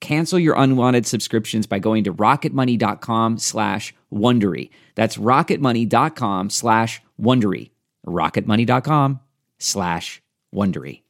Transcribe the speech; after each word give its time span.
Cancel 0.00 0.38
your 0.38 0.54
unwanted 0.56 1.06
subscriptions 1.06 1.66
by 1.66 1.78
going 1.78 2.04
to 2.04 2.14
rocketmoney.com 2.14 3.38
slash 3.38 3.94
Wondery. 4.12 4.70
That's 4.94 5.16
rocketmoney.com 5.16 6.50
slash 6.50 7.02
Wondery. 7.20 7.70
rocketmoney.com 8.06 9.20
slash 9.58 10.22
Wondery. 10.54 11.02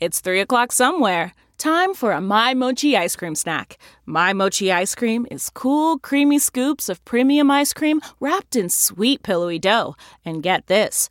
It's 0.00 0.20
three 0.20 0.40
o'clock 0.40 0.72
somewhere. 0.72 1.34
Time 1.58 1.92
for 1.92 2.12
a 2.12 2.22
My 2.22 2.54
Mochi 2.54 2.96
ice 2.96 3.14
cream 3.14 3.34
snack. 3.34 3.76
My 4.06 4.32
Mochi 4.32 4.72
ice 4.72 4.94
cream 4.94 5.26
is 5.30 5.50
cool, 5.50 5.98
creamy 5.98 6.38
scoops 6.38 6.88
of 6.88 7.04
premium 7.04 7.50
ice 7.50 7.74
cream 7.74 8.00
wrapped 8.18 8.56
in 8.56 8.70
sweet, 8.70 9.22
pillowy 9.22 9.58
dough. 9.58 9.94
And 10.24 10.42
get 10.42 10.68
this 10.68 11.10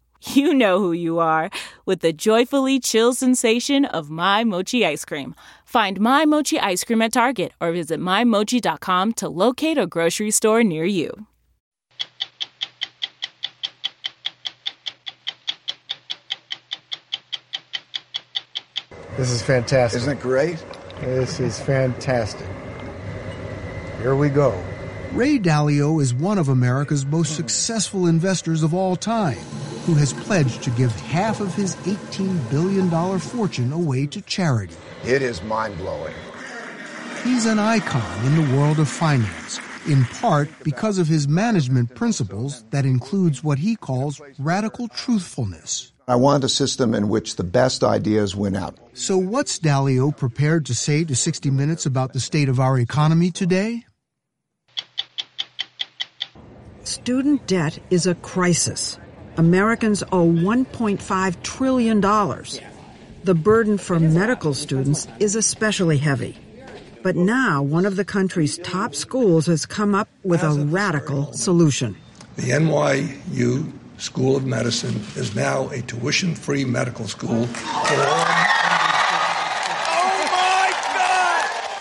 you 0.23 0.53
know 0.53 0.79
who 0.79 0.91
you 0.91 1.19
are 1.19 1.49
with 1.85 2.01
the 2.01 2.13
joyfully 2.13 2.79
chill 2.79 3.13
sensation 3.13 3.85
of 3.85 4.09
My 4.09 4.43
Mochi 4.43 4.85
ice 4.85 5.05
cream. 5.05 5.35
Find 5.65 5.99
My 5.99 6.25
Mochi 6.25 6.59
ice 6.59 6.83
cream 6.83 7.01
at 7.01 7.13
Target 7.13 7.53
or 7.59 7.71
visit 7.71 7.99
MyMochi.com 7.99 9.13
to 9.13 9.29
locate 9.29 9.77
a 9.77 9.87
grocery 9.87 10.31
store 10.31 10.63
near 10.63 10.85
you. 10.85 11.27
This 19.17 19.29
is 19.29 19.41
fantastic. 19.41 20.01
Isn't 20.01 20.17
it 20.17 20.21
great? 20.21 20.63
This 21.01 21.39
is 21.39 21.59
fantastic. 21.59 22.47
Here 24.01 24.15
we 24.15 24.29
go. 24.29 24.63
Ray 25.11 25.37
Dalio 25.37 26.01
is 26.01 26.13
one 26.13 26.37
of 26.37 26.47
America's 26.47 27.05
most 27.05 27.35
successful 27.35 28.07
investors 28.07 28.63
of 28.63 28.73
all 28.73 28.95
time, 28.95 29.37
who 29.85 29.95
has 29.95 30.13
pledged 30.13 30.63
to 30.63 30.69
give 30.71 30.91
half 30.91 31.39
of 31.39 31.53
his 31.55 31.75
$18 31.77 32.49
billion 32.49 33.19
fortune 33.19 33.73
away 33.73 34.05
to 34.07 34.21
charity. 34.21 34.75
It 35.03 35.21
is 35.21 35.41
mind 35.43 35.77
blowing. 35.77 36.13
He's 37.23 37.45
an 37.45 37.59
icon 37.59 38.25
in 38.25 38.35
the 38.35 38.57
world 38.57 38.79
of 38.79 38.89
finance, 38.89 39.59
in 39.87 40.05
part 40.05 40.49
because 40.63 40.97
of 40.97 41.07
his 41.07 41.27
management 41.27 41.93
principles 41.95 42.63
that 42.71 42.85
includes 42.85 43.43
what 43.43 43.59
he 43.59 43.75
calls 43.75 44.21
radical 44.39 44.87
truthfulness. 44.87 45.91
I 46.07 46.15
want 46.15 46.43
a 46.43 46.49
system 46.49 46.93
in 46.93 47.09
which 47.09 47.35
the 47.35 47.43
best 47.43 47.83
ideas 47.83 48.35
win 48.35 48.55
out. 48.55 48.77
So, 48.93 49.17
what's 49.17 49.59
Dalio 49.59 50.15
prepared 50.15 50.65
to 50.65 50.75
say 50.75 51.03
to 51.05 51.15
60 51.15 51.51
Minutes 51.51 51.85
about 51.85 52.13
the 52.13 52.19
state 52.19 52.49
of 52.49 52.59
our 52.59 52.77
economy 52.79 53.31
today? 53.31 53.85
Student 56.83 57.45
debt 57.47 57.79
is 57.89 58.07
a 58.07 58.15
crisis. 58.15 58.97
Americans 59.37 60.03
owe 60.11 60.27
$1.5 60.27 61.43
trillion. 61.43 62.01
The 63.23 63.35
burden 63.35 63.77
for 63.77 63.99
medical 63.99 64.53
students 64.53 65.07
is 65.19 65.35
especially 65.35 65.97
heavy. 65.97 66.37
But 67.03 67.15
now 67.15 67.63
one 67.63 67.85
of 67.85 67.95
the 67.95 68.05
country's 68.05 68.57
top 68.59 68.93
schools 68.93 69.45
has 69.47 69.65
come 69.65 69.95
up 69.95 70.09
with 70.23 70.43
a 70.43 70.51
radical 70.51 71.33
solution. 71.33 71.95
The 72.35 72.51
NYU 72.51 73.71
School 73.97 74.35
of 74.35 74.45
Medicine 74.45 75.01
is 75.15 75.35
now 75.35 75.69
a 75.69 75.81
tuition 75.81 76.35
free 76.35 76.65
medical 76.65 77.07
school 77.07 77.45
for 77.45 77.95
all. 77.95 78.25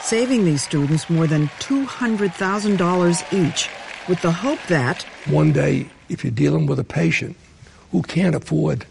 Saving 0.02 0.44
these 0.44 0.62
students 0.62 1.08
more 1.08 1.26
than 1.26 1.48
$200,000 1.60 3.32
each 3.32 3.68
with 4.08 4.20
the 4.22 4.32
hope 4.32 4.58
that 4.68 5.02
One 5.26 5.52
day, 5.52 5.86
if 6.10 6.24
you're 6.24 6.30
dealing 6.32 6.66
with 6.66 6.78
a 6.78 6.84
patient 6.84 7.36
who 7.92 8.02
can't 8.02 8.34
afford 8.34 8.84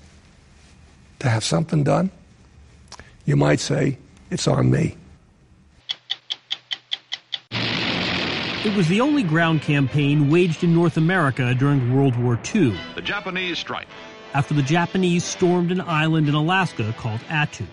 to 1.20 1.30
have 1.30 1.44
something 1.44 1.84
done, 1.84 2.10
you 3.26 3.36
might 3.36 3.60
say, 3.60 3.98
It's 4.32 4.48
on 4.48 4.72
me. 4.72 4.96
It 7.52 8.76
was 8.76 8.88
the 8.88 9.02
only 9.02 9.24
ground 9.24 9.62
campaign 9.62 10.30
waged 10.30 10.64
in 10.64 10.74
North 10.74 10.98
America 10.98 11.56
during 11.56 11.96
World 11.96 12.16
War 12.18 12.40
II, 12.54 12.78
The 12.96 13.02
Japanese 13.02 13.58
strike. 13.60 13.88
after 14.34 14.54
the 14.54 14.62
Japanese 14.64 15.24
stormed 15.24 15.72
an 15.72 15.82
island 15.82 16.28
in 16.28 16.36
Alaska 16.36 16.94
called 16.98 17.22
Attu. 17.30 17.66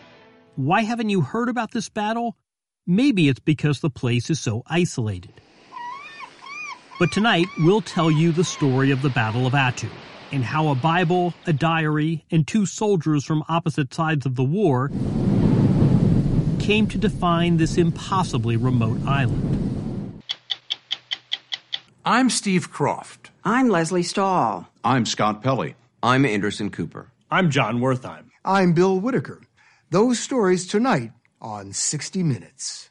Why 0.57 0.83
haven't 0.83 1.11
you 1.11 1.21
heard 1.21 1.49
about 1.49 1.73
this 1.73 1.89
battle? 1.89 2.37
Maybe 2.87 3.29
it's 3.29 3.41
because 3.41 3.81
the 3.81 3.91
place 3.91 4.31
is 4.31 4.41
so 4.41 4.63
isolated. 4.67 5.33
But 6.99 7.13
tonight, 7.13 7.47
we'll 7.59 7.83
tell 7.83 8.11
you 8.11 8.33
the 8.33 8.43
story 8.43 8.91
of 8.91 9.03
the 9.03 9.11
Battle 9.11 9.47
of 9.47 9.53
Attu 9.53 9.91
and 10.33 10.43
how 10.43 10.69
a 10.69 10.75
Bible, 10.75 11.35
a 11.47 11.53
diary, 11.53 12.25
and 12.31 12.47
two 12.47 12.65
soldiers 12.65 13.23
from 13.23 13.45
opposite 13.51 13.93
sides 13.93 14.25
of 14.25 14.35
the 14.35 14.43
war 14.43 14.89
came 16.59 16.87
to 16.87 16.97
define 16.97 17.59
this 17.59 17.77
impossibly 17.77 18.57
remote 18.57 18.99
island. 19.07 20.23
I'm 22.03 22.31
Steve 22.31 22.73
Kroft. 22.73 23.29
I'm 23.45 23.69
Lesley 23.69 24.03
Stahl. 24.03 24.67
I'm 24.83 25.05
Scott 25.05 25.43
Pelley. 25.43 25.75
I'm 26.03 26.25
Anderson 26.25 26.71
Cooper. 26.71 27.09
I'm 27.31 27.51
Jon 27.51 27.81
Wertheim. 27.81 28.31
I'm 28.43 28.73
Bill 28.73 28.99
Whitaker. 28.99 29.43
Those 29.91 30.19
stories 30.19 30.67
tonight 30.67 31.13
on 31.43 31.75
60 31.75 32.23
Minutes. 32.23 32.91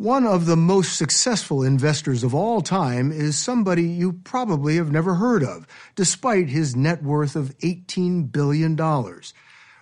One 0.00 0.26
of 0.26 0.46
the 0.46 0.56
most 0.56 0.96
successful 0.96 1.62
investors 1.62 2.24
of 2.24 2.34
all 2.34 2.62
time 2.62 3.12
is 3.12 3.36
somebody 3.36 3.82
you 3.82 4.14
probably 4.14 4.76
have 4.76 4.90
never 4.90 5.16
heard 5.16 5.42
of, 5.42 5.66
despite 5.94 6.48
his 6.48 6.74
net 6.74 7.02
worth 7.02 7.36
of 7.36 7.54
$18 7.58 8.32
billion. 8.32 8.74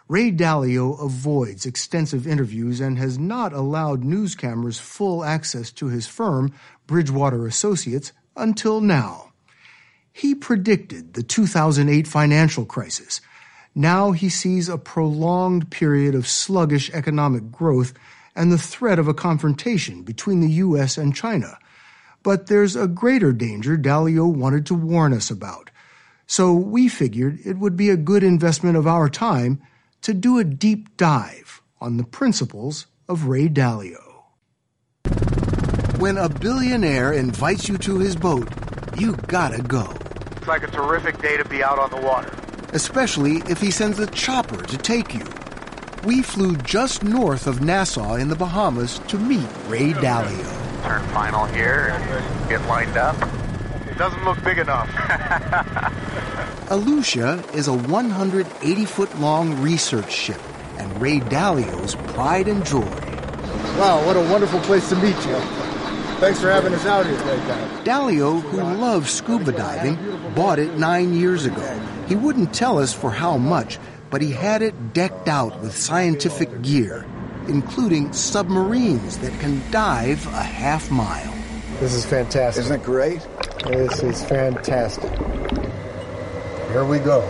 Ray 0.09 0.33
Dalio 0.33 1.01
avoids 1.01 1.67
extensive 1.67 2.27
interviews 2.27 2.81
and 2.81 2.99
has 2.99 3.17
not 3.17 3.53
allowed 3.53 4.03
news 4.03 4.35
cameras 4.35 4.81
full 4.81 5.23
access 5.23 5.71
to 5.71 5.87
his 5.87 6.09
firm, 6.09 6.53
Bridgewater 6.89 7.47
Associates, 7.47 8.11
until 8.35 8.81
now. 8.81 9.33
He 10.13 10.35
predicted 10.35 11.15
the 11.15 11.23
2008 11.23 12.09
financial 12.09 12.65
crisis. 12.65 13.21
Now 13.73 14.11
he 14.11 14.31
sees 14.31 14.69
a 14.69 14.79
prolonged 14.79 15.71
period 15.71 16.17
of 16.17 16.27
sluggish 16.27 16.91
economic 16.93 17.53
growth 17.53 17.95
and 18.39 18.53
the 18.53 18.57
threat 18.57 19.01
of 19.01 19.09
a 19.09 19.15
confrontation 19.15 20.03
between 20.03 20.41
the 20.41 20.51
U.S. 20.53 20.97
and 20.97 21.15
China. 21.15 21.59
But 22.23 22.47
there's 22.47 22.77
a 22.77 22.87
greater 22.87 23.33
danger 23.33 23.77
Dalio 23.77 24.33
wanted 24.33 24.65
to 24.67 24.75
warn 24.75 25.13
us 25.13 25.29
about. 25.29 25.71
So 26.29 26.53
we 26.53 26.89
figured 26.89 27.41
it 27.45 27.59
would 27.59 27.77
be 27.77 27.91
a 27.91 27.97
good 27.97 28.23
investment 28.23 28.77
of 28.77 28.87
our 28.87 29.09
time 29.09 29.61
to 30.03 30.15
do 30.15 30.39
a 30.39 30.45
deep 30.45 30.97
dive 30.97 31.63
on 31.81 31.97
the 31.97 32.05
principles 32.05 32.87
of 33.09 33.25
Ray 33.25 33.49
Dalio. 33.49 34.23
When 35.99 36.17
a 36.17 36.29
billionaire 36.29 37.13
invites 37.13 37.69
you 37.69 37.77
to 37.79 37.99
his 37.99 38.15
boat, 38.15 38.49
you 38.97 39.17
gotta 39.27 39.63
go. 39.63 39.93
It's 40.37 40.47
like 40.47 40.63
a 40.63 40.71
terrific 40.71 41.21
day 41.21 41.37
to 41.37 41.45
be 41.45 41.65
out 41.65 41.81
on 41.81 41.91
the 41.91 42.07
water. 42.07 42.33
Especially 42.73 43.39
if 43.49 43.61
he 43.61 43.73
sends 43.73 43.99
a 43.99 44.07
chopper 44.07 44.63
to 44.63 44.79
take 44.79 45.13
you 45.13 45.25
we 46.05 46.23
flew 46.23 46.57
just 46.57 47.03
north 47.03 47.47
of 47.47 47.61
Nassau 47.61 48.15
in 48.15 48.29
the 48.29 48.37
Bahamas 48.37 49.01
to 49.09 49.19
meet 49.19 49.49
Ray 49.67 49.93
Dalio. 49.93 50.83
Turn 50.83 51.03
final 51.09 51.47
here 51.47 51.89
and 51.93 52.49
get 52.49 52.61
lined 52.67 52.97
up. 52.97 53.17
It 53.87 53.99
doesn't 53.99 54.25
look 54.25 54.43
big 54.45 54.59
enough. 54.59 54.89
Alucia 56.69 57.55
is 57.55 57.69
a 57.69 57.75
180 57.75 58.85
foot 58.85 59.19
long 59.19 59.61
research 59.61 60.13
ship 60.13 60.41
and 60.79 61.01
Ray 61.01 61.21
Dalio's 61.21 61.95
pride 62.13 62.49
and 62.49 62.65
joy. 62.65 62.81
Wow, 63.79 64.05
what 64.07 64.17
a 64.17 64.21
wonderful 64.21 64.61
place 64.61 64.89
to 64.91 64.97
meet 64.97 65.17
you. 65.27 65.41
Thanks 66.21 66.41
for 66.41 66.51
having 66.51 66.75
us 66.75 66.85
out 66.85 67.07
here 67.07 67.17
today, 67.17 67.39
guys. 67.47 67.85
Dalio, 67.85 68.41
who 68.41 68.57
loves 68.57 69.11
scuba 69.11 69.53
diving, 69.53 69.97
bought 70.35 70.59
it 70.59 70.77
nine 70.77 71.15
years 71.15 71.45
ago. 71.45 71.81
He 72.09 72.17
wouldn't 72.17 72.53
tell 72.53 72.79
us 72.79 72.93
for 72.93 73.11
how 73.11 73.37
much, 73.37 73.79
but 74.11 74.23
he 74.23 74.31
had 74.31 74.63
it 74.63 74.93
decked 74.93 75.29
out 75.29 75.61
with 75.61 75.77
scientific 75.77 76.63
gear, 76.63 77.07
including 77.49 78.13
submarines 78.13 79.19
that 79.19 79.39
can 79.41 79.63
dive 79.71 80.27
a 80.27 80.43
half 80.43 80.91
mile. 80.91 81.35
This 81.81 81.95
is 81.95 82.05
fantastic. 82.05 82.65
Isn't 82.65 82.81
it 82.81 82.85
great? 82.85 83.27
This 83.67 84.03
is 84.03 84.25
fantastic. 84.25 85.11
Here 86.71 86.85
we 86.85 86.99
go. 86.99 87.21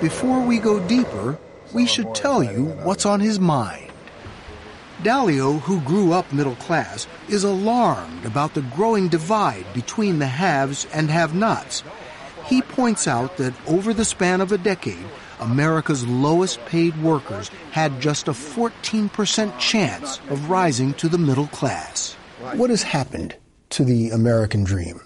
Before 0.00 0.40
we 0.40 0.58
go 0.58 0.78
deeper, 0.86 1.38
we 1.72 1.86
should 1.86 2.14
tell 2.14 2.42
you 2.42 2.66
what's 2.84 3.04
on 3.04 3.20
his 3.20 3.40
mind. 3.40 3.90
Dalio, 5.02 5.60
who 5.60 5.80
grew 5.82 6.12
up 6.12 6.32
middle 6.32 6.56
class, 6.56 7.06
is 7.28 7.44
alarmed 7.44 8.24
about 8.24 8.54
the 8.54 8.62
growing 8.62 9.08
divide 9.08 9.64
between 9.74 10.18
the 10.18 10.26
haves 10.26 10.86
and 10.92 11.08
have 11.10 11.34
nots. 11.34 11.84
He 12.46 12.62
points 12.62 13.06
out 13.06 13.36
that 13.36 13.54
over 13.68 13.94
the 13.94 14.04
span 14.04 14.40
of 14.40 14.50
a 14.50 14.58
decade, 14.58 15.06
America's 15.40 16.06
lowest 16.06 16.64
paid 16.66 16.96
workers 17.02 17.50
had 17.70 18.00
just 18.00 18.28
a 18.28 18.32
14% 18.32 19.58
chance 19.58 20.18
of 20.30 20.50
rising 20.50 20.94
to 20.94 21.08
the 21.08 21.18
middle 21.18 21.48
class. 21.48 22.14
What 22.54 22.70
has 22.70 22.82
happened 22.82 23.36
to 23.70 23.84
the 23.84 24.10
American 24.10 24.64
dream? 24.64 25.00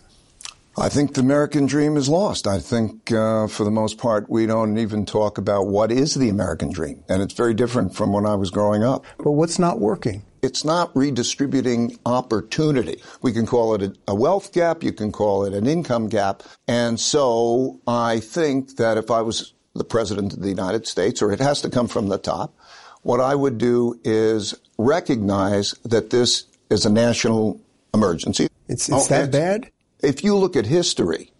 I 0.78 0.88
think 0.88 1.14
the 1.14 1.20
American 1.20 1.66
dream 1.66 1.98
is 1.98 2.08
lost. 2.08 2.46
I 2.46 2.58
think, 2.58 3.12
uh, 3.12 3.46
for 3.46 3.64
the 3.64 3.70
most 3.70 3.98
part, 3.98 4.30
we 4.30 4.46
don't 4.46 4.78
even 4.78 5.04
talk 5.04 5.36
about 5.36 5.66
what 5.66 5.92
is 5.92 6.14
the 6.14 6.30
American 6.30 6.70
dream. 6.72 7.04
And 7.10 7.20
it's 7.20 7.34
very 7.34 7.52
different 7.52 7.94
from 7.94 8.12
when 8.12 8.24
I 8.24 8.36
was 8.36 8.50
growing 8.50 8.82
up. 8.82 9.04
But 9.18 9.32
what's 9.32 9.58
not 9.58 9.80
working? 9.80 10.22
It's 10.40 10.64
not 10.64 10.90
redistributing 10.96 11.98
opportunity. 12.06 13.02
We 13.20 13.32
can 13.32 13.46
call 13.46 13.74
it 13.74 13.98
a 14.08 14.14
wealth 14.14 14.52
gap. 14.52 14.82
You 14.82 14.92
can 14.92 15.12
call 15.12 15.44
it 15.44 15.52
an 15.52 15.66
income 15.66 16.08
gap. 16.08 16.42
And 16.66 16.98
so 16.98 17.80
I 17.86 18.20
think 18.20 18.76
that 18.76 18.96
if 18.96 19.10
I 19.10 19.20
was 19.20 19.52
the 19.74 19.84
President 19.84 20.32
of 20.32 20.40
the 20.40 20.48
United 20.48 20.86
States, 20.86 21.22
or 21.22 21.32
it 21.32 21.40
has 21.40 21.60
to 21.62 21.70
come 21.70 21.88
from 21.88 22.08
the 22.08 22.18
top. 22.18 22.54
What 23.02 23.20
I 23.20 23.34
would 23.34 23.58
do 23.58 23.98
is 24.04 24.54
recognize 24.78 25.72
that 25.84 26.10
this 26.10 26.44
is 26.70 26.86
a 26.86 26.90
national 26.90 27.60
emergency. 27.94 28.48
It's, 28.68 28.88
it's 28.88 29.06
oh, 29.06 29.08
that 29.08 29.24
it's, 29.24 29.32
bad? 29.36 29.70
If 30.00 30.24
you 30.24 30.36
look 30.36 30.56
at 30.56 30.66
history, 30.66 31.32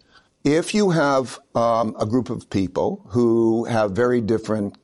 if 0.43 0.73
you 0.73 0.89
have 0.91 1.39
um, 1.55 1.95
a 1.99 2.05
group 2.05 2.29
of 2.29 2.49
people 2.49 3.05
who 3.09 3.65
have 3.65 3.91
very 3.91 4.19
different 4.21 4.77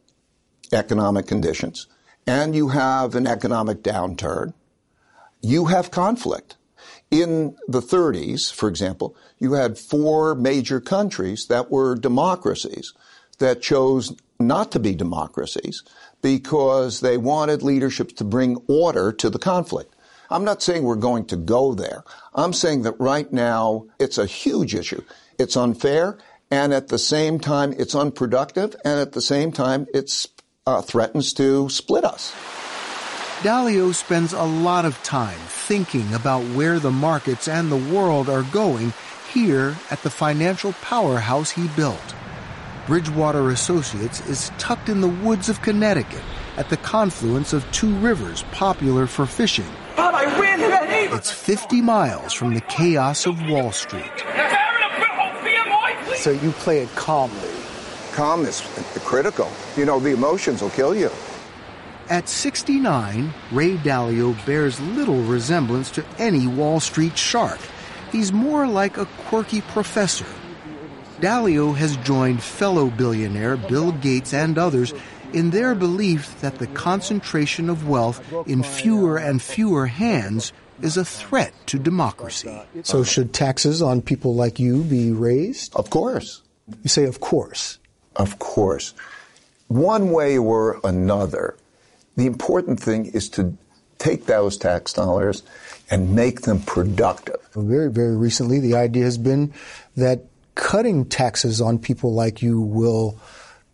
economic 0.71 1.27
conditions, 1.27 1.87
and 2.25 2.55
you 2.55 2.69
have 2.69 3.15
an 3.15 3.27
economic 3.27 3.81
downturn, 3.81 4.53
you 5.41 5.65
have 5.65 5.91
conflict. 5.91 6.55
In 7.11 7.55
the 7.67 7.81
30s, 7.81 8.53
for 8.53 8.69
example, 8.69 9.15
you 9.39 9.53
had 9.53 9.79
four 9.79 10.35
major 10.35 10.79
countries 10.79 11.47
that 11.47 11.71
were 11.71 11.95
democracies 11.95 12.93
that 13.39 13.61
chose 13.61 14.15
not 14.39 14.71
to 14.71 14.79
be 14.79 14.95
democracies 14.95 15.83
because 16.21 17.01
they 17.01 17.17
wanted 17.17 17.61
leadership 17.61 18.15
to 18.17 18.23
bring 18.23 18.57
order 18.67 19.11
to 19.11 19.29
the 19.29 19.39
conflict. 19.39 19.93
I'm 20.29 20.45
not 20.45 20.61
saying 20.61 20.83
we're 20.83 20.95
going 20.95 21.25
to 21.25 21.35
go 21.35 21.73
there. 21.73 22.03
I'm 22.35 22.53
saying 22.53 22.83
that 22.83 22.99
right 22.99 23.31
now 23.31 23.87
it's 23.99 24.17
a 24.17 24.25
huge 24.25 24.75
issue. 24.75 25.03
It's 25.39 25.57
unfair, 25.57 26.19
and 26.51 26.73
at 26.73 26.89
the 26.89 26.99
same 26.99 27.39
time, 27.39 27.73
it's 27.77 27.95
unproductive, 27.95 28.75
and 28.85 28.99
at 28.99 29.13
the 29.13 29.21
same 29.21 29.51
time, 29.51 29.87
it 29.93 30.27
uh, 30.67 30.81
threatens 30.81 31.33
to 31.33 31.69
split 31.69 32.03
us. 32.03 32.33
Dalio 33.39 33.93
spends 33.93 34.33
a 34.33 34.43
lot 34.43 34.85
of 34.85 35.01
time 35.01 35.39
thinking 35.47 36.13
about 36.13 36.43
where 36.55 36.77
the 36.77 36.91
markets 36.91 37.47
and 37.47 37.71
the 37.71 37.93
world 37.93 38.29
are 38.29 38.43
going 38.43 38.93
here 39.31 39.77
at 39.89 40.03
the 40.03 40.09
financial 40.09 40.73
powerhouse 40.73 41.51
he 41.51 41.67
built. 41.69 42.15
Bridgewater 42.89 43.51
Associates 43.51 44.19
is 44.25 44.49
tucked 44.57 44.89
in 44.89 44.99
the 44.99 45.07
woods 45.07 45.47
of 45.47 45.61
Connecticut 45.61 46.23
at 46.57 46.69
the 46.69 46.77
confluence 46.77 47.53
of 47.53 47.63
two 47.71 47.95
rivers 47.99 48.41
popular 48.51 49.05
for 49.05 49.27
fishing. 49.27 49.67
Bob, 49.95 50.15
I 50.15 50.25
ran 50.39 50.59
into 50.59 50.69
that 50.69 50.89
neighbor. 50.89 51.15
It's 51.15 51.29
50 51.29 51.81
miles 51.81 52.33
from 52.33 52.55
the 52.55 52.61
chaos 52.61 53.27
of 53.27 53.39
Wall 53.47 53.71
Street. 53.71 54.11
So 56.15 56.31
you 56.31 56.51
play 56.53 56.79
it 56.79 56.89
calmly. 56.95 57.51
Calm 58.13 58.43
is 58.47 58.61
critical. 59.05 59.51
You 59.77 59.85
know, 59.85 59.99
the 59.99 60.09
emotions 60.09 60.63
will 60.63 60.71
kill 60.71 60.95
you. 60.95 61.11
At 62.09 62.27
69, 62.27 63.31
Ray 63.51 63.77
Dalio 63.77 64.33
bears 64.47 64.79
little 64.79 65.21
resemblance 65.21 65.91
to 65.91 66.03
any 66.17 66.47
Wall 66.47 66.79
Street 66.79 67.15
shark. 67.15 67.59
He's 68.11 68.33
more 68.33 68.65
like 68.65 68.97
a 68.97 69.05
quirky 69.27 69.61
professor 69.61 70.25
Dalio 71.21 71.75
has 71.75 71.97
joined 71.97 72.41
fellow 72.41 72.89
billionaire 72.89 73.57
Bill 73.57 73.91
Gates 73.91 74.33
and 74.33 74.57
others 74.57 74.93
in 75.33 75.49
their 75.49 75.75
belief 75.75 76.39
that 76.41 76.59
the 76.59 76.67
concentration 76.67 77.69
of 77.69 77.87
wealth 77.87 78.23
in 78.47 78.63
fewer 78.63 79.17
and 79.17 79.41
fewer 79.41 79.87
hands 79.87 80.53
is 80.81 80.95
a 80.95 81.03
threat 81.03 81.53
to 81.67 81.77
democracy. 81.77 82.57
So, 82.83 83.03
should 83.03 83.33
taxes 83.33 83.81
on 83.81 84.01
people 84.01 84.33
like 84.33 84.59
you 84.59 84.83
be 84.83 85.11
raised? 85.11 85.75
Of 85.75 85.89
course. 85.89 86.41
You 86.83 86.89
say, 86.89 87.03
of 87.03 87.19
course. 87.19 87.79
Of 88.15 88.39
course. 88.39 88.93
One 89.67 90.11
way 90.11 90.37
or 90.37 90.79
another, 90.83 91.57
the 92.15 92.27
important 92.27 92.79
thing 92.79 93.07
is 93.07 93.29
to 93.31 93.57
take 93.97 94.25
those 94.25 94.57
tax 94.57 94.93
dollars 94.93 95.43
and 95.91 96.15
make 96.15 96.41
them 96.41 96.61
productive. 96.61 97.37
Very, 97.53 97.91
very 97.91 98.15
recently, 98.15 98.59
the 98.59 98.75
idea 98.75 99.03
has 99.03 99.17
been 99.17 99.53
that 99.97 100.23
cutting 100.59 101.05
taxes 101.05 101.61
on 101.61 101.79
people 101.79 102.13
like 102.13 102.41
you 102.41 102.59
will 102.59 103.17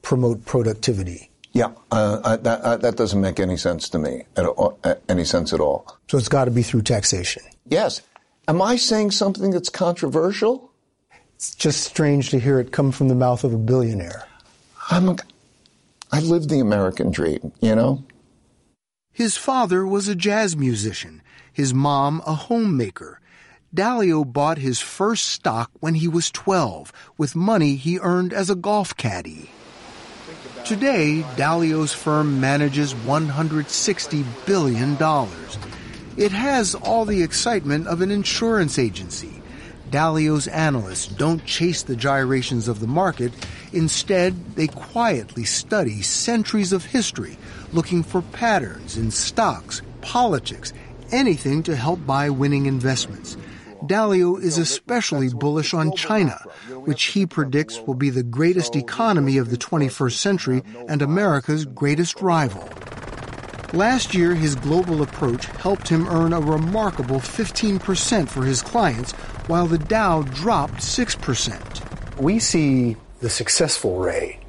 promote 0.03 0.45
productivity. 0.45 1.31
Yeah, 1.51 1.71
uh, 1.91 2.21
uh 2.23 2.37
that, 2.37 2.61
uh, 2.61 2.77
that 2.77 2.95
doesn't 2.95 3.19
make 3.19 3.39
any 3.39 3.57
sense 3.57 3.89
to 3.89 3.97
me, 3.97 4.23
at 4.37 4.45
all, 4.45 4.77
uh, 4.83 4.95
any 5.09 5.25
sense 5.25 5.51
at 5.51 5.59
all. 5.59 5.97
So 6.07 6.17
it's 6.19 6.29
got 6.29 6.45
to 6.45 6.51
be 6.51 6.61
through 6.61 6.83
taxation. 6.83 7.41
Yes. 7.67 8.01
Am 8.47 8.61
I 8.61 8.75
saying 8.75 9.11
something 9.11 9.49
that's 9.49 9.69
controversial? 9.69 10.71
It's 11.35 11.55
just 11.55 11.83
strange 11.83 12.29
to 12.29 12.39
hear 12.39 12.59
it 12.59 12.71
come 12.71 12.91
from 12.91 13.07
the 13.07 13.15
mouth 13.15 13.43
of 13.43 13.53
a 13.53 13.57
billionaire. 13.57 14.27
I'm 14.91 15.09
a, 15.09 15.15
I 16.11 16.19
live 16.19 16.47
the 16.47 16.59
American 16.59 17.09
dream, 17.09 17.51
you 17.61 17.75
know? 17.75 18.03
His 19.11 19.37
father 19.37 19.87
was 19.87 20.07
a 20.07 20.13
jazz 20.13 20.55
musician, 20.55 21.23
his 21.51 21.73
mom 21.73 22.21
a 22.27 22.35
homemaker, 22.35 23.19
Dalio 23.75 24.23
bought 24.23 24.57
his 24.57 24.79
first 24.79 25.27
stock 25.27 25.69
when 25.81 25.95
he 25.95 26.07
was 26.07 26.31
12 26.31 26.93
with 27.17 27.35
money 27.35 27.75
he 27.75 27.99
earned 27.99 28.31
as 28.31 28.49
a 28.49 28.55
golf 28.55 28.95
caddy. 28.95 29.49
Today, 30.63 31.25
Dalio's 31.35 31.91
firm 31.91 32.39
manages 32.39 32.93
$160 32.93 34.25
billion. 34.45 34.93
It 36.15 36.31
has 36.31 36.73
all 36.73 37.03
the 37.03 37.21
excitement 37.21 37.87
of 37.87 37.99
an 37.99 38.11
insurance 38.11 38.79
agency. 38.79 39.41
Dalio's 39.91 40.47
analysts 40.47 41.07
don't 41.07 41.43
chase 41.43 41.83
the 41.83 41.97
gyrations 41.97 42.69
of 42.69 42.79
the 42.79 42.87
market. 42.87 43.33
Instead, 43.73 44.55
they 44.55 44.67
quietly 44.67 45.43
study 45.43 46.01
centuries 46.01 46.71
of 46.71 46.85
history, 46.85 47.37
looking 47.73 48.03
for 48.03 48.21
patterns 48.21 48.95
in 48.95 49.11
stocks, 49.11 49.81
politics, 49.99 50.71
anything 51.11 51.61
to 51.63 51.75
help 51.75 52.05
buy 52.05 52.29
winning 52.29 52.67
investments. 52.67 53.35
Dalio 53.87 54.41
is 54.41 54.57
especially 54.57 55.29
bullish 55.29 55.73
on 55.73 55.93
China, 55.95 56.37
which 56.69 57.03
he 57.05 57.25
predicts 57.25 57.79
will 57.81 57.93
be 57.95 58.09
the 58.09 58.23
greatest 58.23 58.75
economy 58.75 59.37
of 59.37 59.49
the 59.49 59.57
21st 59.57 60.13
century 60.17 60.63
and 60.87 61.01
America's 61.01 61.65
greatest 61.65 62.21
rival. 62.21 62.67
Last 63.73 64.13
year, 64.13 64.35
his 64.35 64.55
global 64.55 65.01
approach 65.01 65.45
helped 65.45 65.89
him 65.89 66.07
earn 66.07 66.31
a 66.33 66.39
remarkable 66.39 67.17
15% 67.19 68.29
for 68.29 68.43
his 68.43 68.61
clients, 68.61 69.11
while 69.47 69.67
the 69.67 69.77
Dow 69.77 70.21
dropped 70.21 70.75
6%. 70.75 72.19
We 72.21 72.39
see 72.39 72.95
the 73.19 73.29
successful 73.29 73.97
Ray, 73.97 74.39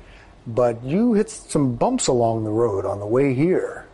but 0.46 0.84
you 0.84 1.14
hit 1.14 1.30
some 1.30 1.74
bumps 1.74 2.06
along 2.06 2.44
the 2.44 2.50
road 2.50 2.84
on 2.84 3.00
the 3.00 3.06
way 3.06 3.34
here. 3.34 3.86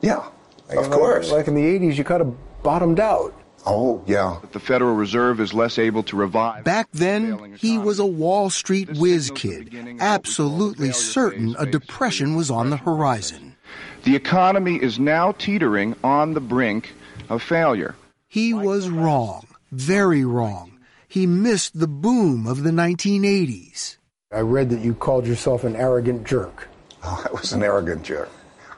Yeah, 0.00 0.24
Like 0.68 0.78
of 0.78 0.86
in- 0.86 0.92
course. 0.92 1.30
Like 1.30 1.46
in 1.46 1.54
the 1.54 1.62
80s, 1.78 1.96
you 1.96 2.02
kind 2.04 2.22
of 2.22 2.34
bottomed 2.62 2.98
out. 2.98 3.32
Oh, 3.66 4.02
yeah. 4.06 4.38
The 4.52 4.60
Federal 4.60 4.94
Reserve 4.94 5.40
is 5.40 5.54
less 5.54 5.78
able 5.78 6.02
to 6.04 6.16
revive. 6.16 6.64
Back 6.64 6.88
then, 6.92 7.54
he 7.58 7.78
was 7.78 7.98
a 7.98 8.06
Wall 8.06 8.50
Street 8.50 8.90
whiz 8.98 9.30
kid, 9.34 9.96
absolutely 10.00 10.92
certain 10.92 11.56
a 11.58 11.66
depression 11.66 12.34
was 12.34 12.50
on 12.50 12.70
the 12.70 12.76
horizon. 12.76 13.56
The 14.04 14.16
economy 14.16 14.76
is 14.82 14.98
now 14.98 15.32
teetering 15.32 15.96
on 16.04 16.34
the 16.34 16.40
brink 16.40 16.92
of 17.30 17.42
failure. 17.42 17.94
He 18.28 18.52
was 18.52 18.90
wrong, 18.90 19.46
very 19.72 20.24
wrong. 20.24 20.78
He 21.08 21.26
missed 21.26 21.78
the 21.78 21.88
boom 21.88 22.46
of 22.46 22.64
the 22.64 22.70
1980s. 22.70 23.96
I 24.32 24.40
read 24.40 24.68
that 24.70 24.80
you 24.80 24.94
called 24.94 25.26
yourself 25.26 25.64
an 25.64 25.76
arrogant 25.76 26.26
jerk. 26.26 26.68
Oh, 27.02 27.24
I 27.30 27.32
was 27.32 27.52
an 27.52 27.62
arrogant 27.62 28.02
jerk. 28.02 28.28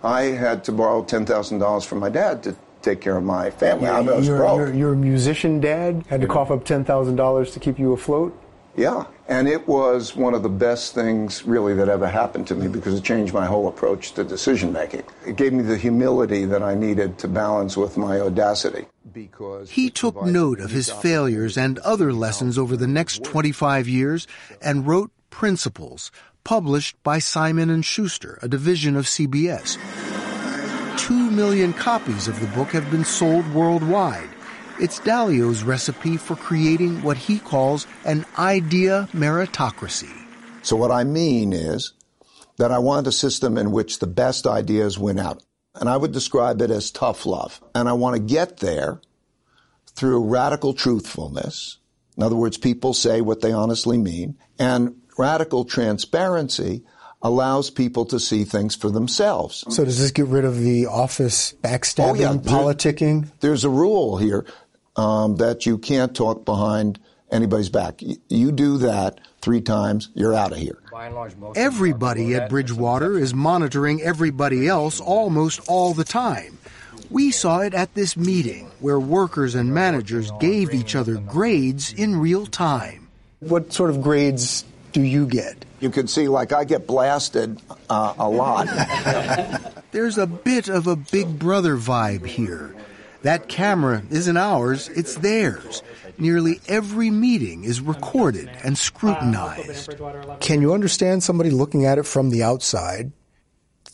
I 0.04 0.22
had 0.24 0.62
to 0.64 0.72
borrow 0.72 1.02
$10,000 1.02 1.84
from 1.86 1.98
my 1.98 2.10
dad 2.10 2.42
to 2.44 2.54
take 2.86 3.00
care 3.00 3.16
of 3.16 3.24
my 3.24 3.50
family. 3.50 3.88
I 3.88 4.00
was 4.00 4.26
your, 4.26 4.38
broke. 4.38 4.58
your, 4.58 4.74
your 4.74 4.94
musician 4.94 5.60
dad 5.60 6.04
had 6.08 6.20
to 6.20 6.26
cough 6.26 6.50
up 6.50 6.64
$10,000 6.64 7.52
to 7.52 7.60
keep 7.60 7.78
you 7.78 7.92
afloat? 7.92 8.38
Yeah, 8.76 9.06
and 9.26 9.48
it 9.48 9.66
was 9.66 10.14
one 10.14 10.34
of 10.34 10.42
the 10.42 10.50
best 10.50 10.94
things 10.94 11.44
really 11.46 11.72
that 11.74 11.88
ever 11.88 12.06
happened 12.06 12.46
to 12.48 12.54
me 12.54 12.68
because 12.68 12.94
it 12.94 13.02
changed 13.02 13.32
my 13.32 13.46
whole 13.46 13.68
approach 13.68 14.12
to 14.12 14.24
decision 14.24 14.72
making. 14.72 15.02
It 15.26 15.36
gave 15.36 15.54
me 15.54 15.62
the 15.62 15.78
humility 15.78 16.44
that 16.44 16.62
I 16.62 16.74
needed 16.74 17.18
to 17.18 17.28
balance 17.28 17.76
with 17.76 17.96
my 17.96 18.20
audacity. 18.20 18.86
Because 19.12 19.70
He 19.70 19.88
took 19.88 20.22
note 20.22 20.60
of 20.60 20.70
his 20.70 20.90
failures 20.90 21.56
and 21.56 21.78
other 21.78 22.12
lessons 22.12 22.58
over 22.58 22.76
the 22.76 22.86
next 22.86 23.24
25 23.24 23.88
years 23.88 24.26
and 24.60 24.86
wrote 24.86 25.10
Principles, 25.30 26.12
published 26.44 27.02
by 27.02 27.18
Simon 27.18 27.70
and 27.70 27.84
Schuster, 27.84 28.38
a 28.42 28.48
division 28.48 28.94
of 28.94 29.06
CBS. 29.06 29.78
2 30.96 31.30
million 31.30 31.72
copies 31.72 32.26
of 32.28 32.40
the 32.40 32.46
book 32.48 32.68
have 32.68 32.90
been 32.90 33.04
sold 33.04 33.46
worldwide. 33.52 34.28
It's 34.80 34.98
Dalio's 35.00 35.62
recipe 35.62 36.16
for 36.16 36.36
creating 36.36 37.02
what 37.02 37.16
he 37.16 37.38
calls 37.38 37.86
an 38.04 38.24
idea 38.38 39.08
meritocracy. 39.12 40.12
So 40.62 40.76
what 40.76 40.90
I 40.90 41.04
mean 41.04 41.52
is 41.52 41.92
that 42.56 42.72
I 42.72 42.78
want 42.78 43.06
a 43.06 43.12
system 43.12 43.58
in 43.58 43.72
which 43.72 43.98
the 43.98 44.06
best 44.06 44.46
ideas 44.46 44.98
win 44.98 45.18
out. 45.18 45.42
And 45.74 45.88
I 45.88 45.96
would 45.96 46.12
describe 46.12 46.62
it 46.62 46.70
as 46.70 46.90
tough 46.90 47.26
love. 47.26 47.62
And 47.74 47.88
I 47.88 47.92
want 47.92 48.16
to 48.16 48.22
get 48.22 48.58
there 48.58 49.00
through 49.94 50.24
radical 50.24 50.72
truthfulness. 50.72 51.78
In 52.16 52.22
other 52.22 52.36
words, 52.36 52.56
people 52.56 52.94
say 52.94 53.20
what 53.20 53.42
they 53.42 53.52
honestly 53.52 53.98
mean. 53.98 54.38
And 54.58 55.02
radical 55.18 55.64
transparency 55.64 56.84
allows 57.22 57.70
people 57.70 58.04
to 58.06 58.20
see 58.20 58.44
things 58.44 58.74
for 58.76 58.90
themselves. 58.90 59.64
So 59.70 59.84
does 59.84 59.98
this 59.98 60.10
get 60.10 60.26
rid 60.26 60.44
of 60.44 60.58
the 60.60 60.86
office 60.86 61.54
backstabbing, 61.62 62.10
Oh, 62.10 62.14
yeah. 62.14 62.32
There- 62.32 62.40
politicking? 62.54 63.28
There's 63.40 63.64
a 63.64 63.70
rule 63.70 64.16
here 64.18 64.44
um, 64.96 65.36
that 65.36 65.66
you 65.66 65.78
can't 65.78 66.14
talk 66.14 66.44
behind 66.44 66.98
anybody's 67.30 67.68
back. 67.68 68.00
Y- 68.02 68.16
You 68.28 68.52
do 68.52 68.78
that 68.78 69.20
three 69.40 69.60
times, 69.60 70.08
you're 70.14 70.34
out 70.34 70.52
of 70.52 70.58
here. 70.58 70.78
Large, 70.92 71.34
Everybody 71.56 72.34
at 72.34 72.48
Bridgewater 72.48 73.18
is 73.18 73.34
monitoring 73.34 74.00
everybody 74.02 74.66
else 74.68 75.00
almost 75.00 75.60
all 75.68 75.92
the 75.94 76.04
time. 76.04 76.58
We 77.10 77.30
saw 77.30 77.60
it 77.60 77.74
at 77.74 77.94
this 77.94 78.16
meeting 78.16 78.70
where 78.80 78.98
workers 78.98 79.54
and 79.54 79.72
managers 79.72 80.30
gave 80.40 80.72
each 80.74 80.94
other 80.96 81.16
grades 81.16 81.92
in 81.92 82.16
real 82.16 82.46
time. 82.46 83.08
What 83.40 83.72
sort 83.72 83.90
of 83.90 84.00
grades 84.02 84.64
do 84.96 85.02
you 85.02 85.26
get? 85.26 85.66
You 85.78 85.90
can 85.90 86.08
see, 86.08 86.26
like, 86.26 86.54
I 86.54 86.64
get 86.64 86.86
blasted 86.86 87.60
uh, 87.90 88.14
a 88.18 88.30
lot. 88.30 88.66
There's 89.92 90.16
a 90.16 90.26
bit 90.26 90.70
of 90.70 90.86
a 90.86 90.96
big 90.96 91.38
brother 91.38 91.76
vibe 91.76 92.24
here. 92.24 92.74
That 93.20 93.46
camera 93.46 94.02
isn't 94.08 94.38
ours, 94.38 94.88
it's 94.88 95.16
theirs. 95.16 95.82
Nearly 96.16 96.62
every 96.66 97.10
meeting 97.10 97.64
is 97.64 97.82
recorded 97.82 98.48
and 98.64 98.78
scrutinized. 98.78 100.00
Can 100.40 100.62
you 100.62 100.72
understand 100.72 101.22
somebody 101.22 101.50
looking 101.50 101.84
at 101.84 101.98
it 101.98 102.06
from 102.06 102.30
the 102.30 102.42
outside? 102.42 103.12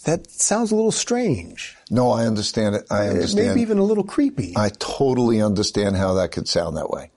That 0.04 0.30
sounds 0.30 0.71
a 0.71 0.76
little 0.76 0.92
strange. 0.92 1.76
No, 1.90 2.12
I 2.12 2.26
understand 2.26 2.76
it. 2.76 2.87
I 2.92 3.09
understand. 3.09 3.49
Maybe 3.49 3.62
even 3.62 3.78
a 3.78 3.85
little 3.85 4.04
creepy. 4.04 4.52
I 4.54 4.71
totally 4.78 5.42
understand 5.42 5.97
how 5.97 6.14
that 6.14 6.30
could 6.30 6.47
sound 6.47 6.76
that 6.76 6.90
way. 6.90 7.11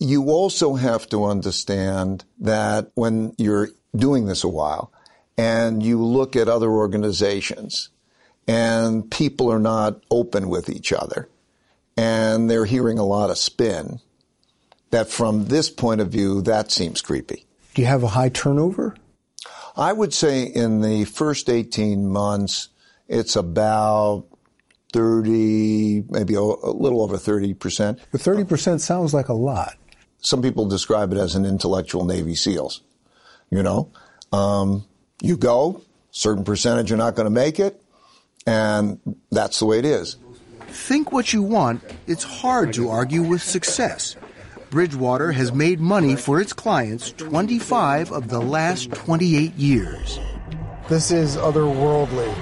You 0.00 0.30
also 0.30 0.74
have 0.74 1.08
to 1.08 1.24
understand 1.24 2.24
that 2.38 2.90
when 2.94 3.34
you're 3.36 3.70
doing 3.96 4.26
this 4.26 4.44
a 4.44 4.48
while 4.48 4.92
and 5.36 5.82
you 5.82 6.02
look 6.04 6.36
at 6.36 6.48
other 6.48 6.70
organizations 6.70 7.88
and 8.46 9.10
people 9.10 9.50
are 9.50 9.58
not 9.58 10.02
open 10.10 10.48
with 10.48 10.68
each 10.68 10.92
other 10.92 11.28
and 11.96 12.48
they're 12.48 12.64
hearing 12.64 12.98
a 12.98 13.04
lot 13.04 13.30
of 13.30 13.38
spin, 13.38 14.00
that 14.90 15.10
from 15.10 15.46
this 15.46 15.68
point 15.68 16.00
of 16.00 16.10
view, 16.10 16.42
that 16.42 16.70
seems 16.70 17.02
creepy. 17.02 17.44
Do 17.74 17.82
you 17.82 17.88
have 17.88 18.02
a 18.02 18.08
high 18.08 18.28
turnover? 18.28 18.96
I 19.76 19.92
would 19.92 20.14
say 20.14 20.42
in 20.44 20.80
the 20.80 21.04
first 21.04 21.48
18 21.48 22.08
months, 22.08 22.68
it's 23.06 23.36
about 23.36 24.26
30, 24.92 26.04
maybe 26.08 26.34
a, 26.34 26.42
little 26.42 27.02
over 27.02 27.16
30%. 27.16 28.00
But 28.10 28.20
30% 28.20 28.80
sounds 28.80 29.14
like 29.14 29.28
a 29.28 29.34
lot. 29.34 29.76
Some 30.20 30.42
people 30.42 30.66
describe 30.66 31.12
it 31.12 31.18
as 31.18 31.34
an 31.34 31.44
intellectual 31.44 32.04
Navy 32.04 32.34
SEALs. 32.34 32.82
You 33.50 33.62
know, 33.62 33.90
um, 34.32 34.84
you 35.22 35.36
go, 35.36 35.82
certain 36.10 36.44
percentage 36.44 36.92
are 36.92 36.96
not 36.96 37.14
going 37.14 37.24
to 37.24 37.30
make 37.30 37.58
it, 37.58 37.80
and 38.46 38.98
that's 39.30 39.58
the 39.58 39.66
way 39.66 39.78
it 39.78 39.84
is. 39.84 40.16
Think 40.68 41.12
what 41.12 41.32
you 41.32 41.42
want, 41.42 41.82
it's 42.06 42.24
hard 42.24 42.74
to 42.74 42.90
argue 42.90 43.22
with 43.22 43.42
success. 43.42 44.16
Bridgewater 44.70 45.32
has 45.32 45.50
made 45.50 45.80
money 45.80 46.14
for 46.14 46.40
its 46.40 46.52
clients 46.52 47.12
25 47.12 48.12
of 48.12 48.28
the 48.28 48.40
last 48.40 48.90
28 48.92 49.54
years. 49.54 50.20
This 50.88 51.10
is 51.10 51.36
otherworldly. 51.36 52.34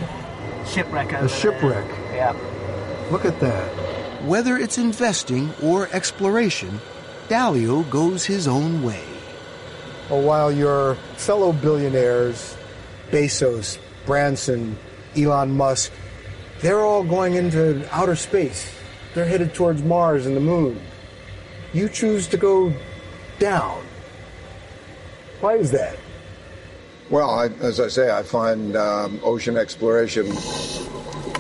Shipwreck. 0.67 1.13
A 1.13 1.29
shipwreck. 1.29 1.87
Yeah. 2.13 2.37
Look 3.13 3.25
at 3.25 3.39
that. 3.39 3.69
Whether 4.25 4.57
it's 4.57 4.79
investing 4.79 5.53
or 5.63 5.89
exploration, 5.93 6.81
Dalio 7.29 7.89
goes 7.91 8.25
his 8.25 8.47
own 8.47 8.83
way. 8.83 9.05
Well, 10.09 10.23
while 10.23 10.53
your 10.53 10.95
fellow 11.17 11.53
billionaires, 11.53 12.57
Bezos, 13.11 13.79
Branson, 14.05 14.79
Elon 15.17 15.51
Musk, 15.57 15.93
they're 16.61 16.81
all 16.81 17.03
going 17.03 17.35
into 17.35 17.87
outer 17.93 18.15
space. 18.15 18.73
They're 19.15 19.27
headed 19.27 19.55
towards 19.55 19.83
Mars 19.83 20.27
and 20.27 20.37
the 20.37 20.41
moon. 20.41 20.81
You 21.73 21.89
choose 21.89 22.29
to 22.29 22.37
go 22.37 22.73
down. 23.39 23.85
Why 25.41 25.57
is 25.57 25.71
that? 25.73 25.99
Well, 27.11 27.31
I, 27.31 27.47
as 27.61 27.81
I 27.81 27.89
say, 27.89 28.11
I 28.11 28.23
find 28.23 28.77
um, 28.77 29.21
ocean 29.23 29.57
exploration 29.57 30.27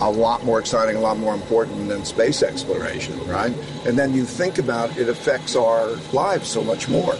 a 0.00 0.10
lot 0.10 0.44
more 0.44 0.60
exciting, 0.60 0.96
a 0.96 1.00
lot 1.00 1.18
more 1.18 1.34
important 1.34 1.88
than 1.88 2.04
space 2.04 2.42
exploration, 2.42 3.18
right? 3.26 3.52
And 3.86 3.98
then 3.98 4.12
you 4.14 4.24
think 4.24 4.58
about 4.58 4.96
it 4.96 5.08
affects 5.08 5.56
our 5.56 5.88
lives 6.12 6.48
so 6.48 6.62
much 6.62 6.88
more. 6.88 7.14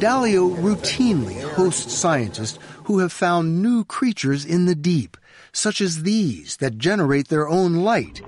Dalio 0.00 0.56
routinely 0.56 1.40
hosts 1.54 1.92
scientists 1.92 2.58
who 2.84 2.98
have 2.98 3.12
found 3.12 3.62
new 3.62 3.84
creatures 3.84 4.44
in 4.44 4.66
the 4.66 4.74
deep, 4.74 5.16
such 5.52 5.80
as 5.80 6.02
these 6.02 6.56
that 6.56 6.78
generate 6.78 7.28
their 7.28 7.48
own 7.48 7.76
light. 7.76 8.20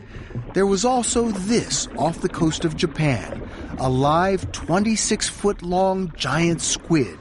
There 0.54 0.66
was 0.66 0.84
also 0.84 1.30
this 1.30 1.88
off 1.98 2.20
the 2.20 2.28
coast 2.28 2.64
of 2.64 2.76
Japan, 2.76 3.42
a 3.78 3.90
live 3.90 4.52
26 4.52 5.28
foot 5.28 5.62
long 5.62 6.12
giant 6.16 6.60
squid. 6.60 7.18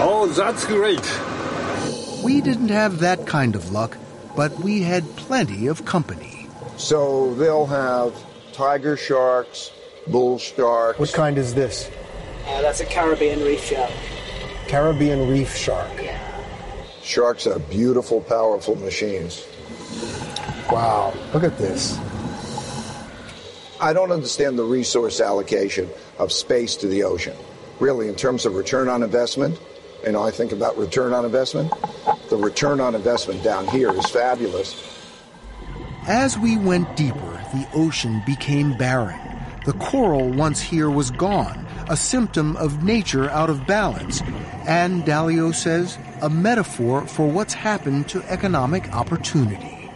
Oh, 0.00 0.26
that's 0.34 0.64
great. 0.64 1.04
We 2.24 2.40
didn't 2.40 2.70
have 2.70 3.00
that 3.00 3.26
kind 3.26 3.54
of 3.54 3.70
luck, 3.70 3.96
but 4.36 4.52
we 4.60 4.82
had 4.82 5.04
plenty 5.16 5.66
of 5.66 5.84
company. 5.84 6.48
So 6.76 7.34
they'll 7.34 7.66
have 7.66 8.14
tiger 8.52 8.96
sharks, 8.96 9.70
bull 10.06 10.38
sharks. 10.38 10.98
What 10.98 11.12
kind 11.12 11.38
is 11.38 11.54
this? 11.54 11.90
Uh, 12.46 12.60
that's 12.62 12.80
a 12.80 12.86
Caribbean 12.86 13.42
reef 13.42 13.64
shark. 13.64 13.90
Caribbean 14.68 15.28
reef 15.28 15.54
shark. 15.56 15.90
Sharks 17.02 17.46
are 17.46 17.58
beautiful, 17.58 18.20
powerful 18.20 18.76
machines. 18.76 19.46
Wow, 20.70 21.14
look 21.32 21.44
at 21.44 21.58
this. 21.58 21.98
I 23.80 23.92
don't 23.92 24.10
understand 24.10 24.58
the 24.58 24.64
resource 24.64 25.20
allocation 25.20 25.90
of 26.18 26.32
space 26.32 26.76
to 26.76 26.86
the 26.86 27.02
ocean. 27.02 27.36
Really, 27.80 28.08
in 28.08 28.14
terms 28.14 28.46
of 28.46 28.54
return 28.54 28.88
on 28.88 29.02
investment, 29.02 29.60
you 30.04 30.12
know, 30.12 30.22
I 30.22 30.30
think 30.30 30.52
about 30.52 30.76
return 30.76 31.12
on 31.12 31.24
investment. 31.24 31.72
The 32.28 32.36
return 32.36 32.80
on 32.80 32.94
investment 32.94 33.42
down 33.42 33.66
here 33.68 33.90
is 33.90 34.06
fabulous. 34.06 34.90
As 36.06 36.38
we 36.38 36.58
went 36.58 36.96
deeper, 36.96 37.44
the 37.52 37.66
ocean 37.74 38.22
became 38.26 38.76
barren. 38.76 39.20
The 39.64 39.72
coral 39.74 40.28
once 40.28 40.60
here 40.60 40.90
was 40.90 41.10
gone, 41.10 41.66
a 41.88 41.96
symptom 41.96 42.54
of 42.56 42.84
nature 42.84 43.30
out 43.30 43.48
of 43.48 43.66
balance, 43.66 44.20
and 44.66 45.04
Dalio 45.04 45.54
says 45.54 45.96
a 46.20 46.28
metaphor 46.28 47.06
for 47.06 47.26
what's 47.26 47.54
happened 47.54 48.08
to 48.10 48.22
economic 48.24 48.92
opportunity. 48.94 49.90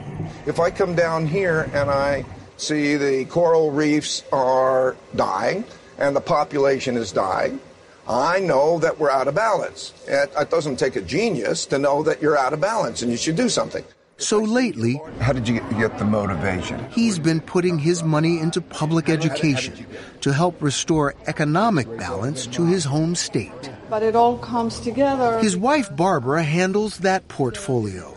If 0.46 0.58
I 0.58 0.70
come 0.70 0.94
down 0.94 1.26
here 1.26 1.68
and 1.74 1.90
I 1.90 2.24
see 2.56 2.96
the 2.96 3.26
coral 3.26 3.70
reefs 3.70 4.22
are 4.32 4.96
dying 5.14 5.64
and 5.98 6.16
the 6.16 6.22
population 6.22 6.96
is 6.96 7.12
dying, 7.12 7.60
I 8.08 8.40
know 8.40 8.78
that 8.78 8.98
we're 8.98 9.10
out 9.10 9.28
of 9.28 9.34
balance. 9.34 9.92
It, 10.06 10.32
it 10.34 10.50
doesn't 10.50 10.76
take 10.76 10.96
a 10.96 11.02
genius 11.02 11.66
to 11.66 11.78
know 11.78 12.02
that 12.04 12.22
you're 12.22 12.38
out 12.38 12.54
of 12.54 12.60
balance 12.60 13.02
and 13.02 13.10
you 13.10 13.18
should 13.18 13.36
do 13.36 13.50
something. 13.50 13.84
So 14.16 14.38
lately, 14.38 15.00
how 15.20 15.32
did 15.32 15.46
you 15.46 15.60
get 15.78 15.96
the 15.98 16.04
motivation? 16.04 16.84
He's 16.90 17.18
been 17.20 17.40
putting 17.40 17.78
his 17.78 18.02
money 18.02 18.40
into 18.40 18.60
public 18.60 19.08
education 19.08 19.86
to 20.22 20.32
help 20.32 20.60
restore 20.60 21.14
economic 21.28 21.86
balance 21.98 22.46
to 22.48 22.66
his 22.66 22.84
home 22.84 23.14
state. 23.14 23.70
But 23.88 24.02
it 24.02 24.16
all 24.16 24.38
comes 24.38 24.80
together. 24.80 25.38
His 25.38 25.56
wife 25.56 25.94
Barbara 25.94 26.42
handles 26.42 26.98
that 26.98 27.28
portfolio. 27.28 28.16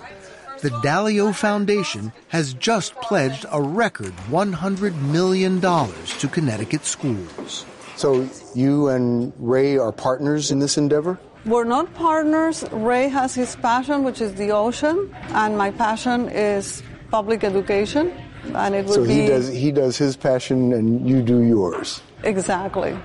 The 0.61 0.69
Dalio 0.69 1.35
Foundation 1.35 2.13
has 2.29 2.53
just 2.55 2.95
pledged 2.95 3.45
a 3.51 3.61
record 3.61 4.15
$100 4.29 4.95
million 5.01 5.59
to 5.59 6.27
Connecticut 6.27 6.85
schools. 6.85 7.65
So 8.01 8.27
you 8.55 8.87
and 8.87 9.31
Ray 9.37 9.77
are 9.77 9.91
partners 9.91 10.49
in 10.49 10.57
this 10.57 10.75
endeavor? 10.75 11.19
We're 11.45 11.65
not 11.65 11.93
partners. 11.93 12.65
Ray 12.71 13.07
has 13.09 13.35
his 13.35 13.55
passion, 13.57 14.03
which 14.03 14.21
is 14.21 14.33
the 14.33 14.49
ocean, 14.49 15.15
and 15.33 15.55
my 15.55 15.69
passion 15.69 16.27
is 16.29 16.81
public 17.11 17.43
education. 17.43 18.11
And 18.55 18.73
it 18.73 18.87
would 18.87 18.95
so 18.95 19.03
he 19.03 19.21
be 19.21 19.27
does 19.27 19.49
he 19.49 19.71
does 19.71 19.97
his 19.97 20.17
passion 20.17 20.73
and 20.73 21.07
you 21.07 21.21
do 21.21 21.43
yours. 21.43 22.01
exactly. 22.23 22.97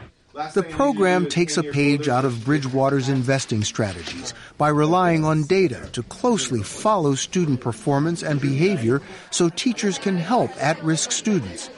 The 0.54 0.62
program 0.62 1.26
takes 1.28 1.58
a 1.58 1.62
page 1.62 2.08
out 2.08 2.24
of 2.24 2.44
Bridgewater's 2.46 3.10
investing 3.10 3.64
strategies 3.64 4.32
by 4.56 4.68
relying 4.68 5.24
on 5.24 5.42
data 5.42 5.90
to 5.92 6.02
closely 6.04 6.62
follow 6.62 7.14
student 7.14 7.60
performance 7.60 8.22
and 8.22 8.40
behavior 8.40 9.02
so 9.30 9.50
teachers 9.50 9.98
can 9.98 10.16
help 10.16 10.50
at 10.56 10.82
risk 10.82 11.12
students. 11.12 11.68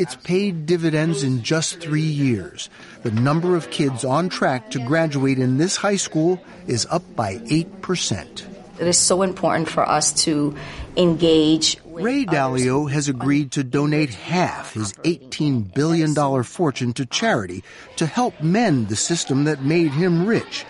It's 0.00 0.16
paid 0.16 0.64
dividends 0.64 1.22
in 1.22 1.42
just 1.42 1.78
three 1.78 2.00
years. 2.00 2.70
The 3.02 3.10
number 3.10 3.54
of 3.54 3.70
kids 3.70 4.02
on 4.02 4.30
track 4.30 4.70
to 4.70 4.78
graduate 4.78 5.38
in 5.38 5.58
this 5.58 5.76
high 5.76 5.96
school 5.96 6.42
is 6.66 6.86
up 6.88 7.02
by 7.14 7.36
8%. 7.36 8.80
It 8.80 8.86
is 8.86 8.96
so 8.96 9.20
important 9.20 9.68
for 9.68 9.86
us 9.86 10.24
to 10.24 10.56
engage. 10.96 11.76
Ray 11.84 12.24
Dalio 12.24 12.90
has 12.90 13.10
agreed 13.10 13.52
to 13.52 13.62
donate 13.62 14.08
half 14.08 14.72
his 14.72 14.94
$18 15.04 15.74
billion 15.74 16.14
fortune 16.44 16.94
to 16.94 17.04
charity 17.04 17.62
to 17.96 18.06
help 18.06 18.40
mend 18.42 18.88
the 18.88 18.96
system 18.96 19.44
that 19.44 19.62
made 19.62 19.90
him 19.90 20.24
rich. 20.24 20.64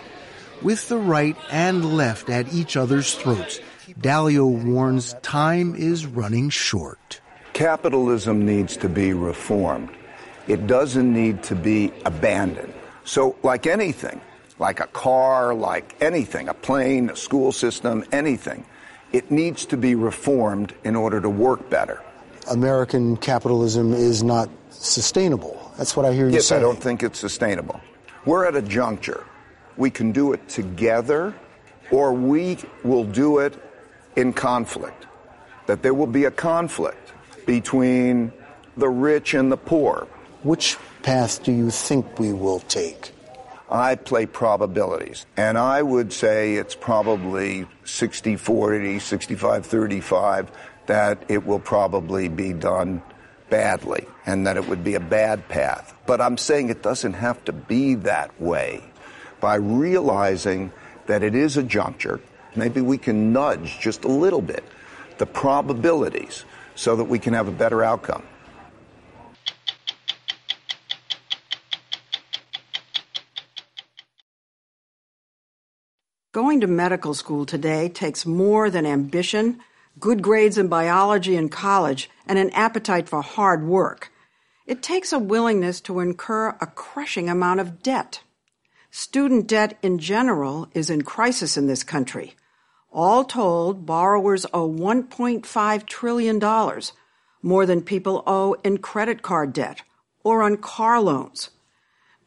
With 0.61 0.89
the 0.89 0.97
right 0.97 1.37
and 1.49 1.95
left 1.95 2.29
at 2.29 2.53
each 2.53 2.75
other's 2.75 3.15
throats, 3.15 3.61
Dalio 3.97 4.45
warns 4.45 5.13
time 5.21 5.73
is 5.73 6.05
running 6.05 6.49
short. 6.49 7.21
Capitalism 7.53 8.45
needs 8.45 8.77
to 8.77 8.89
be 8.89 9.13
reformed. 9.13 9.89
It 10.47 10.67
doesn't 10.67 11.13
need 11.13 11.43
to 11.43 11.55
be 11.55 11.91
abandoned. 12.05 12.73
So, 13.03 13.35
like 13.43 13.67
anything, 13.67 14.21
like 14.57 14.79
a 14.79 14.87
car, 14.87 15.53
like 15.53 15.95
anything, 16.01 16.47
a 16.47 16.53
plane, 16.53 17.09
a 17.09 17.15
school 17.15 17.51
system, 17.51 18.05
anything, 18.11 18.65
it 19.11 19.31
needs 19.31 19.65
to 19.67 19.77
be 19.77 19.95
reformed 19.95 20.73
in 20.83 20.95
order 20.95 21.19
to 21.19 21.29
work 21.29 21.69
better. 21.69 22.01
American 22.49 23.17
capitalism 23.17 23.93
is 23.93 24.23
not 24.23 24.49
sustainable. 24.69 25.71
That's 25.77 25.95
what 25.95 26.05
I 26.05 26.13
hear 26.13 26.27
you 26.27 26.35
yes, 26.35 26.47
say. 26.47 26.57
I 26.57 26.59
don't 26.59 26.81
think 26.81 27.03
it's 27.03 27.19
sustainable. 27.19 27.81
We're 28.25 28.45
at 28.45 28.55
a 28.55 28.61
juncture. 28.61 29.25
We 29.77 29.89
can 29.89 30.11
do 30.11 30.33
it 30.33 30.47
together, 30.47 31.33
or 31.91 32.13
we 32.13 32.57
will 32.83 33.03
do 33.03 33.39
it 33.39 33.53
in 34.15 34.33
conflict. 34.33 35.05
That 35.67 35.81
there 35.83 35.93
will 35.93 36.07
be 36.07 36.25
a 36.25 36.31
conflict 36.31 37.10
between 37.45 38.31
the 38.77 38.89
rich 38.89 39.33
and 39.33 39.51
the 39.51 39.57
poor. 39.57 40.07
Which 40.43 40.77
path 41.03 41.43
do 41.43 41.51
you 41.51 41.69
think 41.69 42.19
we 42.19 42.33
will 42.33 42.59
take? 42.61 43.11
I 43.69 43.95
play 43.95 44.25
probabilities, 44.25 45.25
and 45.37 45.57
I 45.57 45.81
would 45.81 46.11
say 46.11 46.55
it's 46.55 46.75
probably 46.75 47.67
60 47.85 48.35
40, 48.35 48.99
65 48.99 49.65
35 49.65 50.51
that 50.87 51.23
it 51.29 51.45
will 51.45 51.59
probably 51.59 52.27
be 52.27 52.51
done 52.51 53.01
badly 53.49 54.07
and 54.25 54.45
that 54.47 54.57
it 54.57 54.67
would 54.67 54.83
be 54.83 54.95
a 54.95 54.99
bad 54.99 55.47
path. 55.47 55.93
But 56.05 56.19
I'm 56.19 56.37
saying 56.37 56.69
it 56.69 56.83
doesn't 56.83 57.13
have 57.13 57.43
to 57.45 57.53
be 57.53 57.95
that 57.95 58.39
way. 58.41 58.83
By 59.39 59.55
realizing 59.55 60.73
that 61.05 61.23
it 61.23 61.35
is 61.35 61.55
a 61.55 61.63
juncture, 61.63 62.19
maybe 62.55 62.81
we 62.81 62.97
can 62.97 63.31
nudge 63.31 63.79
just 63.79 64.03
a 64.03 64.09
little 64.09 64.41
bit 64.41 64.63
the 65.17 65.25
probabilities 65.27 66.45
so 66.81 66.95
that 66.95 67.03
we 67.03 67.19
can 67.19 67.35
have 67.35 67.47
a 67.47 67.51
better 67.51 67.83
outcome. 67.83 68.23
Going 76.33 76.61
to 76.61 76.67
medical 76.67 77.13
school 77.13 77.45
today 77.45 77.87
takes 77.87 78.25
more 78.25 78.71
than 78.71 78.87
ambition, 78.87 79.59
good 79.99 80.23
grades 80.23 80.57
in 80.57 80.69
biology 80.69 81.35
in 81.35 81.49
college, 81.49 82.09
and 82.25 82.39
an 82.39 82.49
appetite 82.49 83.07
for 83.07 83.21
hard 83.21 83.63
work. 83.63 84.11
It 84.65 84.81
takes 84.81 85.13
a 85.13 85.19
willingness 85.19 85.81
to 85.81 85.99
incur 85.99 86.57
a 86.59 86.65
crushing 86.65 87.29
amount 87.29 87.59
of 87.59 87.83
debt. 87.83 88.23
Student 88.89 89.45
debt 89.45 89.77
in 89.83 89.99
general 89.99 90.67
is 90.73 90.89
in 90.89 91.03
crisis 91.03 91.57
in 91.57 91.67
this 91.67 91.83
country. 91.83 92.35
All 92.91 93.23
told, 93.23 93.85
borrowers 93.85 94.45
owe 94.53 94.69
$1.5 94.69 95.85
trillion, 95.85 96.81
more 97.41 97.65
than 97.65 97.81
people 97.81 98.23
owe 98.27 98.53
in 98.65 98.79
credit 98.79 99.21
card 99.21 99.53
debt 99.53 99.81
or 100.23 100.43
on 100.43 100.57
car 100.57 100.99
loans. 100.99 101.51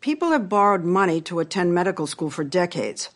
People 0.01 0.31
have 0.31 0.49
borrowed 0.49 0.85
money 0.85 1.21
to 1.23 1.41
attend 1.41 1.75
medical 1.75 2.07
school 2.07 2.31
for 2.31 2.45
decades, 2.45 3.11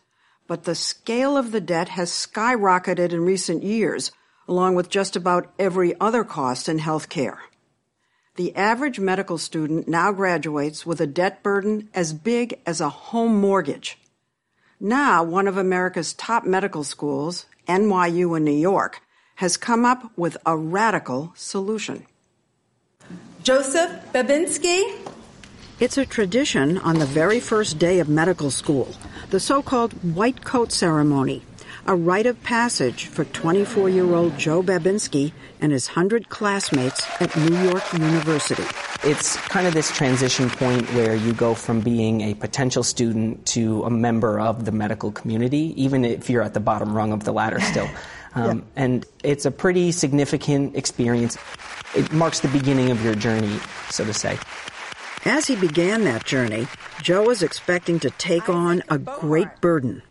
but 0.46 0.64
the 0.64 0.74
scale 0.74 1.36
of 1.36 1.52
the 1.52 1.60
debt 1.60 1.88
has 1.90 2.10
skyrocketed 2.10 3.12
in 3.12 3.24
recent 3.24 3.62
years, 3.62 4.12
along 4.46 4.74
with 4.74 4.88
just 4.90 5.16
about 5.16 5.52
every 5.58 5.98
other 6.00 6.24
cost 6.24 6.68
in 6.68 6.78
health 6.78 7.08
care. 7.08 7.40
The 8.36 8.54
average 8.54 9.00
medical 9.00 9.36
student 9.36 9.88
now 9.88 10.12
graduates 10.12 10.86
with 10.86 11.00
a 11.00 11.06
debt 11.06 11.42
burden 11.42 11.88
as 11.92 12.12
big 12.12 12.60
as 12.64 12.80
a 12.80 12.88
home 12.88 13.40
mortgage. 13.40 13.98
Now, 14.80 15.24
one 15.24 15.48
of 15.48 15.56
America's 15.56 16.14
top 16.14 16.44
medical 16.44 16.84
schools, 16.84 17.46
NYU 17.66 18.36
in 18.36 18.44
New 18.44 18.52
York, 18.52 19.00
has 19.36 19.56
come 19.56 19.84
up 19.84 20.12
with 20.16 20.36
a 20.46 20.56
radical 20.56 21.32
solution. 21.34 22.06
Joseph 23.42 23.90
Babinski. 24.12 24.96
It's 25.80 25.98
a 25.98 26.06
tradition 26.06 26.78
on 26.78 27.00
the 27.00 27.06
very 27.06 27.40
first 27.40 27.80
day 27.80 27.98
of 27.98 28.08
medical 28.08 28.52
school, 28.52 28.94
the 29.30 29.40
so 29.40 29.62
called 29.62 29.94
white 30.14 30.44
coat 30.44 30.70
ceremony, 30.70 31.42
a 31.84 31.96
rite 31.96 32.26
of 32.26 32.40
passage 32.44 33.06
for 33.06 33.24
24 33.24 33.88
year 33.88 34.14
old 34.14 34.38
Joe 34.38 34.62
Babinski 34.62 35.32
and 35.60 35.72
his 35.72 35.88
100 35.88 36.28
classmates 36.28 37.06
at 37.20 37.34
New 37.36 37.56
York 37.64 37.92
University. 37.92 38.64
It's 39.04 39.36
kind 39.48 39.66
of 39.66 39.74
this 39.74 39.90
transition 39.90 40.50
point 40.50 40.86
where 40.94 41.14
you 41.14 41.32
go 41.32 41.54
from 41.54 41.80
being 41.80 42.20
a 42.22 42.34
potential 42.34 42.82
student 42.82 43.46
to 43.46 43.84
a 43.84 43.90
member 43.90 44.40
of 44.40 44.64
the 44.64 44.72
medical 44.72 45.12
community, 45.12 45.72
even 45.82 46.04
if 46.04 46.28
you're 46.28 46.42
at 46.42 46.54
the 46.54 46.60
bottom 46.60 46.94
rung 46.94 47.12
of 47.12 47.24
the 47.24 47.32
ladder 47.32 47.60
still. 47.60 47.88
Um, 48.34 48.58
yeah. 48.58 48.84
And 48.84 49.06
it's 49.24 49.46
a 49.46 49.50
pretty 49.50 49.90
significant 49.90 50.76
experience. 50.76 51.38
It 51.96 52.12
marks 52.12 52.40
the 52.40 52.48
beginning 52.48 52.90
of 52.90 53.02
your 53.02 53.14
journey, 53.14 53.58
so 53.88 54.04
to 54.04 54.12
say. 54.12 54.38
As 55.24 55.46
he 55.46 55.56
began 55.56 56.04
that 56.04 56.24
journey, 56.24 56.68
Joe 57.02 57.24
was 57.24 57.42
expecting 57.42 57.98
to 58.00 58.10
take 58.10 58.48
on 58.48 58.82
a 58.90 58.98
great 58.98 59.60
burden. 59.60 60.02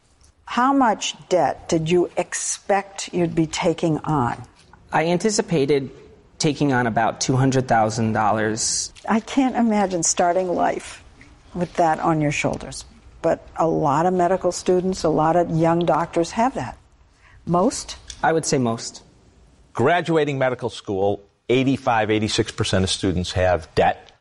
How 0.46 0.74
much 0.74 1.16
debt 1.30 1.70
did 1.70 1.90
you 1.90 2.10
expect 2.18 3.14
you'd 3.14 3.36
be 3.36 3.48
taking 3.48 4.00
on? 4.00 4.42
I 4.92 5.08
anticipated 5.08 5.92
taking 6.38 6.72
on 6.74 6.88
about 6.88 7.20
$200,000. 7.20 8.92
I 9.10 9.20
can't 9.20 9.56
imagine 9.56 10.04
starting 10.04 10.48
life 10.50 11.04
with 11.54 11.74
that 11.74 12.00
on 12.00 12.22
your 12.22 12.32
shoulders. 12.32 12.86
But 13.22 13.46
a 13.56 13.68
lot 13.68 14.06
of 14.06 14.14
medical 14.14 14.52
students, 14.52 15.04
a 15.04 15.10
lot 15.10 15.36
of 15.36 15.50
young 15.50 15.86
doctors 15.86 16.32
have 16.32 16.54
that. 16.54 16.78
Most? 17.46 17.98
I 18.24 18.34
would 18.34 18.46
say 18.46 18.58
most. 18.58 19.04
Graduating 19.74 20.38
medical 20.38 20.70
school, 20.70 21.22
85, 21.50 22.10
86% 22.10 22.84
of 22.84 22.90
students 22.90 23.32
have 23.34 23.74
debt. 23.76 24.12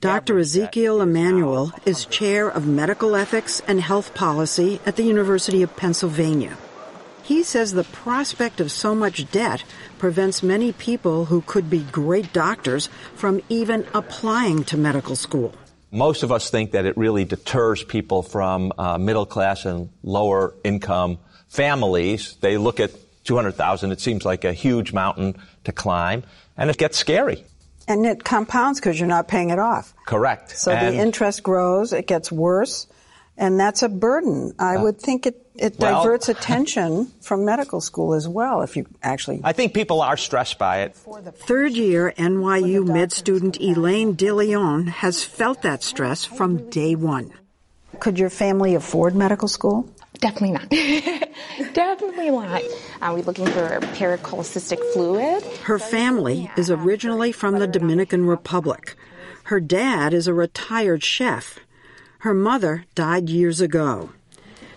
Dr. 0.00 0.38
Ezekiel 0.38 1.02
Emanuel 1.02 1.70
is 1.84 2.06
chair 2.06 2.48
of 2.48 2.66
medical 2.66 3.14
ethics 3.14 3.60
and 3.68 3.80
health 3.80 4.14
policy 4.14 4.80
at 4.86 4.96
the 4.96 5.02
University 5.02 5.62
of 5.62 5.76
Pennsylvania. 5.76 6.56
He 7.26 7.42
says 7.42 7.72
the 7.72 7.82
prospect 7.82 8.60
of 8.60 8.70
so 8.70 8.94
much 8.94 9.28
debt 9.32 9.64
prevents 9.98 10.42
many 10.44 10.72
people 10.72 11.24
who 11.26 11.40
could 11.42 11.68
be 11.68 11.80
great 11.90 12.32
doctors 12.32 12.88
from 13.14 13.40
even 13.48 13.84
applying 13.94 14.62
to 14.70 14.76
medical 14.76 15.16
school. 15.16 15.52
Most 15.90 16.22
of 16.22 16.30
us 16.30 16.50
think 16.50 16.70
that 16.70 16.86
it 16.86 16.96
really 16.96 17.24
deters 17.24 17.82
people 17.82 18.22
from 18.22 18.72
uh, 18.78 18.98
middle 18.98 19.26
class 19.26 19.64
and 19.64 19.90
lower 20.04 20.54
income 20.62 21.18
families. 21.48 22.36
They 22.40 22.58
look 22.58 22.78
at 22.78 22.90
200,000, 23.24 23.90
it 23.90 24.00
seems 24.00 24.24
like 24.24 24.44
a 24.44 24.52
huge 24.52 24.92
mountain 24.92 25.34
to 25.64 25.72
climb, 25.72 26.22
and 26.56 26.70
it 26.70 26.78
gets 26.78 26.96
scary. 26.96 27.44
And 27.88 28.06
it 28.06 28.22
compounds 28.22 28.78
because 28.78 28.98
you're 29.00 29.08
not 29.08 29.26
paying 29.26 29.50
it 29.50 29.58
off. 29.58 29.94
Correct. 30.06 30.56
So 30.56 30.70
and 30.70 30.94
the 30.94 31.00
interest 31.00 31.42
grows, 31.42 31.92
it 31.92 32.06
gets 32.06 32.30
worse, 32.30 32.86
and 33.36 33.58
that's 33.58 33.82
a 33.82 33.88
burden. 33.88 34.54
I 34.58 34.76
Uh, 34.76 34.82
would 34.84 35.00
think 35.00 35.26
it, 35.26 35.45
it 35.58 35.78
well- 35.78 36.02
diverts 36.02 36.28
attention 36.28 37.06
from 37.20 37.44
medical 37.44 37.80
school 37.80 38.14
as 38.14 38.28
well 38.28 38.62
if 38.62 38.76
you 38.76 38.86
actually. 39.02 39.40
I 39.44 39.52
think 39.52 39.74
people 39.74 40.00
are 40.00 40.16
stressed 40.16 40.58
by 40.58 40.80
it. 40.82 40.94
Third 40.94 41.72
year 41.72 42.12
NYU 42.16 42.86
med 42.86 43.12
student 43.12 43.60
Elaine 43.60 44.14
DeLeon 44.16 44.88
has 44.88 45.24
felt 45.24 45.62
that 45.62 45.82
stress 45.82 46.24
from 46.24 46.70
day 46.70 46.94
one. 46.94 47.32
Could 48.00 48.18
your 48.18 48.30
family 48.30 48.74
afford 48.74 49.14
medical 49.14 49.48
school? 49.48 49.88
Definitely 50.20 50.52
not. 50.52 50.70
Definitely 51.74 52.30
not. 52.30 52.62
Are 53.02 53.14
we 53.14 53.22
looking 53.22 53.46
for 53.46 53.80
pericholecystic 53.94 54.80
fluid? 54.92 55.42
Her 55.64 55.78
family 55.78 56.50
is 56.56 56.70
originally 56.70 57.32
from 57.32 57.58
the 57.58 57.66
Dominican 57.66 58.26
Republic. 58.26 58.96
Her 59.44 59.60
dad 59.60 60.14
is 60.14 60.26
a 60.26 60.34
retired 60.34 61.04
chef. 61.04 61.58
Her 62.20 62.34
mother 62.34 62.84
died 62.94 63.28
years 63.28 63.60
ago. 63.60 64.10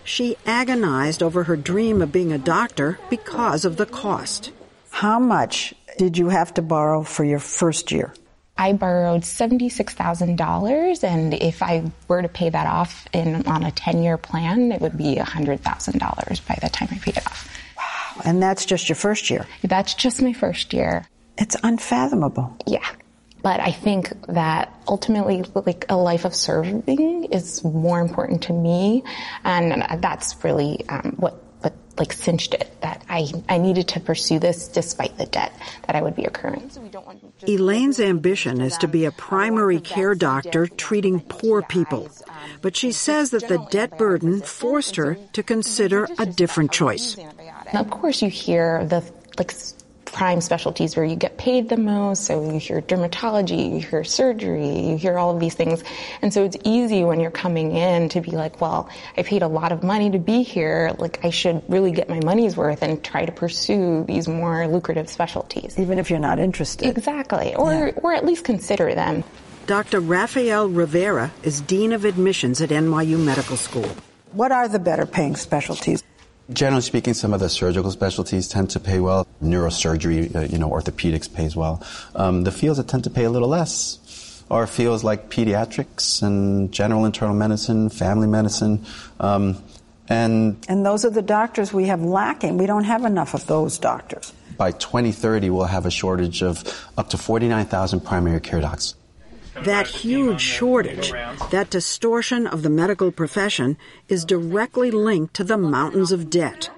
She 0.04 0.36
agonized 0.46 1.22
over 1.22 1.44
her 1.44 1.56
dream 1.56 2.02
of 2.02 2.12
being 2.12 2.32
a 2.32 2.38
doctor 2.38 2.98
because 3.08 3.64
of 3.64 3.76
the 3.76 3.86
cost. 3.86 4.50
How 4.90 5.18
much 5.18 5.74
did 5.98 6.18
you 6.18 6.28
have 6.28 6.54
to 6.54 6.62
borrow 6.62 7.02
for 7.02 7.24
your 7.24 7.38
first 7.38 7.92
year? 7.92 8.12
I 8.58 8.74
borrowed 8.74 9.22
$76,000 9.22 11.04
and 11.04 11.32
if 11.34 11.62
I 11.62 11.90
were 12.08 12.20
to 12.20 12.28
pay 12.28 12.50
that 12.50 12.66
off 12.66 13.06
in 13.14 13.46
on 13.46 13.64
a 13.64 13.70
10-year 13.70 14.18
plan, 14.18 14.72
it 14.72 14.82
would 14.82 14.98
be 14.98 15.16
$100,000 15.16 16.46
by 16.46 16.58
the 16.60 16.68
time 16.68 16.88
I 16.90 16.98
paid 16.98 17.16
it 17.16 17.26
off. 17.26 17.48
Wow, 17.76 18.22
and 18.26 18.42
that's 18.42 18.66
just 18.66 18.88
your 18.88 18.96
first 18.96 19.30
year. 19.30 19.46
That's 19.62 19.94
just 19.94 20.20
my 20.20 20.34
first 20.34 20.74
year. 20.74 21.06
It's 21.38 21.56
unfathomable. 21.62 22.54
Yeah. 22.66 22.86
But 23.42 23.60
I 23.60 23.72
think 23.72 24.12
that 24.26 24.74
ultimately, 24.86 25.44
like 25.54 25.86
a 25.88 25.96
life 25.96 26.24
of 26.24 26.34
serving 26.34 27.24
is 27.32 27.64
more 27.64 28.00
important 28.00 28.42
to 28.44 28.52
me, 28.52 29.02
and 29.44 29.82
that's 30.02 30.36
really 30.44 30.84
um, 30.88 31.14
what 31.16 31.42
what 31.60 31.74
like 31.98 32.12
cinched 32.12 32.54
it. 32.54 32.70
That 32.82 33.02
I 33.08 33.30
I 33.48 33.58
needed 33.58 33.88
to 33.88 34.00
pursue 34.00 34.38
this 34.38 34.68
despite 34.68 35.16
the 35.16 35.26
debt 35.26 35.52
that 35.86 35.96
I 35.96 36.02
would 36.02 36.16
be 36.16 36.24
accruing. 36.24 36.70
Elaine's 37.46 38.00
ambition 38.00 38.60
is 38.60 38.76
to 38.78 38.88
be 38.88 39.04
a 39.06 39.12
primary 39.12 39.80
care 39.80 40.14
doctor 40.14 40.66
treating 40.66 41.20
poor 41.20 41.62
people. 41.62 42.08
But 42.62 42.76
she 42.76 42.92
says 42.92 43.30
that 43.30 43.48
the 43.48 43.58
debt 43.70 43.96
burden 43.96 44.42
forced 44.42 44.96
her 44.96 45.16
to 45.32 45.42
consider 45.42 46.08
a 46.18 46.26
different 46.26 46.72
choice. 46.72 47.16
And 47.16 47.78
of 47.78 47.90
course, 47.90 48.20
you 48.20 48.28
hear 48.28 48.84
the 48.84 49.02
like 49.38 49.52
s- 49.52 49.74
prime 50.12 50.40
specialties 50.40 50.96
where 50.96 51.04
you 51.04 51.16
get 51.16 51.38
paid 51.38 51.68
the 51.68 51.76
most. 51.76 52.24
So 52.24 52.50
you 52.52 52.58
hear 52.58 52.80
dermatology, 52.80 53.74
you 53.74 53.80
hear 53.80 54.04
surgery, 54.04 54.80
you 54.80 54.96
hear 54.96 55.18
all 55.18 55.34
of 55.34 55.40
these 55.40 55.54
things. 55.54 55.82
And 56.22 56.32
so 56.32 56.44
it's 56.44 56.56
easy 56.64 57.04
when 57.04 57.20
you're 57.20 57.30
coming 57.30 57.76
in 57.76 58.08
to 58.10 58.20
be 58.20 58.32
like, 58.32 58.60
well, 58.60 58.88
I 59.16 59.22
paid 59.22 59.42
a 59.42 59.48
lot 59.48 59.72
of 59.72 59.82
money 59.82 60.10
to 60.10 60.18
be 60.18 60.42
here. 60.42 60.94
Like 60.98 61.24
I 61.24 61.30
should 61.30 61.62
really 61.68 61.92
get 61.92 62.08
my 62.08 62.20
money's 62.24 62.56
worth 62.56 62.82
and 62.82 63.02
try 63.02 63.24
to 63.24 63.32
pursue 63.32 64.04
these 64.04 64.28
more 64.28 64.66
lucrative 64.66 65.08
specialties. 65.08 65.78
Even 65.78 65.98
if 65.98 66.10
you're 66.10 66.18
not 66.18 66.38
interested. 66.38 66.88
Exactly. 66.88 67.54
Or, 67.54 67.92
or 67.96 68.12
at 68.12 68.24
least 68.24 68.44
consider 68.44 68.94
them. 68.94 69.24
Dr. 69.66 70.00
Rafael 70.00 70.68
Rivera 70.68 71.30
is 71.42 71.60
Dean 71.60 71.92
of 71.92 72.04
Admissions 72.04 72.60
at 72.60 72.70
NYU 72.70 73.22
Medical 73.22 73.56
School. 73.56 73.88
What 74.32 74.52
are 74.52 74.68
the 74.68 74.78
better 74.78 75.06
paying 75.06 75.36
specialties? 75.36 76.02
Generally 76.52 76.82
speaking, 76.82 77.14
some 77.14 77.32
of 77.32 77.40
the 77.40 77.48
surgical 77.48 77.90
specialties 77.90 78.48
tend 78.48 78.70
to 78.70 78.80
pay 78.80 78.98
well. 78.98 79.26
Neurosurgery, 79.42 80.34
uh, 80.34 80.40
you 80.40 80.58
know, 80.58 80.68
orthopedics 80.68 81.32
pays 81.32 81.54
well. 81.54 81.82
Um, 82.14 82.42
the 82.44 82.50
fields 82.52 82.78
that 82.78 82.88
tend 82.88 83.04
to 83.04 83.10
pay 83.10 83.24
a 83.24 83.30
little 83.30 83.48
less 83.48 84.44
are 84.50 84.66
fields 84.66 85.04
like 85.04 85.30
pediatrics 85.30 86.22
and 86.22 86.72
general 86.72 87.04
internal 87.04 87.34
medicine, 87.34 87.88
family 87.88 88.26
medicine, 88.26 88.84
um, 89.20 89.62
and 90.08 90.56
And 90.68 90.84
those 90.84 91.04
are 91.04 91.10
the 91.10 91.22
doctors 91.22 91.72
we 91.72 91.86
have 91.86 92.02
lacking. 92.02 92.58
We 92.58 92.66
don't 92.66 92.84
have 92.84 93.04
enough 93.04 93.32
of 93.32 93.46
those 93.46 93.78
doctors. 93.78 94.32
by 94.56 94.72
2030 94.72 95.50
we'll 95.50 95.64
have 95.64 95.86
a 95.86 95.90
shortage 95.90 96.42
of 96.42 96.64
up 96.98 97.08
to 97.10 97.16
49,000 97.16 98.00
primary 98.00 98.40
care 98.40 98.60
docs. 98.60 98.94
That 99.64 99.86
huge 99.86 100.40
shortage, 100.40 101.12
that 101.50 101.68
distortion 101.70 102.46
of 102.46 102.62
the 102.62 102.70
medical 102.70 103.12
profession, 103.12 103.76
is 104.08 104.24
directly 104.24 104.90
linked 104.90 105.34
to 105.34 105.44
the 105.44 105.58
mountains 105.58 106.12
of 106.12 106.30
debt. 106.30 106.70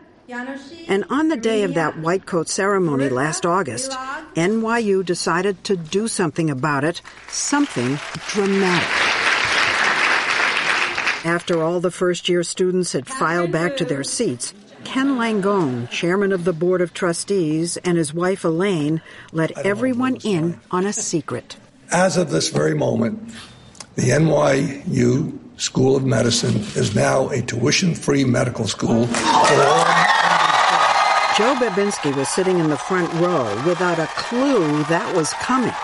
And 0.89 1.05
on 1.11 1.29
the 1.29 1.37
day 1.37 1.63
of 1.63 1.75
that 1.75 1.99
white 1.99 2.27
coat 2.27 2.49
ceremony 2.49 3.09
last 3.09 3.47
August, 3.47 3.93
NYU 4.35 5.05
decided 5.05 5.63
to 5.65 5.77
do 5.77 6.09
something 6.09 6.51
about 6.51 6.85
it, 6.85 7.03
something 7.29 7.99
dramatic. 8.29 8.89
After 11.25 11.63
all 11.63 11.79
the 11.79 11.91
first 11.93 12.29
year 12.29 12.43
students 12.43 12.93
had 12.93 13.07
filed 13.07 13.53
back 13.53 13.77
to 13.77 13.85
their 13.85 14.03
seats, 14.03 14.55
Ken 14.83 15.17
Langone, 15.17 15.89
chairman 15.89 16.33
of 16.33 16.45
the 16.45 16.53
board 16.53 16.81
of 16.81 16.93
trustees, 16.93 17.77
and 17.79 17.97
his 17.97 18.13
wife 18.13 18.45
Elaine 18.45 19.01
let 19.31 19.57
everyone 19.65 20.17
in 20.25 20.61
on 20.73 20.85
a 20.85 20.93
secret. 20.93 21.57
As 21.93 22.17
of 22.17 22.31
this 22.31 22.49
very 22.49 22.75
moment, 22.75 23.21
the 23.97 24.11
NYU 24.11 25.39
School 25.61 25.95
of 25.95 26.05
Medicine 26.07 26.57
is 26.75 26.95
now 26.95 27.29
a 27.29 27.43
tuition 27.43 27.95
free 27.95 28.25
medical 28.25 28.67
school 28.67 29.07
for. 29.07 29.13
Joe 31.37 31.55
Babinski 31.55 32.15
was 32.17 32.29
sitting 32.29 32.59
in 32.59 32.71
the 32.71 32.79
front 32.79 33.13
row 33.15 33.63
without 33.67 33.99
a 33.99 34.07
clue 34.17 34.83
that 34.85 35.15
was 35.15 35.35
coming. 35.35 35.75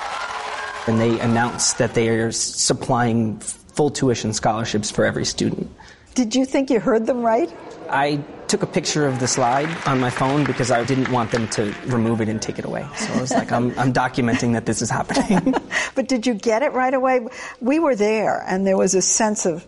And 0.86 0.98
they 0.98 1.20
announced 1.20 1.76
that 1.76 1.92
they 1.92 2.08
are 2.08 2.32
supplying 2.32 3.38
full 3.38 3.90
tuition 3.90 4.32
scholarships 4.32 4.90
for 4.90 5.04
every 5.04 5.26
student. 5.26 5.70
Did 6.18 6.34
you 6.34 6.44
think 6.44 6.68
you 6.68 6.80
heard 6.80 7.06
them 7.06 7.22
right? 7.22 7.48
I 7.88 8.16
took 8.48 8.64
a 8.64 8.66
picture 8.66 9.06
of 9.06 9.20
the 9.20 9.28
slide 9.28 9.68
on 9.86 10.00
my 10.00 10.10
phone 10.10 10.42
because 10.42 10.68
I 10.68 10.82
didn't 10.82 11.12
want 11.12 11.30
them 11.30 11.46
to 11.50 11.72
remove 11.86 12.20
it 12.20 12.28
and 12.28 12.42
take 12.42 12.58
it 12.58 12.64
away. 12.64 12.84
So 12.96 13.12
I 13.12 13.20
was 13.20 13.30
like, 13.30 13.52
I'm, 13.52 13.72
I'm 13.78 13.92
documenting 13.92 14.54
that 14.54 14.66
this 14.66 14.82
is 14.82 14.90
happening. 14.90 15.54
But 15.94 16.08
did 16.08 16.26
you 16.26 16.34
get 16.34 16.64
it 16.64 16.72
right 16.72 16.92
away? 16.92 17.28
We 17.60 17.78
were 17.78 17.94
there, 17.94 18.44
and 18.48 18.66
there 18.66 18.76
was 18.76 18.96
a 18.96 19.00
sense 19.00 19.46
of, 19.46 19.64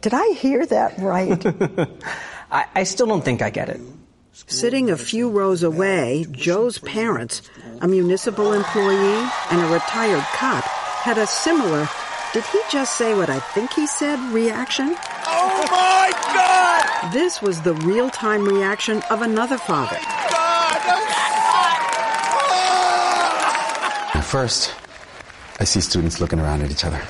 did 0.00 0.14
I 0.14 0.28
hear 0.34 0.64
that 0.66 0.96
right? 1.00 1.44
I, 2.52 2.66
I 2.76 2.84
still 2.84 3.08
don't 3.08 3.24
think 3.24 3.42
I 3.42 3.50
get 3.50 3.68
it. 3.68 3.80
Sitting 4.32 4.90
a 4.90 4.96
few 4.96 5.28
rows 5.28 5.64
away, 5.64 6.24
Joe's 6.30 6.78
parents, 6.78 7.42
a 7.80 7.88
municipal 7.88 8.52
employee 8.52 9.28
and 9.50 9.60
a 9.60 9.66
retired 9.66 10.22
cop, 10.34 10.62
had 11.02 11.18
a 11.18 11.26
similar, 11.26 11.88
did 12.34 12.44
he 12.44 12.60
just 12.70 12.96
say 12.98 13.14
what 13.14 13.30
I 13.30 13.40
think 13.40 13.72
he 13.72 13.86
said 13.86 14.18
reaction? 14.32 14.94
Oh 15.26 15.66
my 15.70 16.10
God! 16.34 17.12
This 17.12 17.40
was 17.40 17.62
the 17.62 17.74
real 17.74 18.10
time 18.10 18.44
reaction 18.44 19.02
of 19.10 19.22
another 19.22 19.56
father. 19.56 19.96
Oh 20.00 20.28
at 24.14 24.20
first, 24.20 24.74
I 25.58 25.64
see 25.64 25.80
students 25.80 26.20
looking 26.20 26.38
around 26.38 26.62
at 26.62 26.70
each 26.70 26.84
other. 26.84 27.02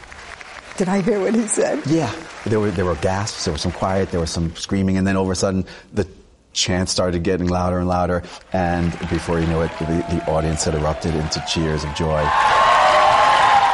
Did 0.77 0.89
I 0.89 1.01
hear 1.01 1.21
what 1.21 1.35
he 1.35 1.49
said? 1.49 1.85
Yeah, 1.87 2.15
there 2.47 2.61
were 2.61 2.71
there 2.71 2.85
were 2.85 2.95
gasps, 2.97 3.45
there 3.45 3.53
was 3.53 3.63
some 3.63 3.73
quiet, 3.73 4.11
there 4.11 4.21
was 4.21 4.31
some 4.31 4.55
screaming, 4.55 4.97
and 4.99 5.07
then 5.07 5.17
all 5.17 5.25
of 5.25 5.31
a 5.31 5.35
sudden 5.35 5.65
the 5.93 6.07
chant 6.53 6.89
started 6.89 7.25
getting 7.25 7.49
louder 7.49 7.79
and 7.79 7.89
louder, 7.89 8.23
and 8.53 8.93
before 9.11 9.41
you 9.41 9.47
know 9.49 9.63
it, 9.63 9.71
the, 9.81 9.85
the 9.87 10.25
audience 10.31 10.65
had 10.65 10.75
erupted 10.75 11.15
into 11.15 11.45
cheers 11.49 11.83
of 11.83 11.93
joy. 11.95 12.25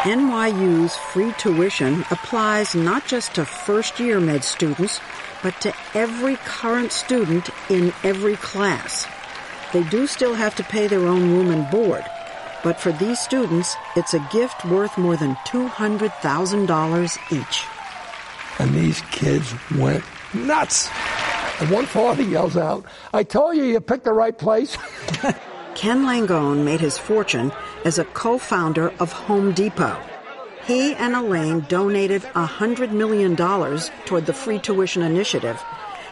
NYU's 0.04 0.94
free 0.94 1.32
tuition 1.38 2.04
applies 2.10 2.74
not 2.74 3.06
just 3.06 3.36
to 3.36 3.46
first 3.46 3.98
year 3.98 4.20
med 4.20 4.44
students, 4.44 5.00
but 5.42 5.58
to 5.62 5.72
every 5.94 6.36
current 6.44 6.92
student 6.92 7.48
in 7.70 7.90
every 8.02 8.36
class. 8.36 9.08
They 9.72 9.82
do 9.84 10.06
still 10.06 10.34
have 10.34 10.54
to 10.56 10.62
pay 10.62 10.88
their 10.88 11.08
own 11.08 11.32
room 11.32 11.50
and 11.50 11.70
board, 11.70 12.04
But 12.62 12.78
for 12.78 12.92
these 12.92 13.18
students, 13.18 13.76
it's 13.96 14.12
a 14.12 14.28
gift 14.30 14.64
worth 14.66 14.98
more 14.98 15.16
than 15.16 15.36
$200,000 15.46 17.18
each. 17.32 17.66
And 18.58 18.74
these 18.74 19.00
kids 19.10 19.54
went 19.70 20.04
nuts. 20.34 20.90
And 21.60 21.70
one 21.70 21.86
father 21.86 22.22
yells 22.22 22.58
out, 22.58 22.84
I 23.14 23.22
told 23.22 23.56
you 23.56 23.64
you 23.64 23.80
picked 23.80 24.04
the 24.04 24.12
right 24.12 24.36
place. 24.36 24.76
Ken 25.74 26.04
Langone 26.04 26.62
made 26.62 26.80
his 26.80 26.98
fortune 26.98 27.52
as 27.84 27.98
a 27.98 28.04
co-founder 28.06 28.92
of 28.98 29.12
Home 29.12 29.52
Depot. 29.52 30.00
He 30.66 30.94
and 30.94 31.14
Elaine 31.14 31.60
donated 31.68 32.22
$100 32.22 32.90
million 32.90 33.36
toward 33.36 34.26
the 34.26 34.32
free 34.32 34.58
tuition 34.58 35.02
initiative, 35.02 35.62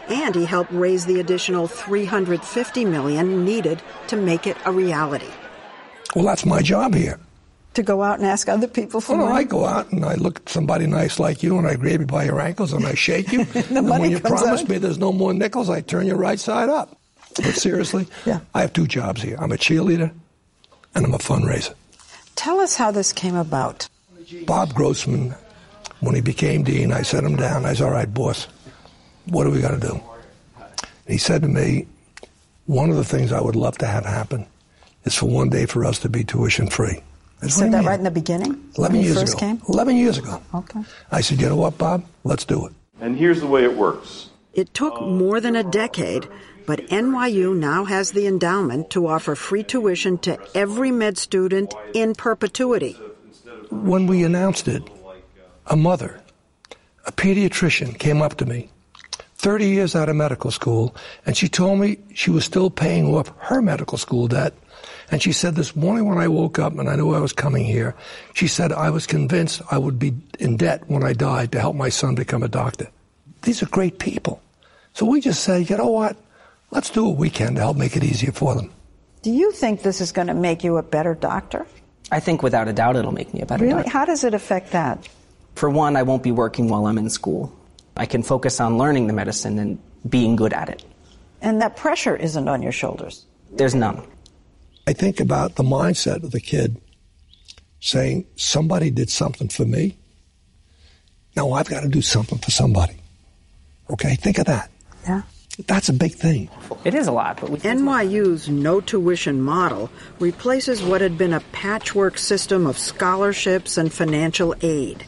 and 0.07 0.35
he 0.35 0.45
helped 0.45 0.71
raise 0.71 1.05
the 1.05 1.19
additional 1.19 1.67
350 1.67 2.85
million 2.85 3.43
needed 3.43 3.81
to 4.07 4.15
make 4.15 4.45
it 4.45 4.57
a 4.65 4.71
reality. 4.71 5.29
Well, 6.15 6.25
that's 6.25 6.45
my 6.45 6.61
job 6.61 6.93
here. 6.93 7.19
To 7.73 7.81
go 7.81 8.03
out 8.03 8.19
and 8.19 8.27
ask 8.27 8.47
other 8.47 8.67
people 8.67 9.01
for 9.01 9.13
oh, 9.13 9.17
well, 9.17 9.29
money? 9.29 9.33
No, 9.33 9.39
I 9.39 9.43
go 9.45 9.65
out 9.65 9.91
and 9.91 10.05
I 10.05 10.13
look 10.13 10.41
at 10.41 10.49
somebody 10.49 10.85
nice 10.85 11.17
like 11.17 11.41
you 11.41 11.57
and 11.57 11.67
I 11.67 11.75
grab 11.75 12.01
you 12.01 12.05
by 12.05 12.25
your 12.25 12.39
ankles 12.39 12.71
and 12.71 12.85
I 12.85 12.93
shake 12.93 13.31
you. 13.31 13.47
and 13.55 13.89
when 13.89 14.11
you 14.11 14.19
promise 14.19 14.61
out. 14.61 14.69
me 14.69 14.77
there's 14.77 14.99
no 14.99 15.11
more 15.11 15.33
nickels, 15.33 15.71
I 15.71 15.81
turn 15.81 16.05
you 16.05 16.13
right 16.13 16.39
side 16.39 16.69
up. 16.69 16.95
But 17.35 17.55
seriously, 17.55 18.05
yeah. 18.27 18.41
I 18.53 18.61
have 18.61 18.73
two 18.73 18.85
jobs 18.85 19.23
here. 19.23 19.37
I'm 19.39 19.51
a 19.51 19.57
cheerleader 19.57 20.11
and 20.95 21.05
I'm 21.05 21.13
a 21.13 21.17
fundraiser. 21.17 21.73
Tell 22.35 22.59
us 22.59 22.75
how 22.75 22.91
this 22.91 23.13
came 23.13 23.35
about. 23.35 23.87
Bob 24.45 24.73
Grossman, 24.73 25.35
when 25.99 26.15
he 26.15 26.21
became 26.21 26.63
dean, 26.63 26.91
I 26.91 27.01
set 27.01 27.23
him 27.23 27.35
down. 27.35 27.65
I 27.65 27.73
said, 27.73 27.85
all 27.85 27.91
right, 27.91 28.11
boss, 28.11 28.47
what 29.25 29.43
do 29.43 29.51
we 29.51 29.61
got 29.61 29.71
to 29.71 29.79
do? 29.79 30.01
And 30.57 30.81
he 31.07 31.17
said 31.17 31.41
to 31.41 31.47
me, 31.47 31.87
one 32.65 32.89
of 32.89 32.95
the 32.95 33.03
things 33.03 33.31
I 33.31 33.41
would 33.41 33.55
love 33.55 33.77
to 33.79 33.85
have 33.85 34.05
happen 34.05 34.45
is 35.03 35.15
for 35.15 35.27
one 35.27 35.49
day 35.49 35.65
for 35.65 35.85
us 35.85 35.99
to 35.99 36.09
be 36.09 36.23
tuition 36.23 36.69
free. 36.69 37.01
You 37.41 37.49
said 37.49 37.73
that 37.73 37.83
right 37.83 37.97
in 37.97 38.05
the 38.05 38.11
beginning? 38.11 38.71
11 38.77 38.95
when 38.95 39.05
years 39.05 39.19
first 39.19 39.33
ago. 39.33 39.39
Came? 39.39 39.61
11 39.67 39.97
years 39.97 40.17
ago. 40.17 40.41
Okay. 40.55 40.81
I 41.11 41.19
said, 41.19 41.41
you 41.41 41.49
know 41.49 41.57
what, 41.57 41.77
Bob? 41.77 42.05
Let's 42.23 42.45
do 42.45 42.65
it. 42.67 42.73
And 43.01 43.17
here's 43.17 43.41
the 43.41 43.47
way 43.47 43.65
it 43.65 43.75
works. 43.75 44.29
It 44.53 44.73
took 44.73 45.01
more 45.01 45.41
than 45.41 45.57
a 45.57 45.63
decade, 45.63 46.27
but 46.65 46.79
NYU 46.87 47.55
now 47.55 47.85
has 47.85 48.11
the 48.11 48.27
endowment 48.27 48.89
to 48.91 49.07
offer 49.07 49.35
free 49.35 49.63
tuition 49.63 50.17
to 50.19 50.39
every 50.55 50.91
med 50.91 51.17
student 51.17 51.73
in 51.93 52.13
perpetuity. 52.13 52.93
When 53.69 54.07
we 54.07 54.23
announced 54.23 54.67
it, 54.67 54.83
a 55.67 55.75
mother, 55.75 56.21
a 57.05 57.11
pediatrician, 57.11 57.97
came 57.97 58.21
up 58.21 58.37
to 58.37 58.45
me, 58.45 58.69
30 59.35 59.67
years 59.67 59.95
out 59.95 60.09
of 60.09 60.15
medical 60.15 60.51
school, 60.51 60.95
and 61.25 61.35
she 61.35 61.49
told 61.49 61.79
me 61.79 61.97
she 62.13 62.31
was 62.31 62.45
still 62.45 62.69
paying 62.69 63.13
off 63.13 63.33
her 63.39 63.61
medical 63.61 63.97
school 63.97 64.27
debt. 64.27 64.53
And 65.11 65.21
she 65.21 65.31
said, 65.31 65.55
This 65.55 65.75
morning 65.75 66.05
when 66.05 66.17
I 66.17 66.27
woke 66.27 66.59
up 66.59 66.77
and 66.77 66.89
I 66.89 66.95
knew 66.95 67.13
I 67.13 67.19
was 67.19 67.33
coming 67.33 67.65
here, 67.65 67.95
she 68.33 68.47
said, 68.47 68.71
I 68.71 68.89
was 68.89 69.05
convinced 69.05 69.61
I 69.69 69.77
would 69.77 69.99
be 69.99 70.13
in 70.39 70.57
debt 70.57 70.83
when 70.87 71.03
I 71.03 71.13
died 71.13 71.51
to 71.51 71.59
help 71.59 71.75
my 71.75 71.89
son 71.89 72.15
become 72.15 72.41
a 72.41 72.47
doctor. 72.47 72.89
These 73.41 73.61
are 73.61 73.67
great 73.67 73.99
people. 73.99 74.41
So 74.93 75.05
we 75.05 75.19
just 75.19 75.43
say, 75.43 75.61
you 75.61 75.77
know 75.77 75.87
what? 75.87 76.15
Let's 76.73 76.89
do 76.89 77.05
what 77.05 77.17
we 77.17 77.29
can 77.29 77.53
to 77.53 77.61
help 77.61 77.77
make 77.77 77.95
it 77.95 78.03
easier 78.03 78.31
for 78.31 78.55
them. 78.55 78.71
Do 79.21 79.29
you 79.29 79.51
think 79.51 79.83
this 79.83 80.01
is 80.01 80.11
going 80.11 80.27
to 80.27 80.33
make 80.33 80.63
you 80.63 80.77
a 80.77 80.83
better 80.83 81.13
doctor? 81.13 81.67
I 82.11 82.19
think 82.19 82.41
without 82.41 82.67
a 82.67 82.73
doubt 82.73 82.95
it'll 82.95 83.11
make 83.11 83.31
me 83.31 83.41
a 83.41 83.45
better 83.45 83.63
really? 83.63 83.83
doctor. 83.83 83.91
How 83.91 84.05
does 84.05 84.23
it 84.23 84.33
affect 84.33 84.71
that? 84.71 85.07
For 85.53 85.69
one, 85.69 85.95
I 85.95 86.01
won't 86.01 86.23
be 86.23 86.31
working 86.31 86.67
while 86.69 86.87
I'm 86.87 86.97
in 86.97 87.11
school. 87.11 87.55
I 87.95 88.07
can 88.07 88.23
focus 88.23 88.59
on 88.59 88.79
learning 88.79 89.05
the 89.05 89.13
medicine 89.13 89.59
and 89.59 89.79
being 90.09 90.35
good 90.35 90.51
at 90.51 90.67
it. 90.67 90.83
And 91.41 91.61
that 91.61 91.77
pressure 91.77 92.15
isn't 92.15 92.47
on 92.47 92.63
your 92.63 92.71
shoulders. 92.71 93.25
There's 93.51 93.75
none. 93.75 94.01
I 94.87 94.93
think 94.93 95.19
about 95.19 95.55
the 95.55 95.63
mindset 95.63 96.23
of 96.23 96.31
the 96.31 96.41
kid 96.41 96.81
saying, 97.81 98.25
somebody 98.35 98.89
did 98.89 99.11
something 99.11 99.47
for 99.47 99.65
me. 99.65 99.95
Now 101.35 101.51
I've 101.51 101.69
got 101.69 101.81
to 101.83 101.87
do 101.87 102.01
something 102.01 102.39
for 102.39 102.49
somebody. 102.49 102.95
Okay, 103.91 104.15
think 104.15 104.39
of 104.39 104.45
that. 104.45 104.71
Yeah. 105.05 105.21
That's 105.67 105.89
a 105.89 105.93
big 105.93 106.13
thing. 106.13 106.49
It 106.83 106.95
is 106.95 107.07
a 107.07 107.11
lot, 107.11 107.39
but 107.39 107.49
we 107.49 107.59
NYU's 107.59 108.49
no 108.49 108.81
tuition 108.81 109.39
model 109.41 109.89
replaces 110.19 110.81
what 110.81 111.01
had 111.01 111.17
been 111.17 111.33
a 111.33 111.41
patchwork 111.51 112.17
system 112.17 112.65
of 112.65 112.77
scholarships 112.77 113.77
and 113.77 113.93
financial 113.93 114.55
aid. 114.61 115.05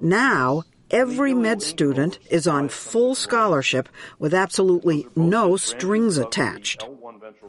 Now, 0.00 0.62
every 0.90 1.34
med 1.34 1.62
student 1.62 2.18
is 2.30 2.46
on 2.46 2.68
full 2.68 3.16
scholarship 3.16 3.88
with 4.20 4.34
absolutely 4.34 5.06
no 5.16 5.56
strings 5.56 6.16
attached. 6.16 6.86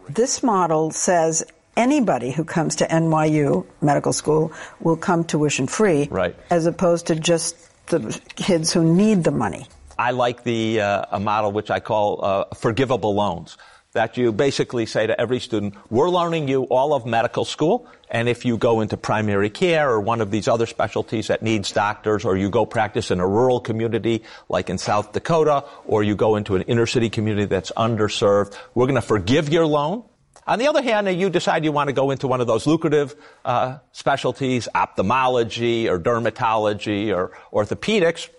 This 0.09 0.41
model 0.41 0.89
says 0.89 1.45
anybody 1.77 2.31
who 2.31 2.43
comes 2.43 2.75
to 2.77 2.87
NYU 2.87 3.65
medical 3.81 4.11
school 4.11 4.51
will 4.79 4.97
come 4.97 5.23
tuition 5.23 5.67
free, 5.67 6.07
Right. 6.09 6.35
as 6.49 6.65
opposed 6.65 7.05
to 7.07 7.15
just 7.15 7.55
the 7.87 8.19
kids 8.35 8.73
who 8.73 8.83
need 8.83 9.23
the 9.23 9.31
money. 9.31 9.67
I 9.99 10.11
like 10.11 10.45
the 10.45 10.79
uh, 10.79 11.05
a 11.11 11.19
model 11.19 11.51
which 11.51 11.69
I 11.69 11.81
call 11.81 12.23
uh, 12.23 12.45
forgivable 12.55 13.13
loans. 13.13 13.57
That 13.91 14.15
you 14.15 14.31
basically 14.31 14.85
say 14.85 15.07
to 15.07 15.19
every 15.19 15.41
student, 15.41 15.73
we're 15.89 16.09
loaning 16.09 16.47
you 16.47 16.63
all 16.65 16.93
of 16.93 17.05
medical 17.05 17.43
school, 17.43 17.85
and 18.09 18.29
if 18.29 18.45
you 18.45 18.55
go 18.55 18.79
into 18.79 18.95
primary 18.95 19.49
care 19.49 19.89
or 19.89 19.99
one 19.99 20.21
of 20.21 20.31
these 20.31 20.47
other 20.47 20.67
specialties 20.67 21.27
that 21.27 21.41
needs 21.41 21.73
doctors, 21.73 22.23
or 22.23 22.37
you 22.37 22.49
go 22.49 22.65
practice 22.65 23.11
in 23.11 23.19
a 23.19 23.27
rural 23.27 23.59
community 23.59 24.23
like 24.47 24.69
in 24.69 24.77
South 24.77 25.11
Dakota, 25.11 25.65
or 25.85 26.01
you 26.01 26.15
go 26.15 26.37
into 26.37 26.55
an 26.55 26.61
inner 26.61 26.85
city 26.85 27.09
community 27.09 27.47
that's 27.47 27.71
underserved, 27.75 28.55
we're 28.75 28.85
going 28.85 28.95
to 28.95 29.01
forgive 29.01 29.49
your 29.49 29.65
loan. 29.65 30.05
On 30.47 30.59
the 30.59 30.67
other 30.67 30.81
hand, 30.81 31.09
if 31.09 31.19
you 31.19 31.29
decide 31.29 31.65
you 31.65 31.73
want 31.73 31.89
to 31.89 31.93
go 31.93 32.11
into 32.11 32.27
one 32.27 32.39
of 32.39 32.47
those 32.47 32.65
lucrative 32.65 33.15
uh, 33.43 33.79
specialties, 33.91 34.69
ophthalmology 34.73 35.89
or 35.89 35.99
dermatology 35.99 37.13
or 37.13 37.31
orthopedics, 37.51 38.29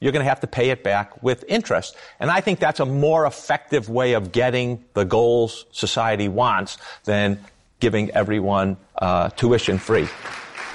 you're 0.00 0.12
going 0.12 0.24
to 0.24 0.28
have 0.28 0.40
to 0.40 0.46
pay 0.46 0.70
it 0.70 0.82
back 0.82 1.22
with 1.22 1.44
interest. 1.48 1.96
And 2.20 2.30
I 2.30 2.40
think 2.40 2.60
that's 2.60 2.80
a 2.80 2.86
more 2.86 3.26
effective 3.26 3.88
way 3.88 4.12
of 4.12 4.32
getting 4.32 4.84
the 4.94 5.04
goals 5.04 5.66
society 5.72 6.28
wants 6.28 6.78
than 7.04 7.44
giving 7.80 8.10
everyone 8.10 8.76
uh, 8.96 9.30
tuition 9.30 9.78
free. 9.78 10.06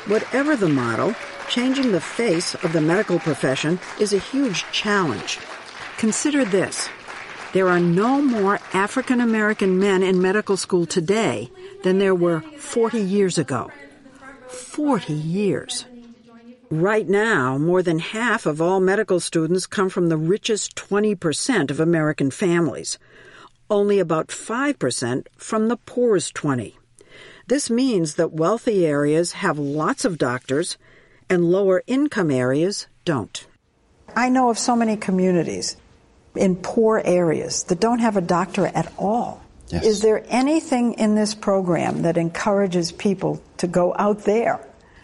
Whatever 0.08 0.56
the 0.56 0.70
model, 0.70 1.16
changing 1.50 1.92
the 1.92 2.02
face 2.02 2.56
of 2.56 2.74
the 2.74 2.82
medical 2.82 3.20
profession 3.20 3.80
is 4.00 4.14
a 4.14 4.20
huge 4.20 4.66
challenge. 4.72 5.40
Consider 5.98 6.44
this. 6.44 6.90
There 7.54 7.70
are 7.70 7.80
no 7.80 8.22
more 8.22 8.60
African 8.74 9.22
American 9.22 9.80
men 9.80 10.02
in 10.02 10.22
medical 10.22 10.58
school 10.58 10.86
today 10.86 11.52
than 11.84 12.00
there 12.00 12.16
were 12.16 12.42
40 12.58 13.00
years 13.00 13.38
ago. 13.38 13.72
40 14.48 15.14
years. 15.14 15.86
Right 16.74 17.08
now, 17.08 17.60
more 17.60 17.84
than 17.84 18.00
half 18.00 18.48
of 18.48 18.60
all 18.60 18.80
medical 18.80 19.20
students 19.20 19.68
come 19.68 19.90
from 19.90 20.10
the 20.10 20.18
richest 20.18 20.76
20% 20.76 21.70
of 21.70 21.80
American 21.80 22.32
families. 22.32 22.98
Only 23.70 24.00
about 24.00 24.30
5% 24.30 25.28
from 25.38 25.68
the 25.68 25.78
poorest 25.78 26.34
20. 26.34 26.76
This 27.46 27.70
means 27.70 28.16
that 28.16 28.34
wealthy 28.34 28.88
areas 28.88 29.34
have 29.34 29.60
lots 29.60 30.04
of 30.04 30.18
doctors 30.18 30.80
and 31.30 31.46
lower 31.46 31.84
income 31.86 32.32
areas 32.32 32.88
don't. 33.06 33.46
I 34.16 34.30
know 34.30 34.50
of 34.50 34.58
so 34.58 34.76
many 34.76 34.98
communities 34.98 35.78
in 36.36 36.56
poor 36.56 37.04
areas 37.06 37.66
that 37.66 37.80
don't 37.80 38.00
have 38.00 38.18
a 38.18 38.22
doctor 38.22 38.66
at 38.66 38.92
all. 38.98 39.44
Yes. 39.68 39.86
Is 39.86 40.02
there 40.02 40.26
anything 40.28 40.94
in 40.94 41.14
this 41.14 41.36
program 41.36 42.02
that 42.02 42.18
encourages 42.18 42.92
people 42.92 43.44
to 43.58 43.68
go 43.68 43.94
out 43.96 44.24
there? 44.24 44.60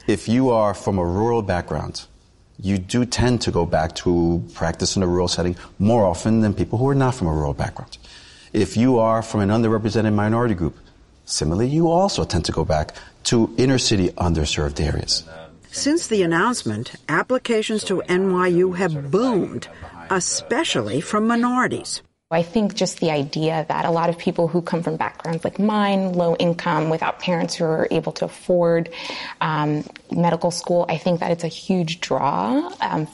If 0.09 0.27
you 0.27 0.49
are 0.49 0.73
from 0.73 0.97
a 0.97 1.05
rural 1.05 1.43
background, 1.43 2.07
you 2.59 2.79
do 2.79 3.05
tend 3.05 3.41
to 3.41 3.51
go 3.51 3.63
back 3.63 3.93
to 3.97 4.43
practice 4.55 4.95
in 4.95 5.03
a 5.03 5.07
rural 5.07 5.27
setting 5.27 5.55
more 5.77 6.03
often 6.03 6.41
than 6.41 6.55
people 6.55 6.79
who 6.79 6.89
are 6.89 6.95
not 6.95 7.13
from 7.13 7.27
a 7.27 7.31
rural 7.31 7.53
background. 7.53 7.99
If 8.51 8.75
you 8.75 8.97
are 8.97 9.21
from 9.21 9.41
an 9.41 9.49
underrepresented 9.49 10.15
minority 10.15 10.55
group, 10.55 10.75
similarly, 11.25 11.69
you 11.69 11.91
also 11.91 12.23
tend 12.23 12.43
to 12.45 12.51
go 12.51 12.65
back 12.65 12.95
to 13.25 13.53
inner 13.59 13.77
city 13.77 14.09
underserved 14.17 14.79
areas. 14.79 15.29
Since 15.71 16.07
the 16.07 16.23
announcement, 16.23 16.95
applications 17.07 17.83
to 17.83 18.01
NYU 18.09 18.75
have 18.77 19.11
boomed, 19.11 19.67
especially 20.09 21.01
from 21.01 21.27
minorities. 21.27 22.01
I 22.31 22.43
think 22.43 22.75
just 22.75 22.99
the 22.99 23.09
idea 23.09 23.65
that 23.69 23.85
a 23.85 23.89
lot 23.89 24.11
of 24.11 24.19
people 24.19 24.47
who 24.47 24.61
come 24.61 24.83
from 24.83 24.97
backgrounds 24.97 25.43
like 25.43 25.57
mine, 25.57 26.13
low 26.13 26.35
income, 26.35 26.91
without 26.91 27.17
parents 27.17 27.55
who 27.55 27.65
are 27.65 27.87
able 27.89 28.11
to 28.11 28.25
afford 28.25 28.93
um, 29.41 29.83
medical 30.11 30.51
school, 30.51 30.85
I 30.87 30.99
think 30.99 31.21
that 31.21 31.31
it's 31.31 31.43
a 31.43 31.47
huge 31.47 32.01
draw, 32.01 32.71
um, 32.81 33.07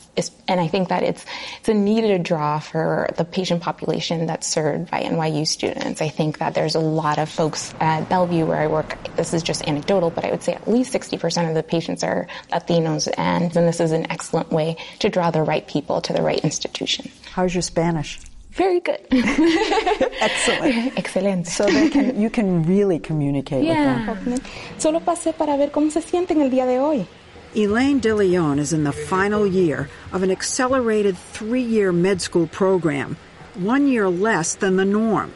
and 0.49 0.59
I 0.59 0.67
think 0.67 0.89
that 0.89 1.03
it's 1.03 1.25
it's 1.59 1.69
a 1.69 1.73
needed 1.73 2.23
draw 2.23 2.59
for 2.59 3.07
the 3.15 3.23
patient 3.23 3.61
population 3.61 4.25
that's 4.25 4.47
served 4.47 4.91
by 4.91 5.03
NYU 5.03 5.47
students. 5.47 6.01
I 6.01 6.09
think 6.09 6.39
that 6.39 6.53
there's 6.53 6.75
a 6.75 6.81
lot 6.81 7.17
of 7.17 7.29
folks 7.29 7.73
at 7.79 8.09
Bellevue 8.09 8.45
where 8.45 8.59
I 8.59 8.67
work. 8.67 8.97
This 9.15 9.33
is 9.33 9.43
just 9.43 9.65
anecdotal, 9.65 10.09
but 10.09 10.25
I 10.25 10.31
would 10.31 10.43
say 10.43 10.55
at 10.55 10.67
least 10.67 10.93
60% 10.93 11.47
of 11.47 11.55
the 11.55 11.63
patients 11.63 12.03
are 12.03 12.27
Latinos, 12.51 13.07
and, 13.17 13.43
and 13.45 13.65
this 13.65 13.79
is 13.79 13.93
an 13.93 14.11
excellent 14.11 14.51
way 14.51 14.75
to 14.99 15.07
draw 15.07 15.31
the 15.31 15.41
right 15.41 15.65
people 15.65 16.01
to 16.01 16.11
the 16.11 16.21
right 16.21 16.39
institution. 16.39 17.09
How's 17.31 17.55
your 17.55 17.61
Spanish? 17.61 18.19
Very 18.55 18.79
good. 18.79 19.01
Excellent. 19.11 20.97
Excelente. 20.97 21.47
So 21.47 21.65
they 21.65 21.89
can, 21.89 22.19
you 22.19 22.29
can 22.29 22.63
really 22.63 22.99
communicate 22.99 23.65
yeah. 23.65 24.09
with 24.09 24.23
them. 24.23 24.39
Solo 24.77 25.01
pasé 25.01 25.33
para 25.33 25.57
ver 25.57 25.71
cómo 25.71 25.91
se 25.91 26.01
sienten 26.01 26.41
el 26.41 26.49
día 26.49 26.65
de 26.65 26.79
hoy. 26.79 27.05
Elaine 27.53 27.99
DeLeon 27.99 28.59
is 28.59 28.71
in 28.71 28.85
the 28.85 28.93
final 28.93 29.45
year 29.45 29.89
of 30.13 30.23
an 30.23 30.31
accelerated 30.31 31.17
three 31.17 31.63
year 31.63 31.91
med 31.91 32.21
school 32.21 32.47
program, 32.47 33.17
one 33.55 33.89
year 33.89 34.07
less 34.09 34.55
than 34.55 34.77
the 34.77 34.85
norm. 34.85 35.33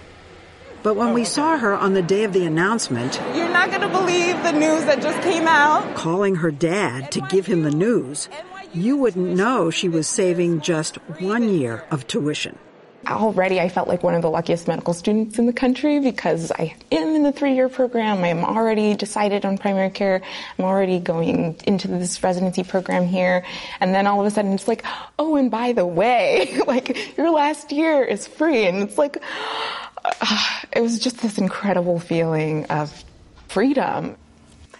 But 0.82 0.96
when 0.96 1.14
we 1.14 1.26
saw 1.26 1.58
her 1.58 1.74
on 1.74 1.94
the 1.94 2.02
day 2.02 2.24
of 2.24 2.32
the 2.32 2.46
announcement, 2.46 3.22
you're 3.36 3.50
not 3.50 3.70
going 3.70 3.82
to 3.82 3.90
believe 3.90 4.42
the 4.44 4.54
news 4.54 4.86
that 4.86 5.02
just 5.02 5.22
came 5.24 5.46
out. 5.46 5.94
Calling 5.96 6.36
her 6.36 6.52
dad 6.52 7.12
to 7.12 7.22
give 7.30 7.46
him 7.46 7.64
the 7.64 7.72
news, 7.72 8.30
you 8.74 8.96
wouldn't 8.96 9.36
know 9.36 9.70
she 9.70 9.90
was 9.90 10.08
saving 10.08 10.62
just 10.62 10.96
one 11.20 11.50
year 11.50 11.84
of 11.92 12.08
tuition. 12.08 12.58
Already, 13.10 13.60
I 13.60 13.70
felt 13.70 13.88
like 13.88 14.04
one 14.04 14.14
of 14.14 14.22
the 14.22 14.30
luckiest 14.30 14.68
medical 14.68 14.94
students 14.94 15.40
in 15.40 15.48
the 15.48 15.54
country 15.54 16.00
because 16.00 16.52
I 16.52 16.76
am 16.92 17.16
in 17.16 17.24
the 17.24 17.32
three 17.32 17.56
year 17.56 17.68
program. 17.68 18.24
I'm 18.24 18.46
already 18.46 18.96
decided 18.96 19.46
on 19.46 19.58
primary 19.58 19.90
care. 19.90 20.22
I'm 20.58 20.66
already 20.66 21.00
going 21.00 21.58
into 21.66 21.88
this 21.88 22.22
residency 22.24 22.64
program 22.64 23.06
here. 23.06 23.46
And 23.80 23.96
then 23.96 24.06
all 24.06 24.20
of 24.20 24.28
a 24.28 24.32
sudden, 24.32 24.54
it's 24.54 24.68
like, 24.68 24.86
oh, 25.18 25.36
and 25.38 25.50
by 25.50 25.74
the 25.74 25.86
way, 25.86 26.62
like 26.68 27.18
your 27.18 27.32
last 27.32 27.72
year 27.72 28.04
is 28.04 28.28
free. 28.28 28.68
And 28.68 28.84
it's 28.84 28.98
like, 28.98 29.18
it 30.72 30.82
was 30.82 31.00
just 31.00 31.22
this 31.22 31.38
incredible 31.38 32.00
feeling 32.00 32.66
of 32.66 33.04
freedom. 33.48 34.18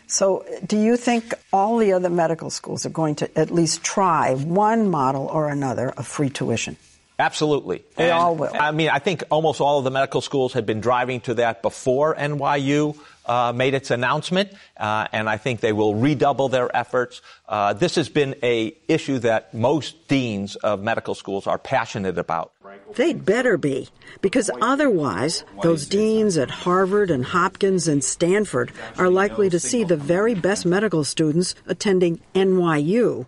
So, 0.08 0.44
do 0.66 0.76
you 0.76 0.98
think 0.98 1.36
all 1.54 1.78
the 1.78 1.94
other 1.94 2.10
medical 2.10 2.50
schools 2.50 2.84
are 2.86 2.90
going 2.90 3.16
to 3.16 3.38
at 3.38 3.52
least 3.52 3.84
try 3.84 4.34
one 4.34 4.90
model 4.90 5.28
or 5.28 5.50
another 5.50 5.90
of 5.90 6.08
free 6.08 6.32
tuition? 6.32 6.78
Absolutely. 7.20 7.84
They 7.98 8.06
and, 8.06 8.14
all 8.14 8.36
will. 8.36 8.52
I 8.54 8.72
mean, 8.72 8.88
I 8.90 9.00
think 9.00 9.24
almost 9.30 9.60
all 9.60 9.80
of 9.80 9.84
the 9.84 9.92
medical 9.92 10.22
schools 10.22 10.54
had 10.54 10.66
been 10.66 10.80
driving 10.80 11.20
to 11.22 11.34
that 11.36 11.62
before 11.62 12.16
NYU 12.16 12.98
uh, 13.26 13.52
made 13.54 13.74
its 13.74 13.92
announcement, 13.92 14.54
uh, 14.78 15.08
and 15.12 15.30
I 15.30 15.36
think 15.36 15.60
they 15.60 15.74
will 15.74 15.96
redouble 15.96 16.48
their 16.48 16.74
efforts. 16.76 17.22
Uh, 17.48 17.74
this 17.74 17.96
has 17.96 18.08
been 18.08 18.36
a 18.42 18.74
issue 18.88 19.20
that 19.20 19.54
most 19.54 20.08
deans 20.08 20.56
of 20.56 20.82
medical 20.82 21.14
schools 21.14 21.46
are 21.46 21.58
passionate 21.58 22.18
about. 22.18 22.54
They'd 22.96 23.24
better 23.24 23.58
be, 23.58 23.90
because 24.22 24.50
otherwise, 24.62 25.44
those 25.62 25.88
deans 25.88 26.38
at 26.38 26.50
Harvard 26.50 27.12
and 27.12 27.24
Hopkins 27.24 27.88
and 27.88 28.04
Stanford 28.04 28.72
are 28.98 29.10
likely 29.10 29.50
to 29.50 29.60
see 29.60 29.84
the 29.84 29.98
very 29.98 30.34
best 30.34 30.66
medical 30.66 31.04
students 31.04 31.54
attending 31.68 32.20
NYU 32.34 33.28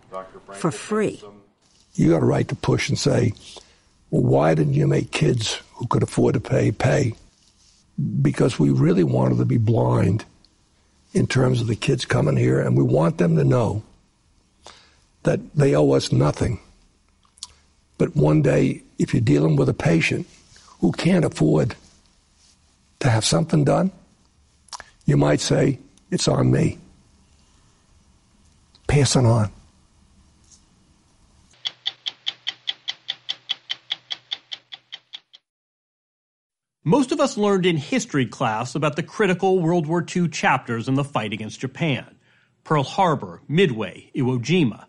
for 0.54 0.70
free. 0.72 1.22
You 1.94 2.10
got 2.10 2.22
a 2.22 2.26
right 2.26 2.48
to 2.48 2.56
push 2.56 2.88
and 2.88 2.98
say, 2.98 3.34
well, 4.12 4.22
why 4.22 4.54
didn't 4.54 4.74
you 4.74 4.86
make 4.86 5.10
kids 5.10 5.60
who 5.74 5.86
could 5.86 6.02
afford 6.02 6.34
to 6.34 6.40
pay 6.40 6.70
pay? 6.70 7.14
Because 8.20 8.58
we 8.58 8.68
really 8.68 9.04
wanted 9.04 9.38
to 9.38 9.46
be 9.46 9.56
blind 9.56 10.26
in 11.14 11.26
terms 11.26 11.62
of 11.62 11.66
the 11.66 11.76
kids 11.76 12.04
coming 12.04 12.36
here, 12.36 12.60
and 12.60 12.76
we 12.76 12.82
want 12.82 13.16
them 13.16 13.36
to 13.36 13.44
know 13.44 13.82
that 15.22 15.40
they 15.54 15.74
owe 15.74 15.92
us 15.92 16.12
nothing. 16.12 16.60
But 17.96 18.14
one 18.14 18.42
day, 18.42 18.82
if 18.98 19.14
you're 19.14 19.22
dealing 19.22 19.56
with 19.56 19.68
a 19.70 19.74
patient 19.74 20.26
who 20.80 20.92
can't 20.92 21.24
afford 21.24 21.74
to 23.00 23.08
have 23.08 23.24
something 23.24 23.64
done, 23.64 23.92
you 25.06 25.16
might 25.16 25.40
say, 25.40 25.78
It's 26.10 26.28
on 26.28 26.50
me. 26.50 26.78
Pass 28.88 29.16
it 29.16 29.24
on. 29.24 29.50
Most 36.84 37.12
of 37.12 37.20
us 37.20 37.36
learned 37.36 37.64
in 37.64 37.76
history 37.76 38.26
class 38.26 38.74
about 38.74 38.96
the 38.96 39.04
critical 39.04 39.60
World 39.60 39.86
War 39.86 40.04
II 40.04 40.26
chapters 40.26 40.88
in 40.88 40.94
the 40.94 41.04
fight 41.04 41.32
against 41.32 41.60
Japan 41.60 42.16
Pearl 42.64 42.82
Harbor, 42.82 43.40
Midway, 43.46 44.10
Iwo 44.16 44.40
Jima. 44.40 44.86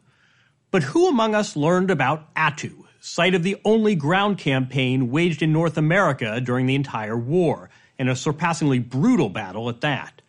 But 0.72 0.82
who 0.82 1.08
among 1.08 1.36
us 1.36 1.56
learned 1.56 1.92
about 1.92 2.34
Attu, 2.34 2.86
site 3.00 3.36
of 3.36 3.44
the 3.44 3.58
only 3.64 3.94
ground 3.94 4.40
campaign 4.40 5.12
waged 5.12 5.44
in 5.44 5.54
North 5.54 5.78
America 5.78 6.42
during 6.42 6.66
the 6.66 6.74
entire 6.74 7.16
war, 7.16 7.70
and 8.00 8.10
a 8.10 8.16
surpassingly 8.16 8.80
brutal 8.80 9.30
battle 9.30 9.70
at 9.70 9.82
that? 9.82 10.24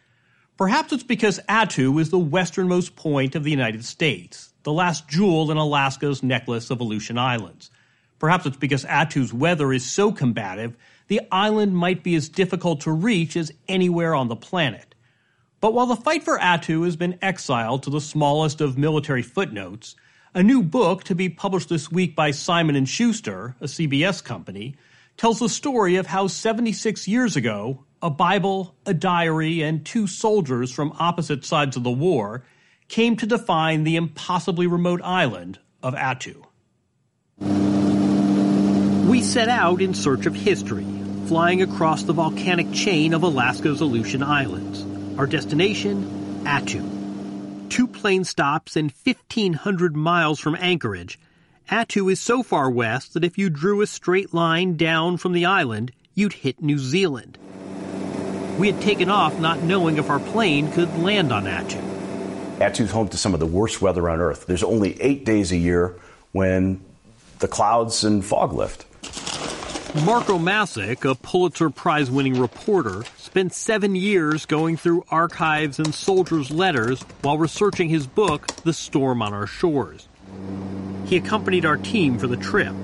Perhaps 0.59 0.93
it's 0.93 1.03
because 1.03 1.41
Attu 1.49 1.99
is 1.99 2.11
the 2.11 2.19
westernmost 2.19 2.95
point 2.95 3.35
of 3.35 3.43
the 3.43 3.51
United 3.51 3.87
States, 3.87 4.53
the 4.65 4.73
last 4.73 5.09
jewel 5.09 5.51
in 5.51 5.57
Alaska's 5.57 6.23
necklace 6.23 6.69
of 6.69 6.81
Aleutian 6.81 7.17
Islands. 7.17 7.71
Perhaps 8.19 8.45
it's 8.45 8.57
because 8.59 8.85
Attu's 8.85 9.33
weather 9.33 9.73
is 9.73 9.91
so 9.91 10.13
combative 10.13 10.77
the 11.09 11.21
island 11.31 11.77
might 11.77 12.03
be 12.03 12.15
as 12.15 12.29
difficult 12.29 12.81
to 12.83 12.93
reach 12.93 13.37
as 13.37 13.53
anywhere 13.69 14.15
on 14.15 14.29
the 14.29 14.37
planet. 14.37 14.95
But 15.61 15.75
while 15.75 15.87
the 15.87 15.97
fight 15.97 16.23
for 16.23 16.39
Attu 16.39 16.85
has 16.85 16.97
been 16.97 17.19
exiled 17.23 17.83
to 17.85 17.91
the 17.91 18.01
smallest 18.01 18.61
of 18.61 18.77
military 18.77 19.23
footnotes, 19.23 19.97
a 20.35 20.43
new 20.43 20.63
book 20.63 21.05
to 21.05 21.15
be 21.15 21.29
published 21.29 21.69
this 21.69 21.91
week 21.91 22.17
by 22.17 22.33
Simon 22.33 22.77
and 22.77 22.89
Schuster, 22.89 23.55
a 23.61 23.65
CBS 23.65 24.23
company, 24.23 24.77
tells 25.17 25.39
the 25.39 25.49
story 25.49 25.97
of 25.97 26.07
how 26.07 26.27
76 26.27 27.07
years 27.07 27.37
ago, 27.37 27.85
a 28.03 28.11
Bible, 28.11 28.75
a 28.85 28.93
diary, 28.93 29.63
and 29.63 29.87
two 29.87 30.07
soldiers 30.07 30.71
from 30.73 30.93
opposite 30.99 31.45
sides 31.45 31.77
of 31.77 31.85
the 31.85 31.91
war 31.91 32.45
came 32.89 33.17
to 33.17 33.27
define 33.27 33.85
the 33.85 33.97
impossibly 33.97 34.67
remote 34.67 35.01
island 35.03 35.59
of 35.83 35.95
Attu. 35.95 36.45
We 39.15 39.23
set 39.23 39.49
out 39.49 39.81
in 39.81 39.95
search 39.95 40.27
of 40.27 40.35
history, 40.35 40.85
flying 41.27 41.63
across 41.63 42.03
the 42.03 42.13
volcanic 42.13 42.73
chain 42.73 43.15
of 43.15 43.23
Alaska's 43.23 43.81
Aleutian 43.81 44.25
Islands. 44.25 44.85
Our 45.17 45.29
destination, 45.29 46.43
Attu. 46.43 47.71
Two 47.71 47.87
plane 47.87 48.25
stops 48.25 48.75
and 48.75 48.93
1,500 49.05 49.95
miles 49.95 50.41
from 50.41 50.57
Anchorage, 50.57 51.21
Attu 51.71 52.11
is 52.11 52.21
so 52.21 52.43
far 52.43 52.69
west 52.69 53.15
that 53.15 53.23
if 53.23 53.39
you 53.39 53.51
drew 53.51 53.83
a 53.83 53.87
straight 53.87 54.35
line 54.35 54.77
down 54.77 55.17
from 55.17 55.33
the 55.33 55.45
island, 55.45 55.93
you'd 56.17 56.33
hit 56.33 56.61
New 56.61 56.79
Zealand. 56.79 57.39
We 58.59 58.69
had 58.69 58.83
taken 58.83 59.11
off 59.11 59.39
not 59.39 59.63
knowing 59.63 59.97
if 59.99 60.11
our 60.11 60.19
plane 60.19 60.73
could 60.73 60.93
land 60.99 61.31
on 61.31 61.45
Attu. 61.45 62.59
Attu's 62.59 62.91
home 62.91 63.11
to 63.11 63.17
some 63.17 63.33
of 63.33 63.39
the 63.39 63.47
worst 63.47 63.81
weather 63.81 64.11
on 64.11 64.21
Earth. 64.21 64.47
There's 64.47 64.65
only 64.65 65.01
eight 65.01 65.25
days 65.25 65.53
a 65.53 65.57
year 65.57 65.95
when 66.33 66.81
the 67.45 67.49
clouds 67.49 68.05
and 68.05 68.25
fog 68.25 68.55
lift. 68.55 68.87
Mark 70.07 70.25
Obmascik, 70.29 71.05
a 71.09 71.15
Pulitzer 71.15 71.69
Prize 71.69 72.11
winning 72.11 72.41
reporter, 72.41 73.05
spent 73.19 73.53
seven 73.53 73.95
years 73.95 74.47
going 74.47 74.79
through 74.79 75.05
archives 75.11 75.79
and 75.79 75.95
soldiers' 75.95 76.51
letters 76.51 77.03
while 77.21 77.37
researching 77.37 77.91
his 77.91 78.07
book, 78.07 78.47
The 78.65 78.73
Storm 78.73 79.21
on 79.21 79.35
Our 79.35 79.47
Shores. 79.47 80.09
He 81.05 81.19
accompanied 81.19 81.67
our 81.67 81.77
team 81.77 82.19
for 82.19 82.27
the 82.29 82.39
trip. 82.39 82.75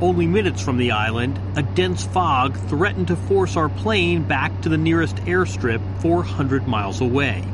Only 0.00 0.28
minutes 0.28 0.62
from 0.62 0.76
the 0.76 0.92
island, 0.92 1.40
a 1.56 1.64
dense 1.64 2.04
fog 2.04 2.56
threatened 2.68 3.08
to 3.08 3.16
force 3.16 3.56
our 3.56 3.68
plane 3.68 4.22
back 4.22 4.60
to 4.60 4.68
the 4.68 4.78
nearest 4.78 5.16
airstrip 5.16 5.80
400 6.02 6.68
miles 6.68 7.00
away. 7.00 7.44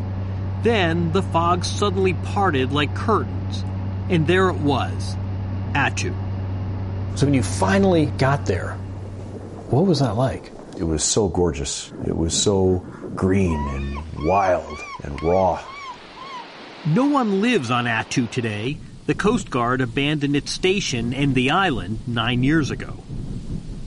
Then 0.62 1.12
the 1.12 1.22
fog 1.22 1.64
suddenly 1.64 2.12
parted 2.12 2.70
like 2.70 2.94
curtains, 2.94 3.64
and 4.10 4.26
there 4.26 4.50
it 4.50 4.58
was 4.58 5.16
Attu. 5.76 6.14
So 7.18 7.26
when 7.26 7.34
you 7.34 7.42
finally 7.42 8.06
got 8.06 8.46
there, 8.46 8.72
what 9.68 9.84
was 9.84 10.00
that 10.00 10.16
like? 10.16 10.50
It 10.78 10.84
was 10.84 11.04
so 11.04 11.28
gorgeous. 11.28 11.92
It 12.06 12.16
was 12.16 12.34
so 12.34 12.78
green 13.14 13.58
and 13.68 14.26
wild 14.26 14.78
and 15.04 15.22
raw. 15.22 15.62
No 16.86 17.06
one 17.06 17.42
lives 17.42 17.70
on 17.70 17.84
Attu 17.84 18.30
today. 18.30 18.78
The 19.04 19.14
Coast 19.14 19.50
Guard 19.50 19.82
abandoned 19.82 20.34
its 20.34 20.50
station 20.50 21.12
and 21.12 21.34
the 21.34 21.50
island 21.50 21.98
nine 22.06 22.42
years 22.42 22.70
ago. 22.70 23.02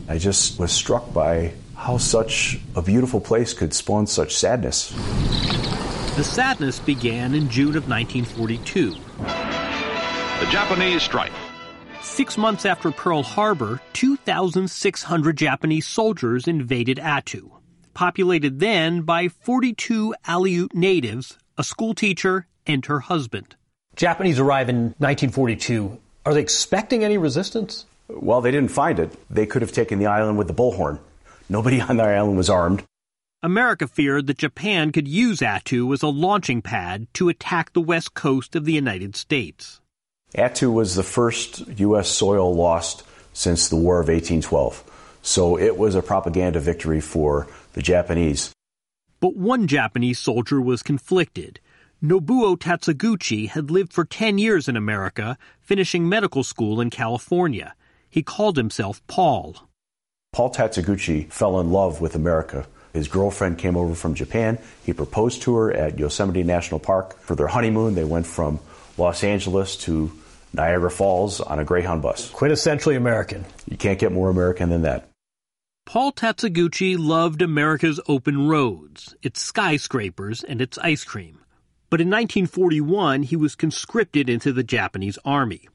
I 0.07 0.19
just 0.19 0.59
was 0.59 0.71
struck 0.71 1.11
by 1.11 1.53
how 1.75 1.97
such 1.97 2.59
a 2.75 2.83
beautiful 2.83 3.19
place 3.19 3.53
could 3.53 3.73
spawn 3.73 4.05
such 4.05 4.35
sadness. 4.35 4.91
The 6.15 6.23
sadness 6.23 6.79
began 6.79 7.33
in 7.33 7.49
June 7.49 7.75
of 7.75 7.89
1942. 7.89 8.91
The 10.39 10.51
Japanese 10.51 11.01
strike. 11.01 11.31
Six 12.01 12.37
months 12.37 12.65
after 12.65 12.91
Pearl 12.91 13.23
Harbor, 13.23 13.81
2,600 13.93 15.37
Japanese 15.37 15.87
soldiers 15.87 16.47
invaded 16.47 16.97
Attu, 16.97 17.51
populated 17.93 18.59
then 18.59 19.01
by 19.01 19.27
42 19.27 20.15
Aleut 20.25 20.73
natives, 20.73 21.37
a 21.57 21.63
schoolteacher, 21.63 22.47
and 22.65 22.85
her 22.85 23.01
husband. 23.01 23.55
Japanese 23.95 24.39
arrive 24.39 24.69
in 24.69 24.95
1942. 24.99 25.97
Are 26.25 26.33
they 26.33 26.41
expecting 26.41 27.03
any 27.03 27.17
resistance? 27.17 27.85
Well, 28.07 28.41
they 28.41 28.51
didn't 28.51 28.71
find 28.71 28.97
it. 28.99 29.11
They 29.29 29.45
could 29.45 29.61
have 29.61 29.71
taken 29.71 29.99
the 29.99 30.07
island 30.07 30.37
with 30.37 30.47
the 30.47 30.53
bullhorn. 30.53 30.99
Nobody 31.49 31.81
on 31.81 31.97
the 31.97 32.03
island 32.03 32.37
was 32.37 32.49
armed. 32.49 32.83
America 33.41 33.87
feared 33.87 34.27
that 34.27 34.37
Japan 34.37 34.91
could 34.91 35.07
use 35.07 35.39
Attu 35.39 35.93
as 35.93 36.01
a 36.01 36.07
launching 36.07 36.61
pad 36.61 37.07
to 37.13 37.29
attack 37.29 37.73
the 37.73 37.81
west 37.81 38.13
coast 38.13 38.55
of 38.55 38.65
the 38.65 38.73
United 38.73 39.15
States. 39.15 39.79
Attu 40.35 40.71
was 40.71 40.95
the 40.95 41.03
first 41.03 41.67
U.S. 41.79 42.09
soil 42.09 42.53
lost 42.53 43.03
since 43.33 43.69
the 43.69 43.75
War 43.75 43.95
of 43.99 44.07
1812. 44.07 44.83
So 45.21 45.57
it 45.57 45.77
was 45.77 45.95
a 45.95 46.01
propaganda 46.01 46.59
victory 46.59 47.01
for 47.01 47.47
the 47.73 47.81
Japanese. 47.81 48.51
But 49.19 49.35
one 49.35 49.67
Japanese 49.67 50.19
soldier 50.19 50.61
was 50.61 50.83
conflicted. 50.83 51.59
Nobuo 52.01 52.57
Tatsuguchi 52.57 53.49
had 53.49 53.69
lived 53.69 53.91
for 53.91 54.05
10 54.05 54.37
years 54.37 54.69
in 54.69 54.77
America, 54.77 55.37
finishing 55.61 56.07
medical 56.07 56.43
school 56.43 56.79
in 56.79 56.89
California. 56.89 57.75
He 58.09 58.23
called 58.23 58.55
himself 58.55 59.05
Paul. 59.07 59.67
Paul 60.31 60.53
Tatsuguchi 60.53 61.29
fell 61.31 61.59
in 61.59 61.71
love 61.71 61.99
with 61.99 62.15
America. 62.15 62.67
His 62.93 63.07
girlfriend 63.07 63.57
came 63.57 63.75
over 63.75 63.95
from 63.95 64.13
Japan. 64.13 64.59
He 64.83 64.93
proposed 64.93 65.41
to 65.43 65.55
her 65.55 65.73
at 65.73 65.99
Yosemite 65.99 66.43
National 66.43 66.79
Park. 66.79 67.19
For 67.19 67.35
their 67.35 67.47
honeymoon, 67.47 67.95
they 67.95 68.03
went 68.03 68.25
from 68.25 68.59
Los 68.99 69.23
Angeles 69.23 69.75
to 69.77 70.11
Niagara 70.53 70.91
Falls 70.91 71.41
on 71.41 71.59
a 71.59 71.65
Greyhound 71.65 72.01
bus. 72.01 72.31
Quintessentially 72.31 72.97
American. 72.97 73.45
You 73.67 73.77
can't 73.77 73.99
get 73.99 74.11
more 74.11 74.29
American 74.29 74.69
than 74.69 74.83
that. 74.83 75.09
Paul 75.85 76.11
Tatsuguchi 76.11 76.97
loved 76.99 77.41
America's 77.41 77.99
open 78.07 78.47
roads, 78.47 79.15
its 79.23 79.41
skyscrapers, 79.41 80.43
and 80.43 80.61
its 80.61 80.77
ice 80.77 81.03
cream. 81.03 81.39
But 81.89 82.01
in 82.01 82.07
1941, 82.09 83.23
he 83.23 83.35
was 83.35 83.55
conscripted 83.55 84.29
into 84.29 84.53
the 84.53 84.63
Japanese 84.63 85.17
army. 85.25 85.67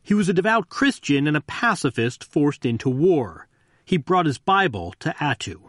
He 0.00 0.14
was 0.14 0.28
a 0.28 0.32
devout 0.32 0.68
Christian 0.68 1.26
and 1.26 1.36
a 1.36 1.40
pacifist 1.40 2.22
forced 2.22 2.64
into 2.64 2.88
war. 2.88 3.48
He 3.84 3.96
brought 3.96 4.26
his 4.26 4.38
Bible 4.38 4.94
to 5.00 5.10
Attu. 5.18 5.60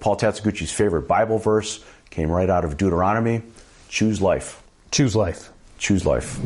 Paul 0.00 0.16
Tatsuguchi's 0.16 0.72
favorite 0.72 1.08
Bible 1.08 1.38
verse 1.38 1.82
came 2.10 2.30
right 2.30 2.50
out 2.50 2.64
of 2.64 2.76
Deuteronomy 2.76 3.42
choose 3.88 4.20
life. 4.20 4.62
Choose 4.90 5.14
life. 5.16 5.50
Choose 5.84 6.06
life. 6.06 6.40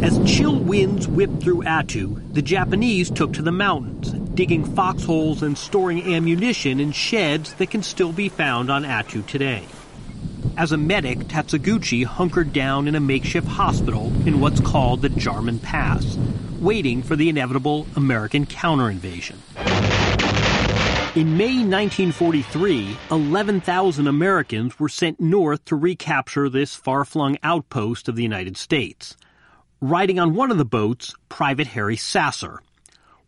As 0.00 0.20
chill 0.24 0.60
winds 0.60 1.08
whipped 1.08 1.42
through 1.42 1.64
Attu, 1.64 2.22
the 2.32 2.40
Japanese 2.40 3.10
took 3.10 3.32
to 3.32 3.42
the 3.42 3.50
mountains, 3.50 4.12
digging 4.12 4.64
foxholes 4.76 5.42
and 5.42 5.58
storing 5.58 6.14
ammunition 6.14 6.78
in 6.78 6.92
sheds 6.92 7.54
that 7.54 7.72
can 7.72 7.82
still 7.82 8.12
be 8.12 8.28
found 8.28 8.70
on 8.70 8.84
Attu 8.84 9.26
today. 9.26 9.64
As 10.56 10.70
a 10.70 10.76
medic, 10.76 11.26
Tatsuguchi 11.26 12.04
hunkered 12.04 12.52
down 12.52 12.86
in 12.86 12.94
a 12.94 13.00
makeshift 13.00 13.48
hospital 13.48 14.06
in 14.24 14.38
what's 14.38 14.60
called 14.60 15.02
the 15.02 15.10
Jarmin 15.10 15.60
Pass, 15.60 16.16
waiting 16.60 17.02
for 17.02 17.16
the 17.16 17.28
inevitable 17.28 17.88
American 17.96 18.46
counterinvasion. 18.46 19.34
In 21.14 21.38
May 21.38 21.64
1943, 21.64 22.96
11,000 23.10 24.06
Americans 24.06 24.78
were 24.78 24.90
sent 24.90 25.18
north 25.18 25.64
to 25.64 25.74
recapture 25.74 26.50
this 26.50 26.74
far 26.74 27.06
flung 27.06 27.38
outpost 27.42 28.08
of 28.08 28.14
the 28.14 28.22
United 28.22 28.58
States. 28.58 29.16
Riding 29.80 30.20
on 30.20 30.34
one 30.34 30.50
of 30.50 30.58
the 30.58 30.66
boats, 30.66 31.14
Private 31.30 31.68
Harry 31.68 31.96
Sasser. 31.96 32.60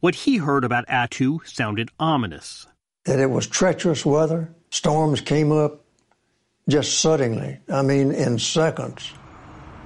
What 0.01 0.15
he 0.15 0.37
heard 0.37 0.63
about 0.63 0.87
Attu 0.89 1.41
sounded 1.49 1.91
ominous. 1.99 2.67
That 3.07 3.19
it 3.19 3.31
was 3.31 3.47
treacherous 3.47 4.05
weather, 4.05 4.55
storms 4.69 5.23
came 5.23 5.51
up 5.51 5.81
just 6.69 7.01
suddenly, 7.01 7.61
I 7.73 7.81
mean, 7.81 8.13
in 8.13 8.39
seconds. 8.39 9.11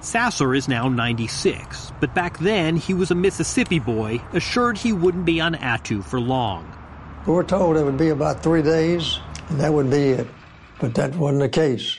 Sasser 0.00 0.52
is 0.52 0.66
now 0.66 0.88
96, 0.88 1.92
but 2.00 2.12
back 2.12 2.38
then 2.38 2.76
he 2.76 2.92
was 2.92 3.12
a 3.12 3.14
Mississippi 3.14 3.78
boy, 3.78 4.20
assured 4.32 4.76
he 4.76 4.92
wouldn't 4.92 5.24
be 5.24 5.40
on 5.40 5.54
Attu 5.54 6.02
for 6.02 6.20
long. 6.20 6.76
We 7.26 7.32
were 7.32 7.44
told 7.44 7.78
it 7.78 7.84
would 7.84 7.96
be 7.96 8.10
about 8.10 8.42
three 8.42 8.60
days, 8.60 9.18
and 9.48 9.58
that 9.58 9.72
would 9.72 9.88
be 9.90 10.10
it. 10.10 10.26
But 10.78 10.94
that 10.96 11.16
wasn't 11.16 11.40
the 11.40 11.48
case. 11.48 11.98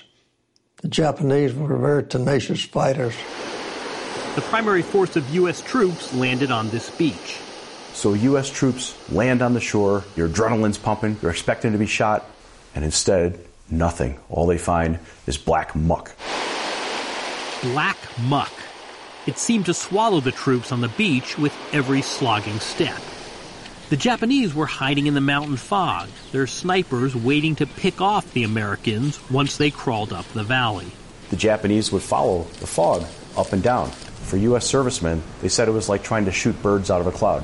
The 0.84 0.88
Japanese 0.88 1.55
were 1.55 1.76
very 1.78 2.03
tenacious 2.03 2.63
fighters. 2.63 3.15
The 4.36 4.41
primary 4.41 4.84
force 4.84 5.15
of 5.15 5.28
U.S. 5.34 5.61
troops 5.61 6.13
landed 6.13 6.51
on 6.51 6.69
this 6.69 6.91
beach. 6.91 7.39
So 7.93 8.13
U.S. 8.13 8.51
troops 8.51 8.93
land 9.11 9.41
on 9.41 9.55
the 9.55 9.61
shore, 9.61 10.03
your 10.15 10.30
adrenaline's 10.30 10.78
pumping, 10.78 11.17
you're 11.23 11.32
expecting 11.32 11.71
to 11.71 11.80
be 11.80 11.88
shot, 11.88 12.30
and 12.76 12.86
instead, 12.86 13.39
nothing. 13.67 14.19
All 14.30 14.45
they 14.45 14.59
find 14.59 14.99
is 15.26 15.39
black 15.39 15.76
muck. 15.76 16.11
Black 17.63 17.97
muck. 18.28 18.53
It 19.26 19.39
seemed 19.39 19.65
to 19.65 19.73
swallow 19.73 20.19
the 20.19 20.32
troops 20.32 20.71
on 20.71 20.82
the 20.82 20.89
beach 20.89 21.36
with 21.39 21.55
every 21.73 22.03
slogging 22.03 22.59
step. 22.59 23.01
The 23.88 23.98
Japanese 23.98 24.56
were 24.56 24.66
hiding 24.66 25.06
in 25.06 25.14
the 25.14 25.22
mountain 25.22 25.58
fog, 25.58 26.10
their 26.32 26.48
snipers 26.48 27.16
waiting 27.16 27.56
to 27.58 27.68
pick 27.68 28.02
off 28.02 28.34
the 28.34 28.44
Americans 28.44 29.20
once 29.30 29.58
they 29.58 29.70
crawled 29.70 30.12
up 30.12 30.26
the 30.30 30.44
valley. 30.44 30.88
The 31.30 31.36
Japanese 31.36 31.92
would 31.92 32.02
follow 32.02 32.48
the 32.60 32.66
fog 32.66 33.06
up 33.38 33.54
and 33.54 33.62
down. 33.62 33.92
For 33.92 34.38
U.S. 34.38 34.66
servicemen, 34.66 35.22
they 35.42 35.50
said 35.50 35.68
it 35.68 35.72
was 35.72 35.88
like 35.88 36.02
trying 36.02 36.26
to 36.26 36.32
shoot 36.32 36.60
birds 36.64 36.90
out 36.90 37.00
of 37.00 37.06
a 37.06 37.12
cloud. 37.12 37.44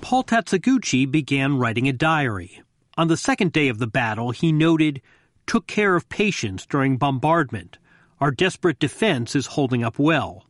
Paul 0.00 0.24
Tatsuguchi 0.24 1.10
began 1.10 1.58
writing 1.58 1.88
a 1.88 1.92
diary. 1.92 2.62
On 2.96 3.08
the 3.08 3.18
second 3.18 3.52
day 3.52 3.68
of 3.68 3.78
the 3.78 3.86
battle, 3.86 4.30
he 4.30 4.50
noted, 4.50 5.02
took 5.46 5.66
care 5.66 5.94
of 5.94 6.08
patients 6.08 6.64
during 6.64 6.96
bombardment. 6.96 7.76
Our 8.18 8.30
desperate 8.30 8.78
defense 8.78 9.36
is 9.36 9.46
holding 9.48 9.84
up 9.84 9.98
well. 9.98 10.45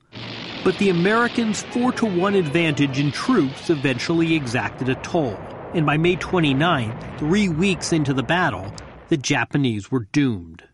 But 0.65 0.79
the 0.79 0.91
Americans' 0.91 1.63
4 1.63 1.93
to 1.93 2.07
1 2.07 2.35
advantage 2.35 2.99
in 2.99 3.13
troops 3.13 3.71
eventually 3.71 4.35
exacted 4.35 4.89
a 4.89 4.95
toll. 4.97 5.39
And 5.75 5.87
by 5.87 5.97
May 5.97 6.17
29th, 6.17 7.19
three 7.19 7.49
weeks 7.49 7.93
into 7.93 8.15
the 8.15 8.23
battle, 8.23 8.73
the 9.09 9.17
Japanese 9.17 9.91
were 9.91 10.09
doomed. 10.13 10.65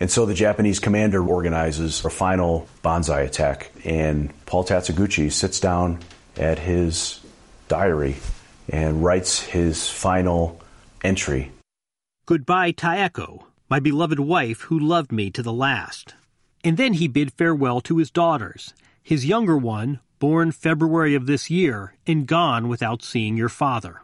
And 0.00 0.10
so 0.10 0.26
the 0.26 0.34
Japanese 0.34 0.80
commander 0.80 1.24
organizes 1.24 2.04
a 2.04 2.10
final 2.10 2.68
banzai 2.82 3.20
attack, 3.20 3.70
and 3.84 4.32
Paul 4.46 4.64
Tatsuguchi 4.64 5.30
sits 5.30 5.60
down 5.60 6.00
at 6.36 6.58
his 6.58 7.20
diary 7.68 8.16
and 8.68 9.04
writes 9.04 9.40
his 9.40 9.88
final 9.88 10.60
entry. 11.02 11.52
Goodbye, 12.26 12.72
Taeko, 12.72 13.44
my 13.68 13.78
beloved 13.78 14.18
wife 14.18 14.62
who 14.62 14.78
loved 14.78 15.12
me 15.12 15.30
to 15.30 15.42
the 15.42 15.52
last. 15.52 16.14
And 16.64 16.76
then 16.76 16.94
he 16.94 17.06
bid 17.06 17.32
farewell 17.32 17.80
to 17.82 17.98
his 17.98 18.10
daughters, 18.10 18.72
his 19.04 19.26
younger 19.26 19.56
one, 19.56 20.00
born 20.18 20.50
February 20.50 21.14
of 21.14 21.26
this 21.26 21.50
year, 21.50 21.94
and 22.06 22.26
gone 22.26 22.68
without 22.68 23.02
seeing 23.02 23.36
your 23.36 23.50
father. 23.50 24.00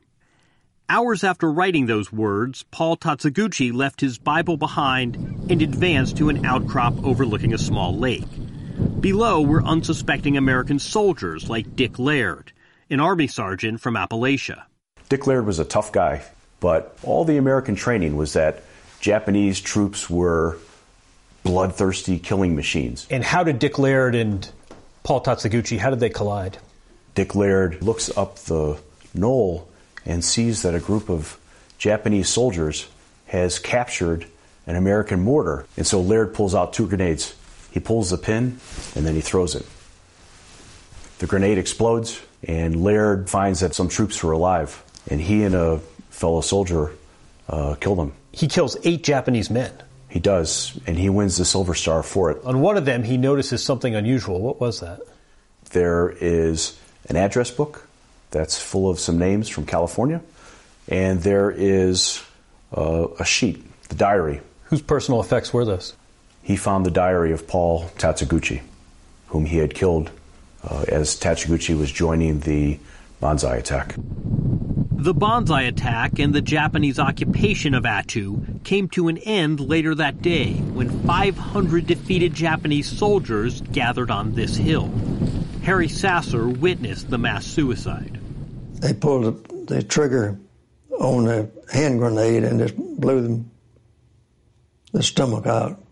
Hours 0.90 1.24
after 1.24 1.50
writing 1.50 1.86
those 1.86 2.12
words, 2.12 2.64
Paul 2.70 2.98
Tatsuguchi 2.98 3.72
left 3.72 4.02
his 4.02 4.18
Bible 4.18 4.58
behind 4.58 5.16
and 5.48 5.62
advanced 5.62 6.18
to 6.18 6.28
an 6.28 6.44
outcrop 6.44 7.02
overlooking 7.02 7.54
a 7.54 7.58
small 7.58 7.96
lake. 7.96 8.26
Below 9.00 9.40
were 9.40 9.62
unsuspecting 9.62 10.36
American 10.36 10.78
soldiers 10.78 11.48
like 11.48 11.74
Dick 11.74 11.98
Laird, 11.98 12.52
an 12.90 13.00
army 13.00 13.26
sergeant 13.26 13.80
from 13.80 13.94
Appalachia. 13.94 14.64
Dick 15.08 15.26
Laird 15.26 15.46
was 15.46 15.58
a 15.58 15.64
tough 15.64 15.92
guy, 15.92 16.22
but 16.60 16.98
all 17.02 17.24
the 17.24 17.38
American 17.38 17.74
training 17.74 18.16
was 18.16 18.34
that 18.34 18.62
Japanese 19.00 19.60
troops 19.60 20.10
were 20.10 20.58
bloodthirsty 21.42 22.18
killing 22.18 22.54
machines. 22.54 23.06
And 23.10 23.24
how 23.24 23.44
did 23.44 23.58
Dick 23.58 23.78
Laird 23.78 24.14
and 24.14 24.50
Paul 25.02 25.22
Tatsuguchi, 25.22 25.78
how 25.78 25.90
did 25.90 26.00
they 26.00 26.10
collide? 26.10 26.58
Dick 27.14 27.34
Laird 27.34 27.82
looks 27.82 28.16
up 28.16 28.36
the 28.36 28.78
knoll 29.14 29.68
and 30.04 30.24
sees 30.24 30.62
that 30.62 30.74
a 30.74 30.80
group 30.80 31.08
of 31.10 31.38
Japanese 31.78 32.28
soldiers 32.28 32.88
has 33.26 33.58
captured 33.58 34.26
an 34.66 34.76
American 34.76 35.20
mortar. 35.20 35.66
And 35.76 35.86
so 35.86 36.00
Laird 36.00 36.34
pulls 36.34 36.54
out 36.54 36.72
two 36.72 36.86
grenades. 36.86 37.34
He 37.70 37.80
pulls 37.80 38.10
the 38.10 38.18
pin 38.18 38.58
and 38.94 39.06
then 39.06 39.14
he 39.14 39.20
throws 39.20 39.54
it. 39.54 39.66
The 41.18 41.26
grenade 41.26 41.58
explodes 41.58 42.20
and 42.42 42.82
Laird 42.82 43.28
finds 43.28 43.60
that 43.60 43.74
some 43.74 43.88
troops 43.88 44.22
were 44.22 44.32
alive. 44.32 44.82
And 45.08 45.20
he 45.20 45.44
and 45.44 45.54
a 45.54 45.80
fellow 46.10 46.40
soldier 46.40 46.92
uh, 47.48 47.74
kill 47.80 47.96
them. 47.96 48.12
He 48.32 48.48
kills 48.48 48.76
eight 48.84 49.02
Japanese 49.02 49.50
men. 49.50 49.72
He 50.10 50.18
does, 50.18 50.78
and 50.86 50.98
he 50.98 51.08
wins 51.08 51.36
the 51.36 51.44
Silver 51.44 51.74
Star 51.74 52.02
for 52.02 52.32
it. 52.32 52.44
On 52.44 52.60
one 52.60 52.76
of 52.76 52.84
them, 52.84 53.04
he 53.04 53.16
notices 53.16 53.64
something 53.64 53.94
unusual. 53.94 54.40
What 54.40 54.60
was 54.60 54.80
that? 54.80 55.00
There 55.70 56.10
is 56.10 56.76
an 57.08 57.14
address 57.16 57.52
book 57.52 57.86
that's 58.32 58.60
full 58.60 58.90
of 58.90 58.98
some 58.98 59.18
names 59.18 59.48
from 59.48 59.66
California, 59.66 60.20
and 60.88 61.22
there 61.22 61.50
is 61.50 62.22
uh, 62.76 63.06
a 63.20 63.24
sheet, 63.24 63.64
the 63.88 63.94
diary. 63.94 64.40
Whose 64.64 64.82
personal 64.82 65.20
effects 65.20 65.52
were 65.52 65.64
those? 65.64 65.94
He 66.42 66.56
found 66.56 66.84
the 66.84 66.90
diary 66.90 67.32
of 67.32 67.46
Paul 67.46 67.88
Tatsuguchi, 67.96 68.62
whom 69.28 69.46
he 69.46 69.58
had 69.58 69.74
killed 69.74 70.10
uh, 70.68 70.86
as 70.88 71.18
Tatsuguchi 71.18 71.78
was 71.78 71.92
joining 71.92 72.40
the 72.40 72.80
Banzai 73.20 73.56
attack. 73.56 73.94
The 75.00 75.14
Banzai 75.14 75.62
attack 75.62 76.18
and 76.18 76.34
the 76.34 76.42
Japanese 76.42 76.98
occupation 76.98 77.72
of 77.72 77.84
Attu 77.84 78.62
came 78.64 78.86
to 78.90 79.08
an 79.08 79.16
end 79.16 79.58
later 79.58 79.94
that 79.94 80.20
day 80.20 80.52
when 80.52 80.90
500 81.06 81.86
defeated 81.86 82.34
Japanese 82.34 82.86
soldiers 82.86 83.62
gathered 83.62 84.10
on 84.10 84.34
this 84.34 84.56
hill. 84.56 84.92
Harry 85.62 85.88
Sasser 85.88 86.46
witnessed 86.46 87.08
the 87.08 87.16
mass 87.16 87.46
suicide. 87.46 88.20
They 88.74 88.92
pulled 88.92 89.68
the 89.68 89.82
trigger 89.82 90.38
on 90.90 91.26
a 91.28 91.48
hand 91.72 91.98
grenade 91.98 92.44
and 92.44 92.60
just 92.60 92.76
blew 92.76 93.22
them 93.22 93.50
the 94.92 95.02
stomach 95.02 95.46
out. 95.46 95.82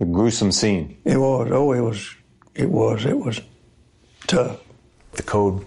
A 0.00 0.06
gruesome 0.06 0.52
scene. 0.52 0.96
It 1.04 1.18
was. 1.18 1.50
Oh, 1.52 1.72
it 1.72 1.80
was. 1.82 2.14
It 2.54 2.70
was. 2.70 3.04
It 3.04 3.18
was 3.18 3.42
tough. 4.26 4.58
The 5.12 5.22
code 5.22 5.66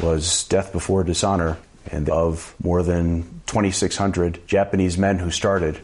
was 0.00 0.44
death 0.44 0.72
before 0.72 1.04
dishonor. 1.04 1.58
And 1.90 2.08
of 2.08 2.54
more 2.62 2.82
than 2.82 3.22
2,600 3.46 4.46
Japanese 4.46 4.96
men 4.96 5.18
who 5.18 5.30
started, 5.30 5.80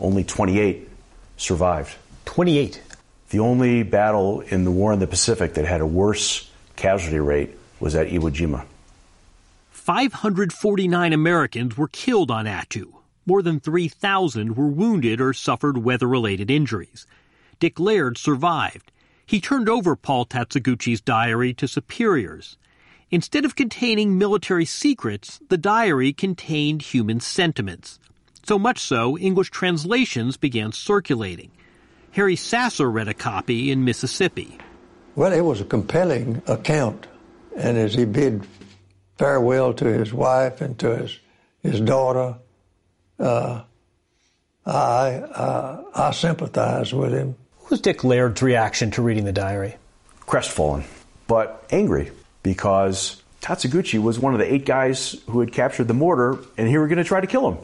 only 0.00 0.24
28 0.24 0.88
survived. 1.36 1.94
28. 2.24 2.82
The 3.30 3.38
only 3.40 3.82
battle 3.82 4.40
in 4.40 4.64
the 4.64 4.70
war 4.70 4.92
in 4.92 4.98
the 4.98 5.06
Pacific 5.06 5.54
that 5.54 5.64
had 5.64 5.80
a 5.80 5.86
worse 5.86 6.50
casualty 6.76 7.20
rate 7.20 7.54
was 7.80 7.94
at 7.94 8.08
Iwo 8.08 8.30
Jima. 8.30 8.64
549 9.70 11.12
Americans 11.12 11.76
were 11.76 11.88
killed 11.88 12.30
on 12.30 12.46
Attu. 12.46 12.92
More 13.24 13.42
than 13.42 13.60
3,000 13.60 14.56
were 14.56 14.68
wounded 14.68 15.20
or 15.20 15.32
suffered 15.32 15.78
weather 15.78 16.06
related 16.06 16.50
injuries. 16.50 17.06
Dick 17.60 17.78
Laird 17.78 18.18
survived. 18.18 18.92
He 19.24 19.40
turned 19.40 19.68
over 19.68 19.96
Paul 19.96 20.24
Tatsuguchi's 20.24 21.00
diary 21.00 21.52
to 21.54 21.68
superiors. 21.68 22.56
Instead 23.10 23.46
of 23.46 23.56
containing 23.56 24.18
military 24.18 24.66
secrets, 24.66 25.40
the 25.48 25.56
diary 25.56 26.12
contained 26.12 26.82
human 26.82 27.20
sentiments. 27.20 27.98
So 28.46 28.58
much 28.58 28.78
so, 28.78 29.16
English 29.16 29.50
translations 29.50 30.36
began 30.36 30.72
circulating. 30.72 31.50
Harry 32.12 32.36
Sasser 32.36 32.90
read 32.90 33.08
a 33.08 33.14
copy 33.14 33.70
in 33.70 33.84
Mississippi. 33.84 34.58
Well, 35.14 35.32
it 35.32 35.40
was 35.40 35.60
a 35.60 35.64
compelling 35.64 36.42
account. 36.46 37.06
And 37.56 37.78
as 37.78 37.94
he 37.94 38.04
bid 38.04 38.46
farewell 39.16 39.72
to 39.74 39.86
his 39.86 40.12
wife 40.12 40.60
and 40.60 40.78
to 40.78 40.96
his, 40.98 41.18
his 41.62 41.80
daughter, 41.80 42.36
uh, 43.18 43.62
I, 44.66 44.70
uh, 44.70 45.82
I 45.94 46.10
sympathize 46.10 46.92
with 46.92 47.12
him. 47.12 47.36
What 47.56 47.70
was 47.70 47.80
Dick 47.80 48.04
Laird's 48.04 48.42
reaction 48.42 48.90
to 48.92 49.02
reading 49.02 49.24
the 49.24 49.32
diary? 49.32 49.76
Crestfallen, 50.26 50.84
but 51.26 51.64
angry 51.70 52.10
because 52.48 53.22
Tatsuguchi 53.42 54.00
was 54.00 54.18
one 54.18 54.32
of 54.32 54.38
the 54.38 54.50
eight 54.50 54.64
guys 54.64 55.16
who 55.28 55.40
had 55.40 55.52
captured 55.52 55.86
the 55.86 55.92
mortar 55.92 56.38
and 56.56 56.66
he 56.66 56.78
were 56.78 56.88
going 56.88 56.96
to 56.96 57.04
try 57.04 57.20
to 57.20 57.26
kill 57.26 57.52
him. 57.52 57.58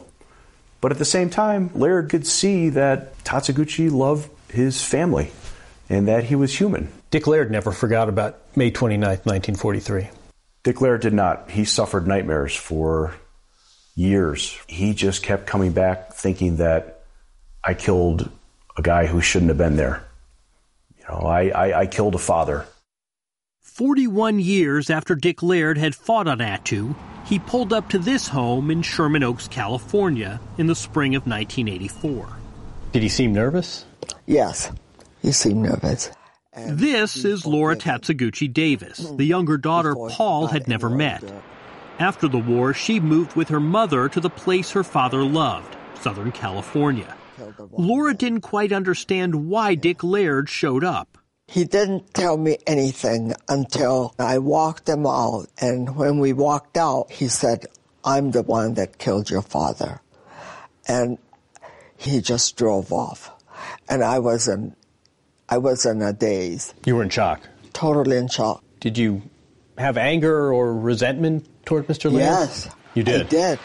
But 0.79 0.91
at 0.91 0.99
the 0.99 1.05
same 1.05 1.31
time, 1.31 1.71
Laird 1.73 2.11
could 2.11 2.27
see 2.27 2.69
that 2.69 3.17
Tatsuguchi 3.23 3.91
loved 3.91 4.29
his 4.51 4.83
family 4.83 5.31
and 5.89 6.07
that 6.07 6.25
he 6.25 6.35
was 6.35 6.55
human. 6.55 6.91
Dick 7.09 7.25
Laird 7.25 7.49
never 7.49 7.71
forgot 7.71 8.09
about 8.09 8.37
May 8.55 8.69
29, 8.69 9.01
1943. 9.07 10.09
Dick 10.61 10.81
Laird 10.81 11.01
did 11.01 11.13
not. 11.13 11.49
He 11.49 11.65
suffered 11.65 12.07
nightmares 12.07 12.55
for 12.55 13.15
years. 13.95 14.55
He 14.67 14.93
just 14.93 15.23
kept 15.23 15.47
coming 15.47 15.71
back 15.71 16.13
thinking 16.13 16.57
that 16.57 17.05
I 17.63 17.73
killed 17.73 18.29
a 18.77 18.83
guy 18.83 19.07
who 19.07 19.19
shouldn't 19.19 19.49
have 19.49 19.57
been 19.57 19.77
there. 19.77 20.05
You 20.99 21.05
know, 21.09 21.21
I, 21.25 21.47
I, 21.47 21.79
I 21.79 21.87
killed 21.87 22.13
a 22.13 22.19
father. 22.19 22.67
41 23.75 24.39
years 24.39 24.89
after 24.89 25.15
Dick 25.15 25.43
Laird 25.43 25.77
had 25.77 25.95
fought 25.95 26.29
on 26.29 26.37
Attu, 26.37 26.95
he 27.25 27.39
pulled 27.39 27.73
up 27.73 27.89
to 27.89 27.99
this 27.99 28.29
home 28.29 28.71
in 28.71 28.81
Sherman 28.81 29.21
Oaks, 29.21 29.49
California 29.49 30.39
in 30.57 30.67
the 30.67 30.75
spring 30.75 31.13
of 31.13 31.27
1984. 31.27 32.25
Did 32.93 33.03
he 33.03 33.09
seem 33.09 33.33
nervous? 33.33 33.83
Yes, 34.25 34.71
he 35.21 35.33
seemed 35.33 35.63
nervous. 35.63 36.09
This 36.55 37.25
is 37.25 37.45
Laura 37.45 37.75
Tatsuguchi 37.75 38.47
Davis. 38.47 38.99
The 38.99 39.25
younger 39.25 39.57
daughter 39.57 39.93
Paul 39.93 40.47
had 40.47 40.69
never 40.69 40.89
met. 40.89 41.21
After 41.99 42.29
the 42.29 42.37
war, 42.37 42.73
she 42.73 43.01
moved 43.01 43.35
with 43.35 43.49
her 43.49 43.59
mother 43.59 44.07
to 44.07 44.21
the 44.21 44.29
place 44.29 44.71
her 44.71 44.85
father 44.85 45.21
loved, 45.21 45.75
Southern 45.99 46.31
California. 46.31 47.13
Laura 47.73 48.13
didn't 48.13 48.39
quite 48.39 48.71
understand 48.71 49.49
why 49.49 49.75
Dick 49.75 50.01
Laird 50.01 50.47
showed 50.47 50.85
up. 50.85 51.17
He 51.47 51.63
didn't 51.63 52.13
tell 52.13 52.37
me 52.37 52.57
anything 52.65 53.33
until 53.47 54.13
I 54.17 54.39
walked 54.39 54.89
him 54.89 55.05
out. 55.05 55.47
And 55.59 55.95
when 55.95 56.19
we 56.19 56.33
walked 56.33 56.75
out, 56.75 57.11
he 57.11 57.27
said, 57.27 57.65
I'm 58.03 58.31
the 58.31 58.41
one 58.41 58.73
that 58.75 58.97
killed 58.97 59.29
your 59.29 59.41
father. 59.41 60.01
And 60.87 61.17
he 61.97 62.21
just 62.21 62.57
drove 62.57 62.91
off. 62.91 63.31
And 63.87 64.03
I 64.03 64.19
was 64.19 64.47
in, 64.47 64.75
I 65.47 65.59
was 65.59 65.85
in 65.85 66.01
a 66.01 66.13
daze. 66.13 66.73
You 66.85 66.95
were 66.95 67.03
in 67.03 67.09
shock. 67.09 67.47
Totally 67.73 68.17
in 68.17 68.27
shock. 68.27 68.63
Did 68.79 68.97
you 68.97 69.21
have 69.77 69.97
anger 69.97 70.51
or 70.53 70.73
resentment 70.75 71.47
toward 71.65 71.87
Mr. 71.87 72.11
Laird? 72.11 72.21
Yes. 72.21 72.69
You 72.95 73.03
did? 73.03 73.21
I 73.21 73.29
did. 73.29 73.59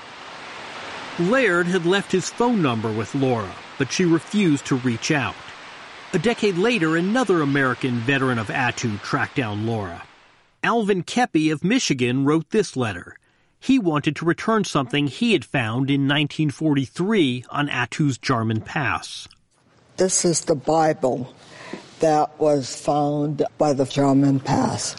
Laird 1.18 1.66
had 1.66 1.86
left 1.86 2.12
his 2.12 2.30
phone 2.30 2.62
number 2.62 2.90
with 2.92 3.14
Laura, 3.14 3.52
but 3.78 3.92
she 3.92 4.04
refused 4.04 4.66
to 4.66 4.76
reach 4.76 5.10
out. 5.10 5.34
A 6.12 6.18
decade 6.18 6.56
later, 6.58 6.96
another 6.96 7.40
American 7.40 7.98
veteran 8.00 8.38
of 8.38 8.48
Attu 8.48 9.00
tracked 9.02 9.36
down 9.36 9.64
Laura. 9.66 10.02
Alvin 10.62 11.02
Keppy 11.04 11.50
of 11.50 11.62
Michigan 11.62 12.24
wrote 12.24 12.50
this 12.50 12.76
letter. 12.76 13.16
He 13.60 13.78
wanted 13.78 14.16
to 14.16 14.24
return 14.24 14.64
something 14.64 15.06
he 15.06 15.32
had 15.32 15.44
found 15.44 15.88
in 15.90 16.08
1943 16.08 17.44
on 17.50 17.68
Attu's 17.68 18.18
Jarmin 18.18 18.64
Pass. 18.64 19.28
This 19.98 20.24
is 20.24 20.40
the 20.42 20.54
Bible 20.56 21.32
that 22.00 22.38
was 22.40 22.74
found 22.74 23.44
by 23.58 23.72
the 23.72 23.84
Jarmin 23.84 24.42
Pass. 24.42 24.96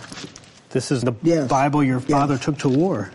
This 0.69 0.91
is 0.91 1.01
the 1.01 1.13
Yes. 1.23 1.49
Bible 1.49 1.83
your 1.83 1.99
father 1.99 2.35
Yes. 2.35 2.45
took 2.45 2.57
to 2.59 2.69
war. 2.69 3.11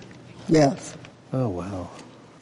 Yes. 0.48 0.94
Oh, 1.32 1.48
wow. 1.48 1.88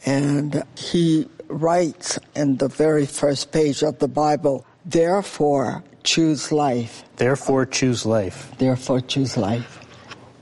And 0.05 0.63
he 0.75 1.29
writes 1.47 2.19
in 2.35 2.57
the 2.57 2.67
very 2.67 3.05
first 3.05 3.51
page 3.51 3.83
of 3.83 3.99
the 3.99 4.07
Bible, 4.07 4.65
therefore 4.85 5.83
choose 6.03 6.51
life. 6.51 7.03
Therefore, 7.17 7.65
choose 7.65 8.05
life. 8.05 8.51
Therefore 8.57 9.01
choose 9.01 9.35
life. 9.37 9.81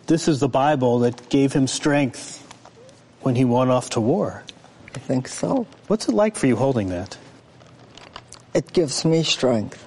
This 0.07 0.27
is 0.27 0.39
the 0.39 0.49
Bible 0.49 0.99
that 0.99 1.29
gave 1.29 1.53
him 1.53 1.67
strength 1.67 2.39
when 3.21 3.35
he 3.35 3.45
went 3.45 3.71
off 3.71 3.91
to 3.91 4.01
war. 4.01 4.43
I 4.95 4.99
think 4.99 5.27
so. 5.27 5.65
What's 5.87 6.07
it 6.07 6.13
like 6.13 6.35
for 6.35 6.47
you 6.47 6.55
holding 6.55 6.89
that? 6.89 7.17
It 8.53 8.73
gives 8.73 9.05
me 9.05 9.23
strength. 9.23 9.79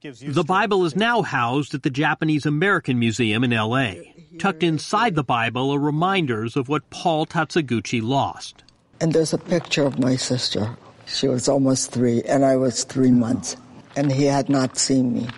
Gives 0.00 0.20
The 0.20 0.44
Bible 0.44 0.84
is 0.84 0.96
now 0.96 1.22
housed 1.22 1.74
at 1.74 1.82
the 1.82 1.90
Japanese 1.90 2.46
American 2.46 2.98
Museum 2.98 3.44
in 3.44 3.50
LA. 3.50 3.94
Tucked 4.38 4.62
inside 4.62 5.14
the 5.14 5.22
Bible 5.22 5.70
are 5.70 5.78
reminders 5.78 6.56
of 6.56 6.68
what 6.68 6.88
Paul 6.90 7.26
Tatsuguchi 7.26 8.02
lost. 8.02 8.64
And 9.00 9.12
there's 9.12 9.32
a 9.32 9.38
picture 9.38 9.84
of 9.84 9.98
my 9.98 10.16
sister. 10.16 10.76
She 11.06 11.28
was 11.28 11.48
almost 11.48 11.90
three, 11.92 12.22
and 12.22 12.44
I 12.44 12.56
was 12.56 12.84
three 12.84 13.10
months. 13.10 13.56
And 13.96 14.10
he 14.10 14.24
had 14.24 14.48
not 14.48 14.78
seen 14.78 15.12
me. 15.12 15.28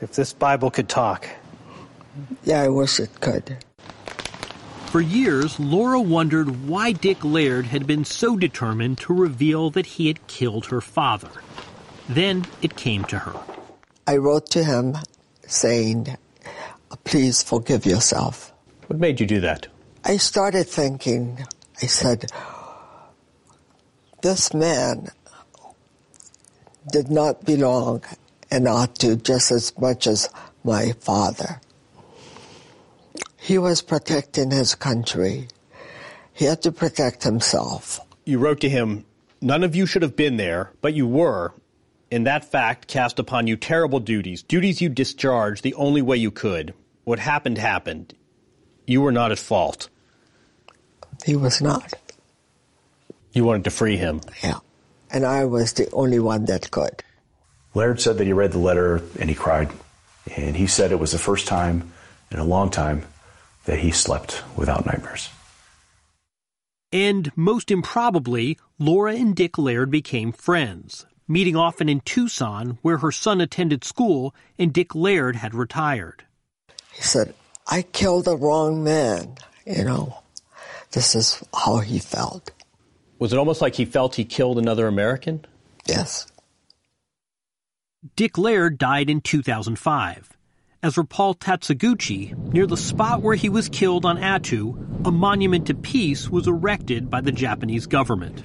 If 0.00 0.12
this 0.12 0.32
Bible 0.32 0.70
could 0.70 0.88
talk. 0.88 1.28
Yeah, 2.44 2.62
I 2.62 2.68
wish 2.68 3.00
it 3.00 3.20
could. 3.20 3.56
For 4.86 5.00
years, 5.00 5.58
Laura 5.58 6.00
wondered 6.00 6.68
why 6.68 6.92
Dick 6.92 7.24
Laird 7.24 7.66
had 7.66 7.86
been 7.86 8.04
so 8.04 8.36
determined 8.36 8.98
to 8.98 9.12
reveal 9.12 9.70
that 9.70 9.86
he 9.86 10.06
had 10.06 10.26
killed 10.26 10.66
her 10.66 10.80
father. 10.80 11.28
Then 12.08 12.46
it 12.62 12.76
came 12.76 13.04
to 13.06 13.18
her. 13.18 13.34
I 14.06 14.16
wrote 14.18 14.50
to 14.50 14.62
him 14.62 14.96
saying, 15.46 16.16
please 17.04 17.42
forgive 17.42 17.84
yourself. 17.84 18.52
What 18.86 18.98
made 18.98 19.20
you 19.20 19.26
do 19.26 19.40
that? 19.40 19.66
I 20.04 20.18
started 20.18 20.68
thinking, 20.68 21.44
I 21.82 21.86
said, 21.86 22.30
this 24.22 24.54
man 24.54 25.08
did 26.90 27.10
not 27.10 27.44
belong 27.44 28.02
in 28.50 28.64
Attu 28.64 29.22
just 29.22 29.50
as 29.50 29.76
much 29.78 30.06
as 30.06 30.28
my 30.64 30.92
father. 31.00 31.60
He 33.36 33.58
was 33.58 33.82
protecting 33.82 34.50
his 34.50 34.74
country. 34.74 35.48
He 36.32 36.44
had 36.44 36.62
to 36.62 36.72
protect 36.72 37.22
himself. 37.22 38.00
You 38.24 38.38
wrote 38.38 38.60
to 38.60 38.68
him, 38.68 39.04
None 39.40 39.62
of 39.62 39.76
you 39.76 39.86
should 39.86 40.02
have 40.02 40.16
been 40.16 40.36
there, 40.36 40.72
but 40.80 40.94
you 40.94 41.06
were, 41.06 41.52
and 42.10 42.26
that 42.26 42.44
fact 42.44 42.88
cast 42.88 43.18
upon 43.18 43.46
you 43.46 43.56
terrible 43.56 44.00
duties, 44.00 44.42
duties 44.42 44.80
you 44.80 44.88
discharged 44.88 45.62
the 45.62 45.74
only 45.74 46.02
way 46.02 46.16
you 46.16 46.30
could. 46.30 46.74
What 47.04 47.18
happened, 47.18 47.58
happened. 47.58 48.14
You 48.86 49.02
were 49.02 49.12
not 49.12 49.32
at 49.32 49.38
fault. 49.38 49.88
He 51.24 51.36
was 51.36 51.60
not. 51.60 51.94
You 53.36 53.44
wanted 53.44 53.64
to 53.64 53.70
free 53.70 53.98
him. 53.98 54.22
Yeah. 54.42 54.60
And 55.10 55.26
I 55.26 55.44
was 55.44 55.74
the 55.74 55.90
only 55.92 56.18
one 56.18 56.46
that 56.46 56.70
could. 56.70 57.02
Laird 57.74 58.00
said 58.00 58.16
that 58.16 58.26
he 58.26 58.32
read 58.32 58.52
the 58.52 58.58
letter 58.58 59.02
and 59.20 59.28
he 59.28 59.34
cried. 59.34 59.68
And 60.34 60.56
he 60.56 60.66
said 60.66 60.90
it 60.90 60.98
was 60.98 61.12
the 61.12 61.18
first 61.18 61.46
time 61.46 61.92
in 62.30 62.38
a 62.38 62.44
long 62.44 62.70
time 62.70 63.04
that 63.66 63.80
he 63.80 63.90
slept 63.90 64.42
without 64.56 64.86
nightmares. 64.86 65.28
And 66.90 67.30
most 67.36 67.70
improbably, 67.70 68.58
Laura 68.78 69.14
and 69.14 69.36
Dick 69.36 69.58
Laird 69.58 69.90
became 69.90 70.32
friends, 70.32 71.04
meeting 71.28 71.56
often 71.56 71.90
in 71.90 72.00
Tucson, 72.00 72.78
where 72.80 72.98
her 72.98 73.12
son 73.12 73.42
attended 73.42 73.84
school 73.84 74.34
and 74.58 74.72
Dick 74.72 74.94
Laird 74.94 75.36
had 75.36 75.54
retired. 75.54 76.24
He 76.94 77.02
said, 77.02 77.34
I 77.66 77.82
killed 77.82 78.24
the 78.24 78.36
wrong 78.38 78.82
man, 78.82 79.36
you 79.66 79.84
know. 79.84 80.22
This 80.92 81.14
is 81.14 81.44
how 81.54 81.80
he 81.80 81.98
felt. 81.98 82.50
Was 83.18 83.32
it 83.32 83.38
almost 83.38 83.62
like 83.62 83.74
he 83.74 83.84
felt 83.84 84.16
he 84.16 84.24
killed 84.24 84.58
another 84.58 84.86
American? 84.86 85.44
Yes. 85.86 86.26
Dick 88.14 88.36
Laird 88.36 88.78
died 88.78 89.08
in 89.08 89.20
2005. 89.20 90.36
As 90.82 90.94
for 90.94 91.04
Paul 91.04 91.34
Tatsuguchi, 91.34 92.36
near 92.52 92.66
the 92.66 92.76
spot 92.76 93.22
where 93.22 93.34
he 93.34 93.48
was 93.48 93.68
killed 93.68 94.04
on 94.04 94.18
Attu, 94.18 95.06
a 95.06 95.10
monument 95.10 95.66
to 95.66 95.74
peace 95.74 96.28
was 96.28 96.46
erected 96.46 97.10
by 97.10 97.20
the 97.20 97.32
Japanese 97.32 97.86
government. 97.86 98.44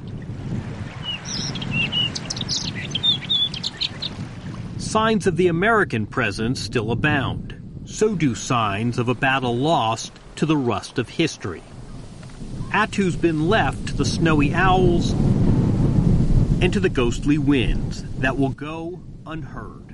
Signs 4.77 5.27
of 5.27 5.35
the 5.35 5.47
American 5.47 6.07
presence 6.07 6.61
still 6.61 6.91
abound. 6.91 7.81
So 7.85 8.15
do 8.15 8.33
signs 8.33 8.97
of 8.97 9.09
a 9.09 9.15
battle 9.15 9.55
lost 9.55 10.13
to 10.37 10.45
the 10.45 10.57
rust 10.57 10.97
of 10.97 11.09
history. 11.09 11.61
Attu's 12.73 13.17
been 13.17 13.49
left 13.49 13.89
to 13.89 13.93
the 13.93 14.05
snowy 14.05 14.53
owls 14.53 15.11
and 16.61 16.71
to 16.71 16.79
the 16.79 16.87
ghostly 16.89 17.37
winds 17.37 18.03
that 18.19 18.37
will 18.37 18.47
go 18.49 19.01
unheard. 19.25 19.93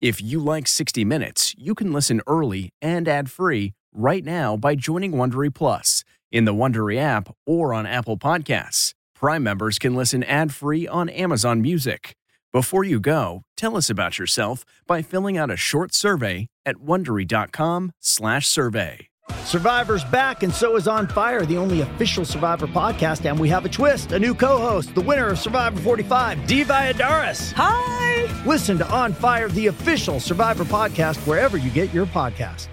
If 0.00 0.22
you 0.22 0.38
like 0.38 0.68
60 0.68 1.04
Minutes, 1.04 1.56
you 1.58 1.74
can 1.74 1.92
listen 1.92 2.20
early 2.26 2.70
and 2.80 3.08
ad-free 3.08 3.74
right 3.92 4.24
now 4.24 4.56
by 4.56 4.76
joining 4.76 5.12
Wondery 5.12 5.52
Plus 5.52 6.04
in 6.30 6.44
the 6.44 6.54
Wondery 6.54 6.98
app 6.98 7.34
or 7.46 7.74
on 7.74 7.84
Apple 7.86 8.16
Podcasts. 8.16 8.92
Prime 9.14 9.42
members 9.42 9.78
can 9.78 9.96
listen 9.96 10.22
ad-free 10.22 10.86
on 10.86 11.08
Amazon 11.08 11.62
Music. 11.62 12.14
Before 12.52 12.84
you 12.84 13.00
go, 13.00 13.42
tell 13.56 13.76
us 13.76 13.90
about 13.90 14.18
yourself 14.18 14.64
by 14.86 15.02
filling 15.02 15.36
out 15.36 15.50
a 15.50 15.56
short 15.56 15.92
survey 15.92 16.46
at 16.64 16.76
wondery.com/survey. 16.76 19.08
Survivor's 19.44 20.04
back, 20.04 20.42
and 20.42 20.52
so 20.52 20.76
is 20.76 20.88
On 20.88 21.06
Fire, 21.06 21.44
the 21.46 21.56
only 21.56 21.80
official 21.80 22.24
Survivor 22.24 22.66
podcast. 22.66 23.24
And 23.28 23.38
we 23.38 23.48
have 23.48 23.64
a 23.64 23.68
twist 23.68 24.12
a 24.12 24.18
new 24.18 24.34
co 24.34 24.58
host, 24.58 24.94
the 24.94 25.00
winner 25.00 25.28
of 25.28 25.38
Survivor 25.38 25.80
45, 25.80 26.46
Dee 26.46 26.64
Valladares. 26.64 27.52
Hi! 27.52 28.42
Listen 28.44 28.78
to 28.78 28.90
On 28.90 29.12
Fire, 29.12 29.48
the 29.48 29.68
official 29.68 30.20
Survivor 30.20 30.64
podcast, 30.64 31.16
wherever 31.26 31.56
you 31.56 31.70
get 31.70 31.92
your 31.94 32.06
podcast. 32.06 32.68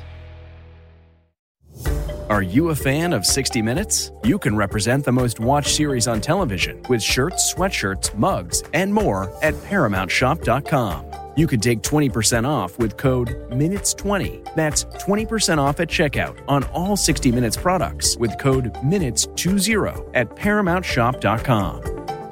Are 2.30 2.42
you 2.42 2.70
a 2.70 2.76
fan 2.76 3.14
of 3.14 3.26
60 3.26 3.62
Minutes? 3.62 4.12
You 4.24 4.40
can 4.40 4.56
represent 4.56 5.04
the 5.06 5.12
most 5.12 5.40
watched 5.40 5.76
series 5.76 6.08
on 6.08 6.22
television 6.22 6.82
with 6.90 7.04
shirts, 7.04 7.54
sweatshirts, 7.54 8.16
mugs, 8.18 8.64
and 8.74 8.94
more 8.94 9.32
at 9.44 9.54
ParamountShop.com. 9.56 11.23
You 11.36 11.48
can 11.48 11.60
take 11.60 11.82
20% 11.82 12.48
off 12.48 12.78
with 12.78 12.98
code 12.98 13.30
MINUTES20. 13.50 14.54
That's 14.56 14.86
20% 14.86 15.58
off 15.58 15.80
at 15.80 15.88
checkout 15.88 16.40
on 16.48 16.64
all 16.66 16.96
60 16.96 17.32
Minutes 17.32 17.58
products 17.58 18.16
with 18.18 18.38
code 18.38 18.72
MINUTES20 18.76 20.12
at 20.14 20.30
ParamountShop.com. 20.30 22.23